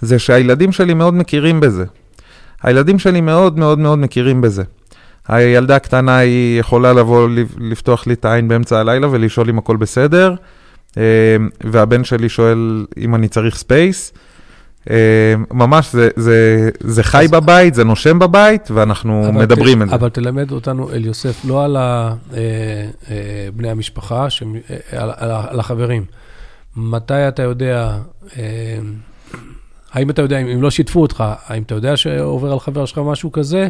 זה 0.01 0.19
שהילדים 0.19 0.71
שלי 0.71 0.93
מאוד 0.93 1.13
מכירים 1.13 1.59
בזה. 1.59 1.85
הילדים 2.63 2.99
שלי 2.99 3.21
מאוד 3.21 3.59
מאוד 3.59 3.79
מאוד 3.79 3.99
מכירים 3.99 4.41
בזה. 4.41 4.63
הילדה 5.27 5.75
הקטנה 5.75 6.17
היא 6.17 6.59
יכולה 6.59 6.93
לבוא 6.93 7.29
לפ- 7.29 7.55
לפתוח 7.59 8.07
לי 8.07 8.13
את 8.13 8.25
העין 8.25 8.47
באמצע 8.47 8.79
הלילה 8.79 9.07
ולשאול 9.11 9.49
אם 9.49 9.57
הכל 9.57 9.77
בסדר, 9.77 10.35
אה, 10.97 11.03
והבן 11.63 12.03
שלי 12.03 12.29
שואל 12.29 12.85
אם 12.97 13.15
אני 13.15 13.27
צריך 13.27 13.55
space. 13.57 14.13
אה, 14.89 14.95
ממש, 15.51 15.91
זה, 15.91 16.09
זה, 16.15 16.69
זה 16.79 17.03
חי 17.03 17.23
אז- 17.23 17.31
בבית, 17.31 17.73
זה 17.73 17.83
נושם 17.83 18.19
בבית, 18.19 18.71
ואנחנו 18.71 19.33
מדברים 19.33 19.77
ת, 19.79 19.81
על 19.81 19.89
זה. 19.89 19.95
אבל 19.95 20.09
תלמד 20.09 20.51
אותנו, 20.51 20.91
אליוסף, 20.91 21.45
לא 21.45 21.65
על 21.65 21.75
ה, 21.75 22.15
אה, 22.33 22.37
אה, 23.11 23.15
בני 23.55 23.69
המשפחה, 23.69 24.29
שהם, 24.29 24.55
אה, 24.69 25.01
על, 25.01 25.11
על, 25.17 25.31
על 25.49 25.59
החברים. 25.59 26.05
מתי 26.75 27.27
אתה 27.27 27.43
יודע, 27.43 27.97
אה, 28.37 28.43
האם 29.91 30.09
אתה 30.09 30.21
יודע, 30.21 30.37
אם, 30.37 30.47
אם 30.47 30.61
לא 30.61 30.69
שיתפו 30.71 31.01
אותך, 31.01 31.23
האם 31.47 31.63
אתה 31.63 31.75
יודע 31.75 31.97
שעובר 31.97 32.51
על 32.51 32.59
חבר 32.59 32.85
שלך 32.85 32.97
משהו 33.05 33.31
כזה? 33.31 33.67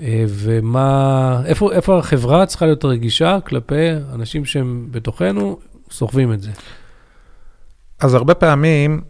אה, 0.00 0.24
ומה, 0.28 1.40
איפה, 1.46 1.72
איפה 1.72 1.98
החברה 1.98 2.46
צריכה 2.46 2.66
להיות 2.66 2.84
רגישה 2.84 3.38
כלפי 3.46 3.88
אנשים 4.14 4.44
שהם 4.44 4.86
בתוכנו, 4.90 5.58
סוחבים 5.90 6.32
את 6.32 6.42
זה. 6.42 6.50
אז 8.00 8.14
הרבה 8.14 8.34
פעמים, 8.34 9.00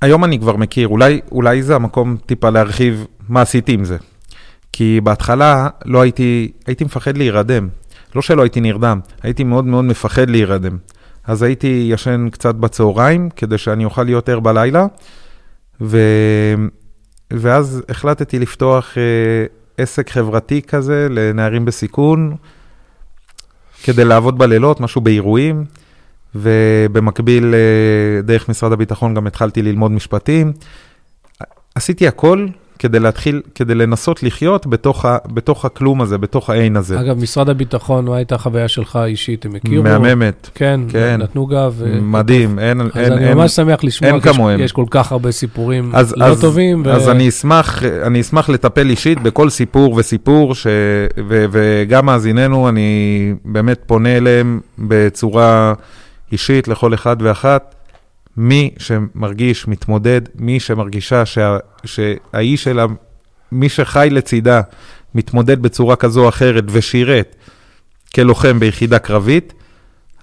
היום 0.00 0.24
אני 0.24 0.38
כבר 0.38 0.56
מכיר, 0.56 0.88
אולי, 0.88 1.20
אולי 1.32 1.62
זה 1.62 1.74
המקום 1.76 2.16
טיפה 2.26 2.50
להרחיב 2.50 3.06
מה 3.28 3.42
עשיתי 3.42 3.72
עם 3.72 3.84
זה. 3.84 3.96
כי 4.72 5.00
בהתחלה 5.02 5.68
לא 5.84 6.00
הייתי, 6.00 6.52
הייתי 6.66 6.84
מפחד 6.84 7.16
להירדם. 7.16 7.68
לא 8.14 8.22
שלא 8.22 8.42
הייתי 8.42 8.60
נרדם, 8.60 9.00
הייתי 9.22 9.44
מאוד 9.44 9.64
מאוד 9.64 9.84
מפחד 9.84 10.30
להירדם. 10.30 10.78
אז 11.24 11.42
הייתי 11.42 11.88
ישן 11.92 12.28
קצת 12.32 12.54
בצהריים, 12.54 13.30
כדי 13.30 13.58
שאני 13.58 13.84
אוכל 13.84 14.02
להיות 14.02 14.28
ער 14.28 14.40
בלילה, 14.40 14.86
ו... 15.80 15.98
ואז 17.30 17.82
החלטתי 17.88 18.38
לפתוח 18.38 18.98
אה, 18.98 19.02
עסק 19.78 20.10
חברתי 20.10 20.62
כזה 20.62 21.06
לנערים 21.10 21.64
בסיכון, 21.64 22.36
כדי 23.82 24.04
לעבוד 24.04 24.38
בלילות, 24.38 24.80
משהו 24.80 25.00
באירועים. 25.00 25.64
ובמקביל, 26.36 27.54
אה, 27.54 28.22
דרך 28.22 28.48
משרד 28.48 28.72
הביטחון, 28.72 29.14
גם 29.14 29.26
התחלתי 29.26 29.62
ללמוד 29.62 29.90
משפטים. 29.90 30.52
עשיתי 31.74 32.08
הכל 32.08 32.46
כדי 32.78 33.00
להתחיל, 33.00 33.42
כדי 33.54 33.74
לנסות 33.74 34.22
לחיות 34.22 34.66
בתוך, 34.66 35.04
ה, 35.04 35.18
בתוך 35.26 35.64
הכלום 35.64 36.00
הזה, 36.00 36.18
בתוך 36.18 36.50
האין 36.50 36.76
הזה. 36.76 37.00
אגב, 37.00 37.18
משרד 37.22 37.48
הביטחון, 37.48 38.04
מה 38.04 38.16
הייתה 38.16 38.34
החוויה 38.34 38.68
שלך 38.68 38.96
האישית? 38.96 39.46
הם 39.46 39.54
הכירו? 39.54 39.82
מהממת, 39.82 40.50
כן, 40.54 40.80
כן. 40.88 41.20
נתנו 41.22 41.46
גב. 41.46 41.74
ו- 41.78 42.00
מדהים, 42.02 42.58
אין, 42.58 42.80
אז 42.80 42.86
אין, 42.96 43.12
אני 43.12 43.28
אין, 43.28 43.38
ממש 43.38 43.52
שמח 43.52 43.84
לשמוע, 43.84 44.10
אין 44.10 44.20
כמוהם. 44.20 44.60
יש 44.60 44.72
כל 44.72 44.84
כך 44.90 45.12
הרבה 45.12 45.32
סיפורים 45.32 45.90
אז, 45.94 46.14
לא 46.16 46.24
אז, 46.24 46.40
טובים. 46.40 46.82
ו- 46.86 46.92
אז 46.92 47.08
אני 47.08 47.28
אשמח, 47.28 47.82
אני 47.82 48.20
אשמח 48.20 48.48
לטפל 48.48 48.90
אישית 48.90 49.22
בכל 49.22 49.50
סיפור 49.50 49.94
וסיפור, 49.94 50.54
ש, 50.54 50.66
ו, 51.28 51.44
וגם 51.50 52.06
מאזיננו, 52.06 52.68
אני 52.68 53.34
באמת 53.44 53.82
פונה 53.86 54.16
אליהם 54.16 54.60
בצורה 54.78 55.74
אישית 56.32 56.68
לכל 56.68 56.94
אחד 56.94 57.16
ואחת. 57.20 57.74
מי 58.36 58.70
שמרגיש, 58.78 59.68
מתמודד, 59.68 60.20
מי 60.34 60.60
שמרגישה 60.60 61.26
שה, 61.26 61.58
שהאיש 61.84 62.64
שלה, 62.64 62.86
מי 63.52 63.68
שחי 63.68 64.08
לצידה, 64.10 64.60
מתמודד 65.14 65.62
בצורה 65.62 65.96
כזו 65.96 66.24
או 66.24 66.28
אחרת 66.28 66.64
ושירת 66.68 67.36
כלוחם 68.14 68.60
ביחידה 68.60 68.98
קרבית, 68.98 69.52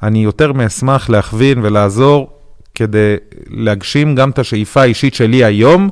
אני 0.04 0.24
יותר 0.24 0.54
מאשמח 0.54 1.10
להכווין 1.10 1.60
ולעזור 1.66 2.40
כדי 2.76 3.16
להגשים 3.48 4.16
גם 4.16 4.30
את 4.30 4.40
השאיפה 4.40 4.82
האישית 4.82 5.14
שלי 5.14 5.44
היום, 5.44 5.90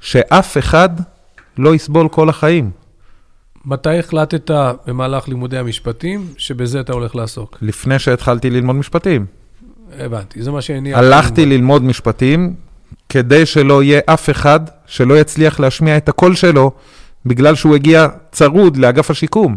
שאף 0.00 0.58
אחד 0.58 0.88
לא 1.58 1.74
יסבול 1.74 2.08
כל 2.08 2.28
החיים. 2.28 2.70
מתי 3.64 3.98
החלטת 3.98 4.50
במהלך 4.86 5.28
לימודי 5.28 5.58
המשפטים 5.58 6.26
שבזה 6.36 6.80
אתה 6.80 6.92
הולך 6.92 7.16
לעסוק? 7.16 7.58
לפני 7.62 7.98
שהתחלתי 7.98 8.50
ללמוד 8.50 8.76
משפטים. 8.76 9.26
הבנתי, 9.98 10.42
זה 10.42 10.50
מה 10.50 10.62
שהניע. 10.62 10.98
הלכתי 10.98 11.46
ללמוד 11.46 11.82
משפטים 11.82 12.54
כדי 13.08 13.46
שלא 13.46 13.82
יהיה 13.82 14.00
אף 14.06 14.30
אחד 14.30 14.60
שלא 14.86 15.18
יצליח 15.20 15.60
להשמיע 15.60 15.96
את 15.96 16.08
הקול 16.08 16.34
שלו 16.34 16.70
בגלל 17.26 17.54
שהוא 17.54 17.74
הגיע 17.74 18.06
צרוד 18.32 18.76
לאגף 18.76 19.10
השיקום. 19.10 19.56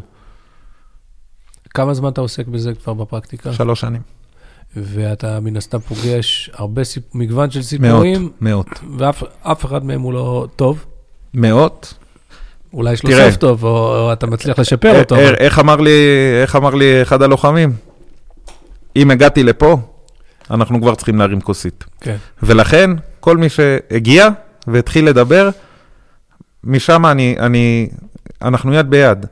כמה 1.70 1.93
זמן 1.93 2.10
אתה 2.10 2.22
עוסק 2.22 2.47
בזה 2.47 2.74
כבר 2.74 2.93
בפרקטיקה? 2.93 3.54
שלוש 3.54 3.82
שנים. 3.82 4.01
ואתה 4.76 5.39
מן 5.39 5.58
הסתם 5.58 5.80
פוגש 5.80 6.49
הרבה 6.54 6.84
סיפ... 6.84 7.04
מגוון 7.14 7.51
של 7.51 7.60
מאות, 7.60 7.68
סיפורים, 7.68 8.30
מאות. 8.41 8.68
ואף 8.97 9.24
אף 9.41 9.66
אחד 9.66 9.86
מהם 9.86 10.01
הוא 10.01 10.14
לא 10.14 10.47
טוב. 10.56 10.86
מאות. 11.34 11.93
אולי 12.74 12.93
יש 12.93 13.03
לו. 13.03 13.11
סוף 13.11 13.36
טוב, 13.36 13.63
או, 13.63 13.69
או 13.97 14.13
אתה 14.13 14.28
מצליח 14.28 14.59
לשפר 14.59 14.99
אותו. 14.99 15.15
אה, 15.15 15.26
אבל- 15.30 15.36
איך 15.36 15.59
אמר 15.59 15.76
לי, 15.76 15.91
איך 16.41 16.55
אמר 16.55 16.76
לי 16.76 17.01
אחד 17.01 17.21
הלוחמים? 17.21 17.74
אם 18.95 19.11
הגעתי 19.11 19.43
לפה, 19.43 19.78
אנחנו 20.51 20.82
כבר 20.82 20.95
צריכים 20.95 21.17
להרים 21.19 21.41
כוסית. 21.41 21.84
כן. 22.01 22.15
ולכן, 22.43 22.89
כל 23.19 23.38
מי 23.38 23.49
שהגיע 23.49 24.28
והתחיל 24.67 25.05
לדבר, 25.07 25.49
משם 26.63 27.05
אני, 27.05 27.36
אני, 27.39 27.89
אנחנו 28.41 28.74
יד 28.74 28.89
ביד, 28.89 29.26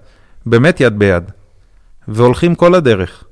באמת 0.45 0.79
יד 0.79 0.99
ביד, 0.99 1.23
והולכים 2.07 2.55
כל 2.55 2.75
הדרך. 2.75 3.23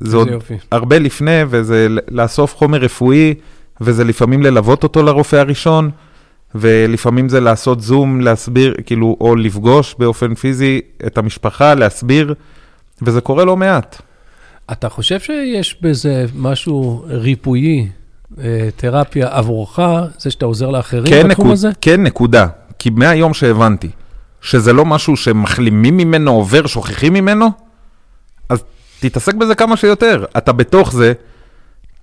זה 0.00 0.16
עוד 0.16 0.28
יופי. 0.28 0.54
הרבה 0.72 0.98
לפני, 0.98 1.40
וזה 1.48 1.86
לאסוף 2.10 2.56
חומר 2.56 2.78
רפואי, 2.78 3.34
וזה 3.80 4.04
לפעמים 4.04 4.42
ללוות 4.42 4.82
אותו 4.82 5.02
לרופא 5.02 5.36
הראשון, 5.36 5.90
ולפעמים 6.54 7.28
זה 7.28 7.40
לעשות 7.40 7.80
זום, 7.80 8.20
להסביר, 8.20 8.74
כאילו, 8.86 9.16
או 9.20 9.36
לפגוש 9.36 9.94
באופן 9.98 10.34
פיזי 10.34 10.80
את 11.06 11.18
המשפחה, 11.18 11.74
להסביר, 11.74 12.34
וזה 13.02 13.20
קורה 13.20 13.44
לא 13.44 13.56
מעט. 13.56 14.02
אתה 14.72 14.88
חושב 14.88 15.20
שיש 15.20 15.76
בזה 15.82 16.26
משהו 16.36 17.04
ריפויי, 17.08 17.88
אה, 18.38 18.68
תרפיה 18.76 19.28
עבורך, 19.30 19.78
זה 20.18 20.30
שאתה 20.30 20.46
עוזר 20.46 20.70
לאחרים 20.70 21.06
כן, 21.06 21.28
בתחום 21.28 21.46
נקוד, 21.46 21.52
הזה? 21.52 21.70
כן, 21.80 22.02
נקודה. 22.02 22.46
כי 22.78 22.90
מהיום 22.90 23.34
שהבנתי 23.34 23.90
שזה 24.40 24.72
לא 24.72 24.84
משהו 24.84 25.16
שמחלימים 25.16 25.96
ממנו, 25.96 26.30
עובר, 26.32 26.66
שוכחים 26.66 27.12
ממנו, 27.12 27.50
אז 28.48 28.64
תתעסק 29.00 29.34
בזה 29.34 29.54
כמה 29.54 29.76
שיותר. 29.76 30.24
אתה 30.36 30.52
בתוך 30.52 30.92
זה, 30.92 31.12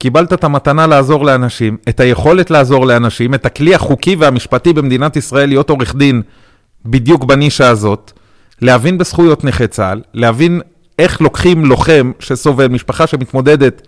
קיבלת 0.03 0.33
את 0.33 0.43
המתנה 0.43 0.87
לעזור 0.87 1.25
לאנשים, 1.25 1.77
את 1.89 1.99
היכולת 1.99 2.51
לעזור 2.51 2.85
לאנשים, 2.85 3.33
את 3.33 3.45
הכלי 3.45 3.75
החוקי 3.75 4.15
והמשפטי 4.15 4.73
במדינת 4.73 5.15
ישראל 5.15 5.49
להיות 5.49 5.69
עורך 5.69 5.95
דין 5.95 6.21
בדיוק 6.85 7.23
בנישה 7.23 7.69
הזאת, 7.69 8.11
להבין 8.61 8.97
בזכויות 8.97 9.43
נכי 9.43 9.67
צה"ל, 9.67 10.01
להבין 10.13 10.61
איך 10.99 11.21
לוקחים 11.21 11.65
לוחם 11.65 12.11
שסובל, 12.19 12.67
משפחה 12.67 13.07
שמתמודדת, 13.07 13.87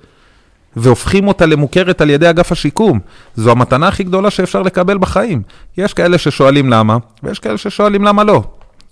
והופכים 0.76 1.28
אותה 1.28 1.45
למוכרת 1.45 2.01
על 2.01 2.09
ידי 2.09 2.30
אגף 2.30 2.51
השיקום. 2.51 2.99
זו 3.36 3.51
המתנה 3.51 3.88
הכי 3.88 4.03
גדולה 4.03 4.30
שאפשר 4.30 4.61
לקבל 4.61 4.97
בחיים. 4.97 5.41
יש 5.78 5.93
כאלה 5.93 6.18
ששואלים 6.18 6.70
למה, 6.70 6.97
ויש 7.24 7.39
כאלה 7.39 7.57
ששואלים 7.57 8.03
למה 8.03 8.24
לא. 8.24 8.43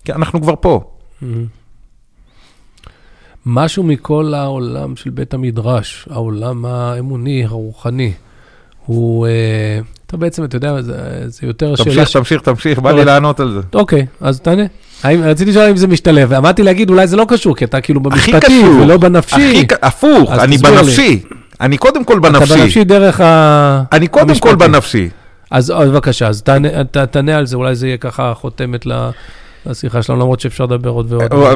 כי 0.06 0.14
אנחנו 0.14 0.42
כבר 0.42 0.54
פה. 0.60 0.92
משהו 3.46 3.84
מכל 3.84 4.34
העולם 4.36 4.96
של 4.96 5.10
בית 5.10 5.34
המדרש, 5.34 6.08
העולם 6.12 6.66
האמוני, 6.66 7.46
הרוחני, 7.46 8.12
הוא, 8.86 9.28
אה, 9.28 9.32
אתה 10.08 10.18
בעצם, 10.18 10.44
אתה 10.44 10.56
יודע, 10.56 10.82
זה, 10.82 10.94
זה 11.26 11.48
יותר 11.48 11.76
שאלה... 11.76 11.86
תמשיך, 11.96 12.10
תמשיך, 12.18 12.42
תמשיך, 12.42 12.80
בא 12.80 12.92
לי 12.92 13.06
לענות 13.06 13.40
על 13.40 13.52
זה. 13.52 13.60
אוקיי, 13.74 14.06
אז 14.22 14.40
תענה. 14.40 14.64
האם, 15.04 15.22
רציתי 15.24 15.52
לשאול 15.52 15.66
אם 15.70 15.78
זה 15.78 15.88
משתלב, 15.88 16.28
ואמרתי 16.32 16.64
להגיד, 16.64 16.90
אולי 16.90 17.08
זה 17.08 17.18
לא 17.18 17.26
קשור, 17.30 17.56
כי 17.56 17.66
אתה 17.66 17.82
כאילו 17.82 18.00
במשפטי 18.00 18.32
קשור. 18.40 18.76
ולא 18.82 18.98
בנפשי. 18.98 19.36
הכי, 19.36 19.68
ק- 19.68 19.84
הפוך, 19.84 20.32
אני 20.32 20.56
תסביר 20.56 20.72
לי. 20.72 20.78
בנפשי. 20.78 21.20
אני 21.62 21.78
קודם 21.78 22.04
כל 22.04 22.20
אתה 22.20 22.30
בנפשי. 22.30 22.54
בנפשי 22.58 22.84
דרך 22.84 23.22
ה... 23.22 23.84
אני 23.92 24.08
קודם 24.08 24.26
כל 24.40 24.50
המשפטי. 24.50 24.56
בנפשי. 24.70 25.10
אז 25.52 25.70
בבקשה, 25.72 26.28
אז 26.28 26.42
תענה, 26.42 26.84
תענה 27.12 27.36
על 27.38 27.46
זה, 27.46 27.56
אולי 27.56 27.76
זה 27.76 27.88
יהיה 27.88 27.98
ככה 27.98 28.34
חותמת 28.34 28.86
ל- 28.86 29.10
לשיחה 29.66 30.04
שלנו, 30.04 30.20
למרות 30.20 30.40
שאפשר 30.40 30.64
לדבר 30.66 30.90
עוד 30.90 31.14
ועוד. 31.14 31.34
אה, 31.34 31.54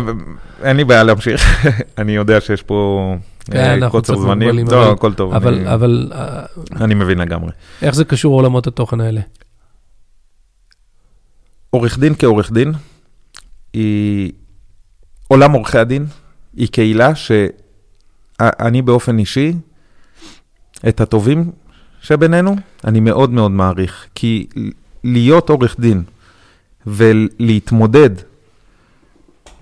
אין 0.64 0.78
לי 0.78 0.84
בעיה 0.84 1.03
להמשיך. 1.03 1.66
אני 1.97 2.12
יודע 2.12 2.41
שיש 2.41 2.62
פה 2.64 3.16
כן, 3.51 3.84
אה, 3.84 3.89
קוצר 3.89 4.18
זמנים. 4.18 4.47
מוגבלים, 4.55 4.68
לא, 4.68 4.91
הכל 4.91 5.14
טוב. 5.14 5.34
אבל, 5.34 5.53
אני- 5.53 5.74
אבל 5.74 6.12
אה, 6.16 6.45
אני 6.76 6.93
מבין 6.93 7.18
לגמרי. 7.18 7.51
איך 7.82 7.95
זה 7.95 8.05
קשור 8.05 8.32
לעולמות 8.34 8.68
התוכן 8.68 9.01
האלה? 9.01 9.22
עורך 11.70 11.99
דין 11.99 12.14
כעורך 12.20 12.51
דין, 12.51 12.74
היא... 13.74 14.32
עולם 15.28 15.51
עורכי 15.51 15.78
הדין 15.78 16.05
היא 16.55 16.68
קהילה 16.68 17.16
שאני 17.16 18.82
באופן 18.82 19.20
אישי, 19.20 19.53
את 20.88 21.01
הטובים 21.01 21.51
שבינינו, 22.01 22.55
אני 22.86 22.99
מאוד 22.99 23.30
מאוד 23.30 23.51
מעריך. 23.51 24.05
כי 24.16 24.47
להיות 25.03 25.49
עורך 25.49 25.80
דין 25.80 26.03
ולהתמודד 26.88 28.09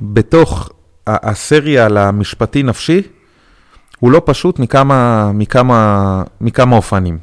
בתוך 0.01 0.69
הסריה 1.07 1.85
על 1.85 1.97
המשפטי 1.97 2.63
נפשי, 2.63 3.01
הוא 3.99 4.11
לא 4.11 4.21
פשוט 4.25 4.59
מכמה, 4.59 5.31
מכמה, 5.33 6.23
מכמה 6.41 6.75
אופנים. 6.75 7.17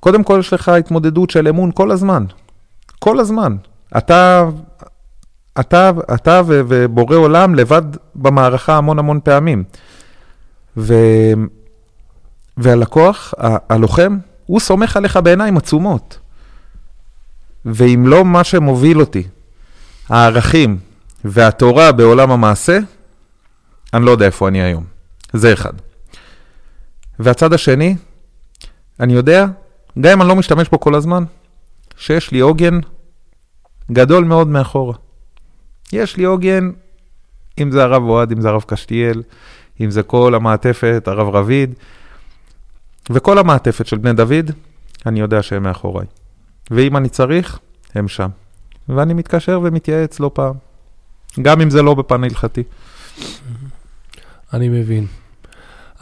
קודם 0.00 0.24
כל, 0.24 0.36
יש 0.40 0.52
לך 0.52 0.68
התמודדות 0.68 1.30
של 1.30 1.48
אמון 1.48 1.70
כל 1.74 1.90
הזמן. 1.90 2.24
כל 2.98 3.20
הזמן. 3.20 3.56
אתה, 3.98 4.44
אתה, 5.60 5.90
אתה 6.14 6.42
ו- 6.46 6.60
ובורא 6.68 7.16
עולם 7.16 7.54
לבד 7.54 7.82
במערכה 8.14 8.76
המון 8.76 8.98
המון 8.98 9.20
פעמים. 9.24 9.64
ו, 10.76 10.94
והלקוח, 12.56 13.34
ה- 13.38 13.74
הלוחם, 13.74 14.18
הוא 14.46 14.60
סומך 14.60 14.96
עליך 14.96 15.16
בעיניים 15.16 15.56
עצומות. 15.56 16.18
ואם 17.64 18.04
לא 18.06 18.24
מה 18.24 18.44
שמוביל 18.44 19.00
אותי, 19.00 19.22
הערכים 20.08 20.78
והתורה 21.24 21.92
בעולם 21.92 22.30
המעשה, 22.30 22.78
אני 23.94 24.04
לא 24.04 24.10
יודע 24.10 24.26
איפה 24.26 24.48
אני 24.48 24.62
היום. 24.62 24.84
זה 25.32 25.52
אחד. 25.52 25.72
והצד 27.18 27.52
השני, 27.52 27.96
אני 29.00 29.12
יודע, 29.12 29.46
גם 30.00 30.12
אם 30.12 30.22
אני 30.22 30.28
לא 30.28 30.36
משתמש 30.36 30.68
בו 30.68 30.80
כל 30.80 30.94
הזמן, 30.94 31.24
שיש 31.96 32.30
לי 32.30 32.40
עוגן 32.40 32.80
גדול 33.92 34.24
מאוד 34.24 34.48
מאחורה. 34.48 34.94
יש 35.92 36.16
לי 36.16 36.24
עוגן, 36.24 36.70
אם 37.62 37.70
זה 37.70 37.82
הרב 37.82 38.02
אוהד, 38.02 38.32
אם 38.32 38.40
זה 38.40 38.48
הרב 38.48 38.62
קשתיאל, 38.66 39.22
אם 39.80 39.90
זה 39.90 40.02
כל 40.02 40.34
המעטפת, 40.34 41.02
הרב 41.06 41.34
רביד, 41.36 41.74
וכל 43.10 43.38
המעטפת 43.38 43.86
של 43.86 43.98
בני 43.98 44.12
דוד, 44.12 44.50
אני 45.06 45.20
יודע 45.20 45.42
שהם 45.42 45.62
מאחוריי. 45.62 46.06
ואם 46.72 46.96
אני 46.96 47.08
צריך, 47.08 47.58
הם 47.94 48.08
שם. 48.08 48.28
ואני 48.88 49.14
מתקשר 49.14 49.60
ומתייעץ 49.62 50.20
לא 50.20 50.30
פעם. 50.34 50.54
גם 51.42 51.60
אם 51.60 51.70
זה 51.70 51.82
לא 51.82 51.94
בפן 51.94 52.24
הלכתי. 52.24 52.62
אני 54.52 54.68
מבין. 54.68 55.06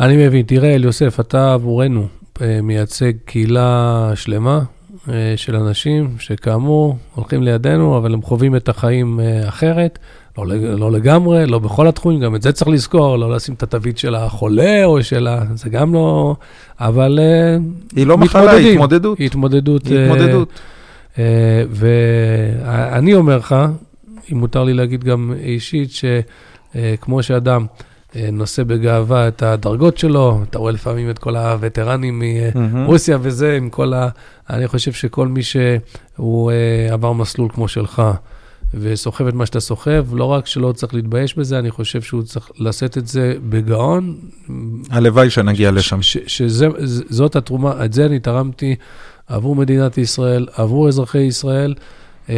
אני 0.01 0.27
מבין. 0.27 0.43
תראה, 0.43 0.75
אליוסף, 0.75 1.21
אתה 1.21 1.53
עבורנו 1.53 2.09
אה, 2.41 2.63
מייצג 2.63 3.13
קהילה 3.25 4.13
שלמה 4.15 4.61
אה, 5.09 5.35
של 5.37 5.57
אנשים 5.57 6.17
שכאמור 6.19 6.99
הולכים 7.15 7.43
לידינו, 7.43 7.99
אבל 7.99 8.15
הם 8.15 8.23
חווים 8.23 8.57
את 8.57 8.69
החיים 8.69 9.21
אה, 9.21 9.49
אחרת. 9.49 9.99
לא, 10.39 10.47
לא 10.79 10.93
לגמרי, 10.93 11.47
לא 11.47 11.59
בכל 11.59 11.87
התחומים, 11.89 12.21
גם 12.21 12.35
את 12.35 12.43
זה 12.43 12.53
צריך 12.53 12.69
לזכור, 12.69 13.17
לא 13.17 13.35
לשים 13.37 13.55
את 13.55 13.63
התווית 13.63 13.99
של 13.99 14.15
החולה 14.15 14.85
או 14.85 15.03
של 15.03 15.27
ה... 15.27 15.43
זה 15.55 15.69
גם 15.71 15.95
לא... 15.95 16.37
אבל... 16.81 17.19
אה, 17.23 17.57
היא 17.97 18.07
לא 18.07 18.19
מחלה, 18.19 18.53
היא. 18.53 18.73
התמודדות. 18.73 19.19
התמודדות. 19.21 19.87
היא 19.87 19.97
אה, 19.97 20.05
התמודדות. 20.05 20.49
אה, 21.19 21.63
ואני 21.71 23.15
אומר 23.15 23.37
לך, 23.37 23.55
אם 24.33 24.39
מותר 24.39 24.65
לי 24.65 24.75
להגיד 24.75 25.05
גם 25.05 25.33
אישית, 25.41 25.91
שכמו 25.91 27.23
שאדם 27.23 27.67
אה, 28.17 28.29
נושא 28.33 28.63
בגאווה 28.63 29.29
את 29.29 29.43
הדרגות 29.43 29.99
שלו, 29.99 30.41
אתה 30.51 30.59
רואה 30.59 30.73
לפעמים 30.73 31.11
את 31.11 31.19
כל 31.19 31.37
הווטרנים. 31.37 32.23
מרוסיה 32.73 33.19
וזה, 33.23 33.57
עם 33.57 33.71
כל 33.71 33.95
ה... 33.95 34.09
אני 34.51 34.69
חושב 34.69 34.93
שכל 34.93 35.29
מי 35.29 35.43
שהוא 35.43 36.51
אה, 36.51 36.93
עבר 36.93 37.13
מסלול 37.13 37.49
כמו 37.55 37.69
שלך, 37.69 38.03
וסוחב 38.75 39.27
את 39.27 39.35
מה 39.35 39.47
שאתה 39.47 39.61
סוחב, 39.61 40.05
לא 40.15 40.25
רק 40.25 40.47
שלא 40.47 40.73
צריך 40.73 40.95
להתבייש 40.95 41.39
בזה, 41.39 41.59
אני 41.59 41.71
חושב 41.71 42.03
שהוא 42.03 42.23
צריך 42.23 42.51
לשאת 42.59 42.99
את 42.99 43.07
זה 43.07 43.35
בגאון. 43.49 44.17
הלוואי 44.91 45.31
שנגיע 45.31 45.71
לשם. 45.71 46.03
ש- 46.03 46.17
שזה, 46.27 46.67
ז- 46.85 47.03
זאת 47.09 47.37
התרומה, 47.37 47.85
את 47.85 47.93
זה 47.93 48.07
אני 48.07 48.21
תרמתי 48.21 48.75
עבור 49.29 49.57
מדינת 49.57 49.99
ישראל, 49.99 50.47
עבור 50.55 50.89
אזרחי 50.89 51.19
ישראל. 51.19 51.75
אה, 52.31 52.35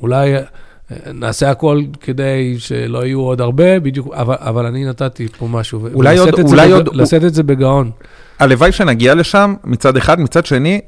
אולי 0.00 0.36
אה, 0.36 0.42
נעשה 1.12 1.50
הכל 1.50 1.82
כדי 2.00 2.54
שלא 2.58 3.06
יהיו 3.06 3.20
עוד 3.20 3.40
הרבה, 3.40 3.80
בדיוק, 3.80 4.14
אבל, 4.14 4.34
אבל 4.38 4.66
אני 4.66 4.84
נתתי 4.84 5.28
פה 5.38 5.48
משהו. 5.48 5.88
אולי 5.94 6.18
עוד- 6.18 6.28
אולי 6.40 6.72
עוד- 6.72 6.88
לשאת 6.96 7.24
את 7.24 7.34
זה 7.34 7.42
בגאון. 7.42 7.90
הלוואי 8.38 8.72
שנגיע 8.72 9.14
לשם, 9.14 9.54
מצד 9.64 9.96
אחד, 9.96 10.20
מצד 10.20 10.46
שני, 10.46 10.80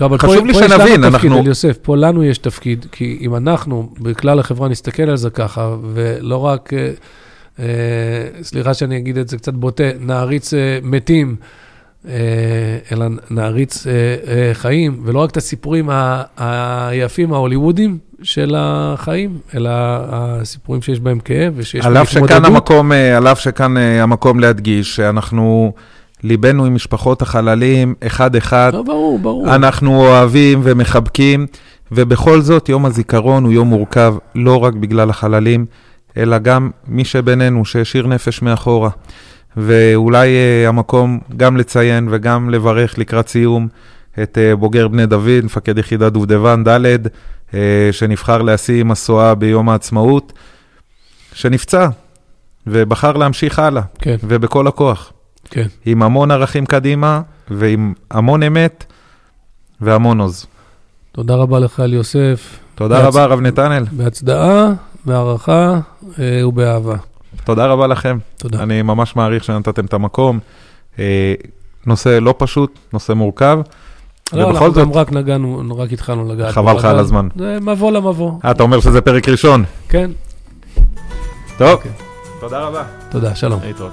לא, 0.00 0.06
אבל 0.06 0.18
חשוב 0.18 0.36
פה, 0.38 0.46
לי 0.46 0.52
פה 0.52 0.58
יש 0.64 0.70
שנבין, 0.70 1.00
לנו 1.00 1.10
תפקיד, 1.10 1.30
אנחנו- 1.30 1.40
אליוסף, 1.40 1.78
פה 1.82 1.96
לנו 1.96 2.24
יש 2.24 2.38
תפקיד, 2.38 2.86
כי 2.92 3.18
אם 3.20 3.36
אנחנו, 3.36 3.88
בכלל 4.00 4.38
החברה, 4.38 4.68
נסתכל 4.68 5.02
על 5.02 5.16
זה 5.16 5.30
ככה, 5.30 5.74
ולא 5.92 6.36
רק, 6.36 6.70
אה, 6.74 6.90
אה, 7.58 7.64
סליחה 8.42 8.74
שאני 8.74 8.96
אגיד 8.98 9.18
את 9.18 9.28
זה 9.28 9.36
קצת 9.36 9.52
בוטה, 9.54 9.82
נעריץ 10.00 10.54
אה, 10.54 10.78
מתים, 10.82 11.36
אה, 12.08 12.12
אלא 12.92 13.06
נעריץ 13.30 13.86
אה, 13.86 13.92
אה, 13.92 14.54
חיים, 14.54 15.00
ולא 15.04 15.18
רק 15.18 15.30
את 15.30 15.36
הסיפורים 15.36 15.90
ה- 15.90 16.22
היפים 16.36 17.32
ההוליוודיים 17.32 17.98
של 18.22 18.54
החיים, 18.58 19.38
אלא 19.54 19.70
הסיפורים 19.72 20.82
שיש 20.82 21.00
בהם 21.00 21.18
כאב 21.18 21.52
ושיש 21.56 21.84
בהם 21.84 21.96
התמודדות. 22.16 22.30
אה, 22.92 23.16
על 23.16 23.28
אף 23.28 23.40
שכאן 23.40 23.76
אה, 23.76 24.02
המקום 24.02 24.40
להדגיש 24.40 24.96
שאנחנו, 24.96 25.72
ליבנו 26.24 26.64
עם 26.64 26.74
משפחות 26.74 27.22
החללים, 27.22 27.94
אחד-אחד, 28.06 28.70
לא, 28.74 28.82
ברור, 28.82 29.18
ברור. 29.18 29.54
אנחנו 29.54 30.00
אוהבים 30.00 30.60
ומחבקים, 30.62 31.46
ובכל 31.92 32.40
זאת 32.40 32.68
יום 32.68 32.86
הזיכרון 32.86 33.44
הוא 33.44 33.52
יום 33.52 33.68
מורכב, 33.68 34.14
לא 34.34 34.64
רק 34.64 34.74
בגלל 34.74 35.10
החללים, 35.10 35.66
אלא 36.16 36.38
גם 36.38 36.70
מי 36.86 37.04
שבינינו 37.04 37.64
שהשאיר 37.64 38.06
נפש 38.06 38.42
מאחורה. 38.42 38.90
ואולי 39.56 40.28
אה, 40.28 40.68
המקום 40.68 41.20
גם 41.36 41.56
לציין 41.56 42.08
וגם 42.10 42.50
לברך 42.50 42.98
לקראת 42.98 43.28
סיום 43.28 43.68
את 44.22 44.38
אה, 44.38 44.56
בוגר 44.56 44.88
בני 44.88 45.06
דוד, 45.06 45.44
מפקד 45.44 45.78
יחידת 45.78 46.12
דובדבן 46.12 46.64
ד', 46.68 47.08
אה, 47.54 47.88
שנבחר 47.92 48.42
להשיא 48.42 48.84
מסועה 48.84 49.34
ביום 49.34 49.68
העצמאות, 49.68 50.32
שנפצע 51.32 51.88
ובחר 52.66 53.12
להמשיך 53.12 53.58
הלאה, 53.58 53.82
כן, 53.98 54.16
ובכל 54.22 54.66
הכוח. 54.66 55.13
כן. 55.50 55.66
עם 55.84 56.02
המון 56.02 56.30
ערכים 56.30 56.66
קדימה, 56.66 57.20
ועם 57.50 57.92
המון 58.10 58.42
אמת 58.42 58.84
והמון 59.80 60.20
עוז. 60.20 60.46
תודה 61.12 61.34
רבה 61.34 61.58
לך, 61.58 61.80
אליוסף. 61.80 62.58
תודה 62.74 63.00
בהצ- 63.00 63.06
רבה, 63.06 63.22
הרב 63.22 63.40
נתנאל. 63.40 63.84
בהצדעה, 63.92 64.66
בהערכה 65.06 65.80
אה, 66.18 66.48
ובאהבה. 66.48 66.96
תודה 67.44 67.66
רבה 67.66 67.86
לכם. 67.86 68.18
תודה. 68.36 68.62
אני 68.62 68.82
ממש 68.82 69.16
מעריך 69.16 69.44
שנתתם 69.44 69.84
את 69.84 69.94
המקום. 69.94 70.38
אה, 70.98 71.34
נושא 71.86 72.18
לא 72.22 72.34
פשוט, 72.38 72.78
נושא 72.92 73.12
מורכב. 73.12 73.58
לא, 74.32 74.50
אנחנו 74.50 74.66
זאת, 74.72 74.76
גם 74.78 74.92
רק 74.92 75.12
נגענו, 75.12 75.76
רק 75.78 75.92
התחלנו 75.92 76.32
לגעת. 76.32 76.52
חבל 76.54 76.76
לך 76.76 76.84
על 76.84 76.98
הזמן. 76.98 77.28
זה 77.36 77.58
מבוא 77.60 77.92
למבוא, 77.92 78.32
אה, 78.44 78.50
אתה 78.50 78.62
אומר 78.62 78.80
שזה 78.80 79.00
פרק 79.00 79.28
ראשון. 79.28 79.64
כן. 79.88 80.10
טוב, 81.58 81.70
אוקיי. 81.70 81.90
תודה 82.40 82.60
רבה. 82.60 82.82
תודה, 83.10 83.34
שלום. 83.34 83.60
להתראות. 83.64 83.92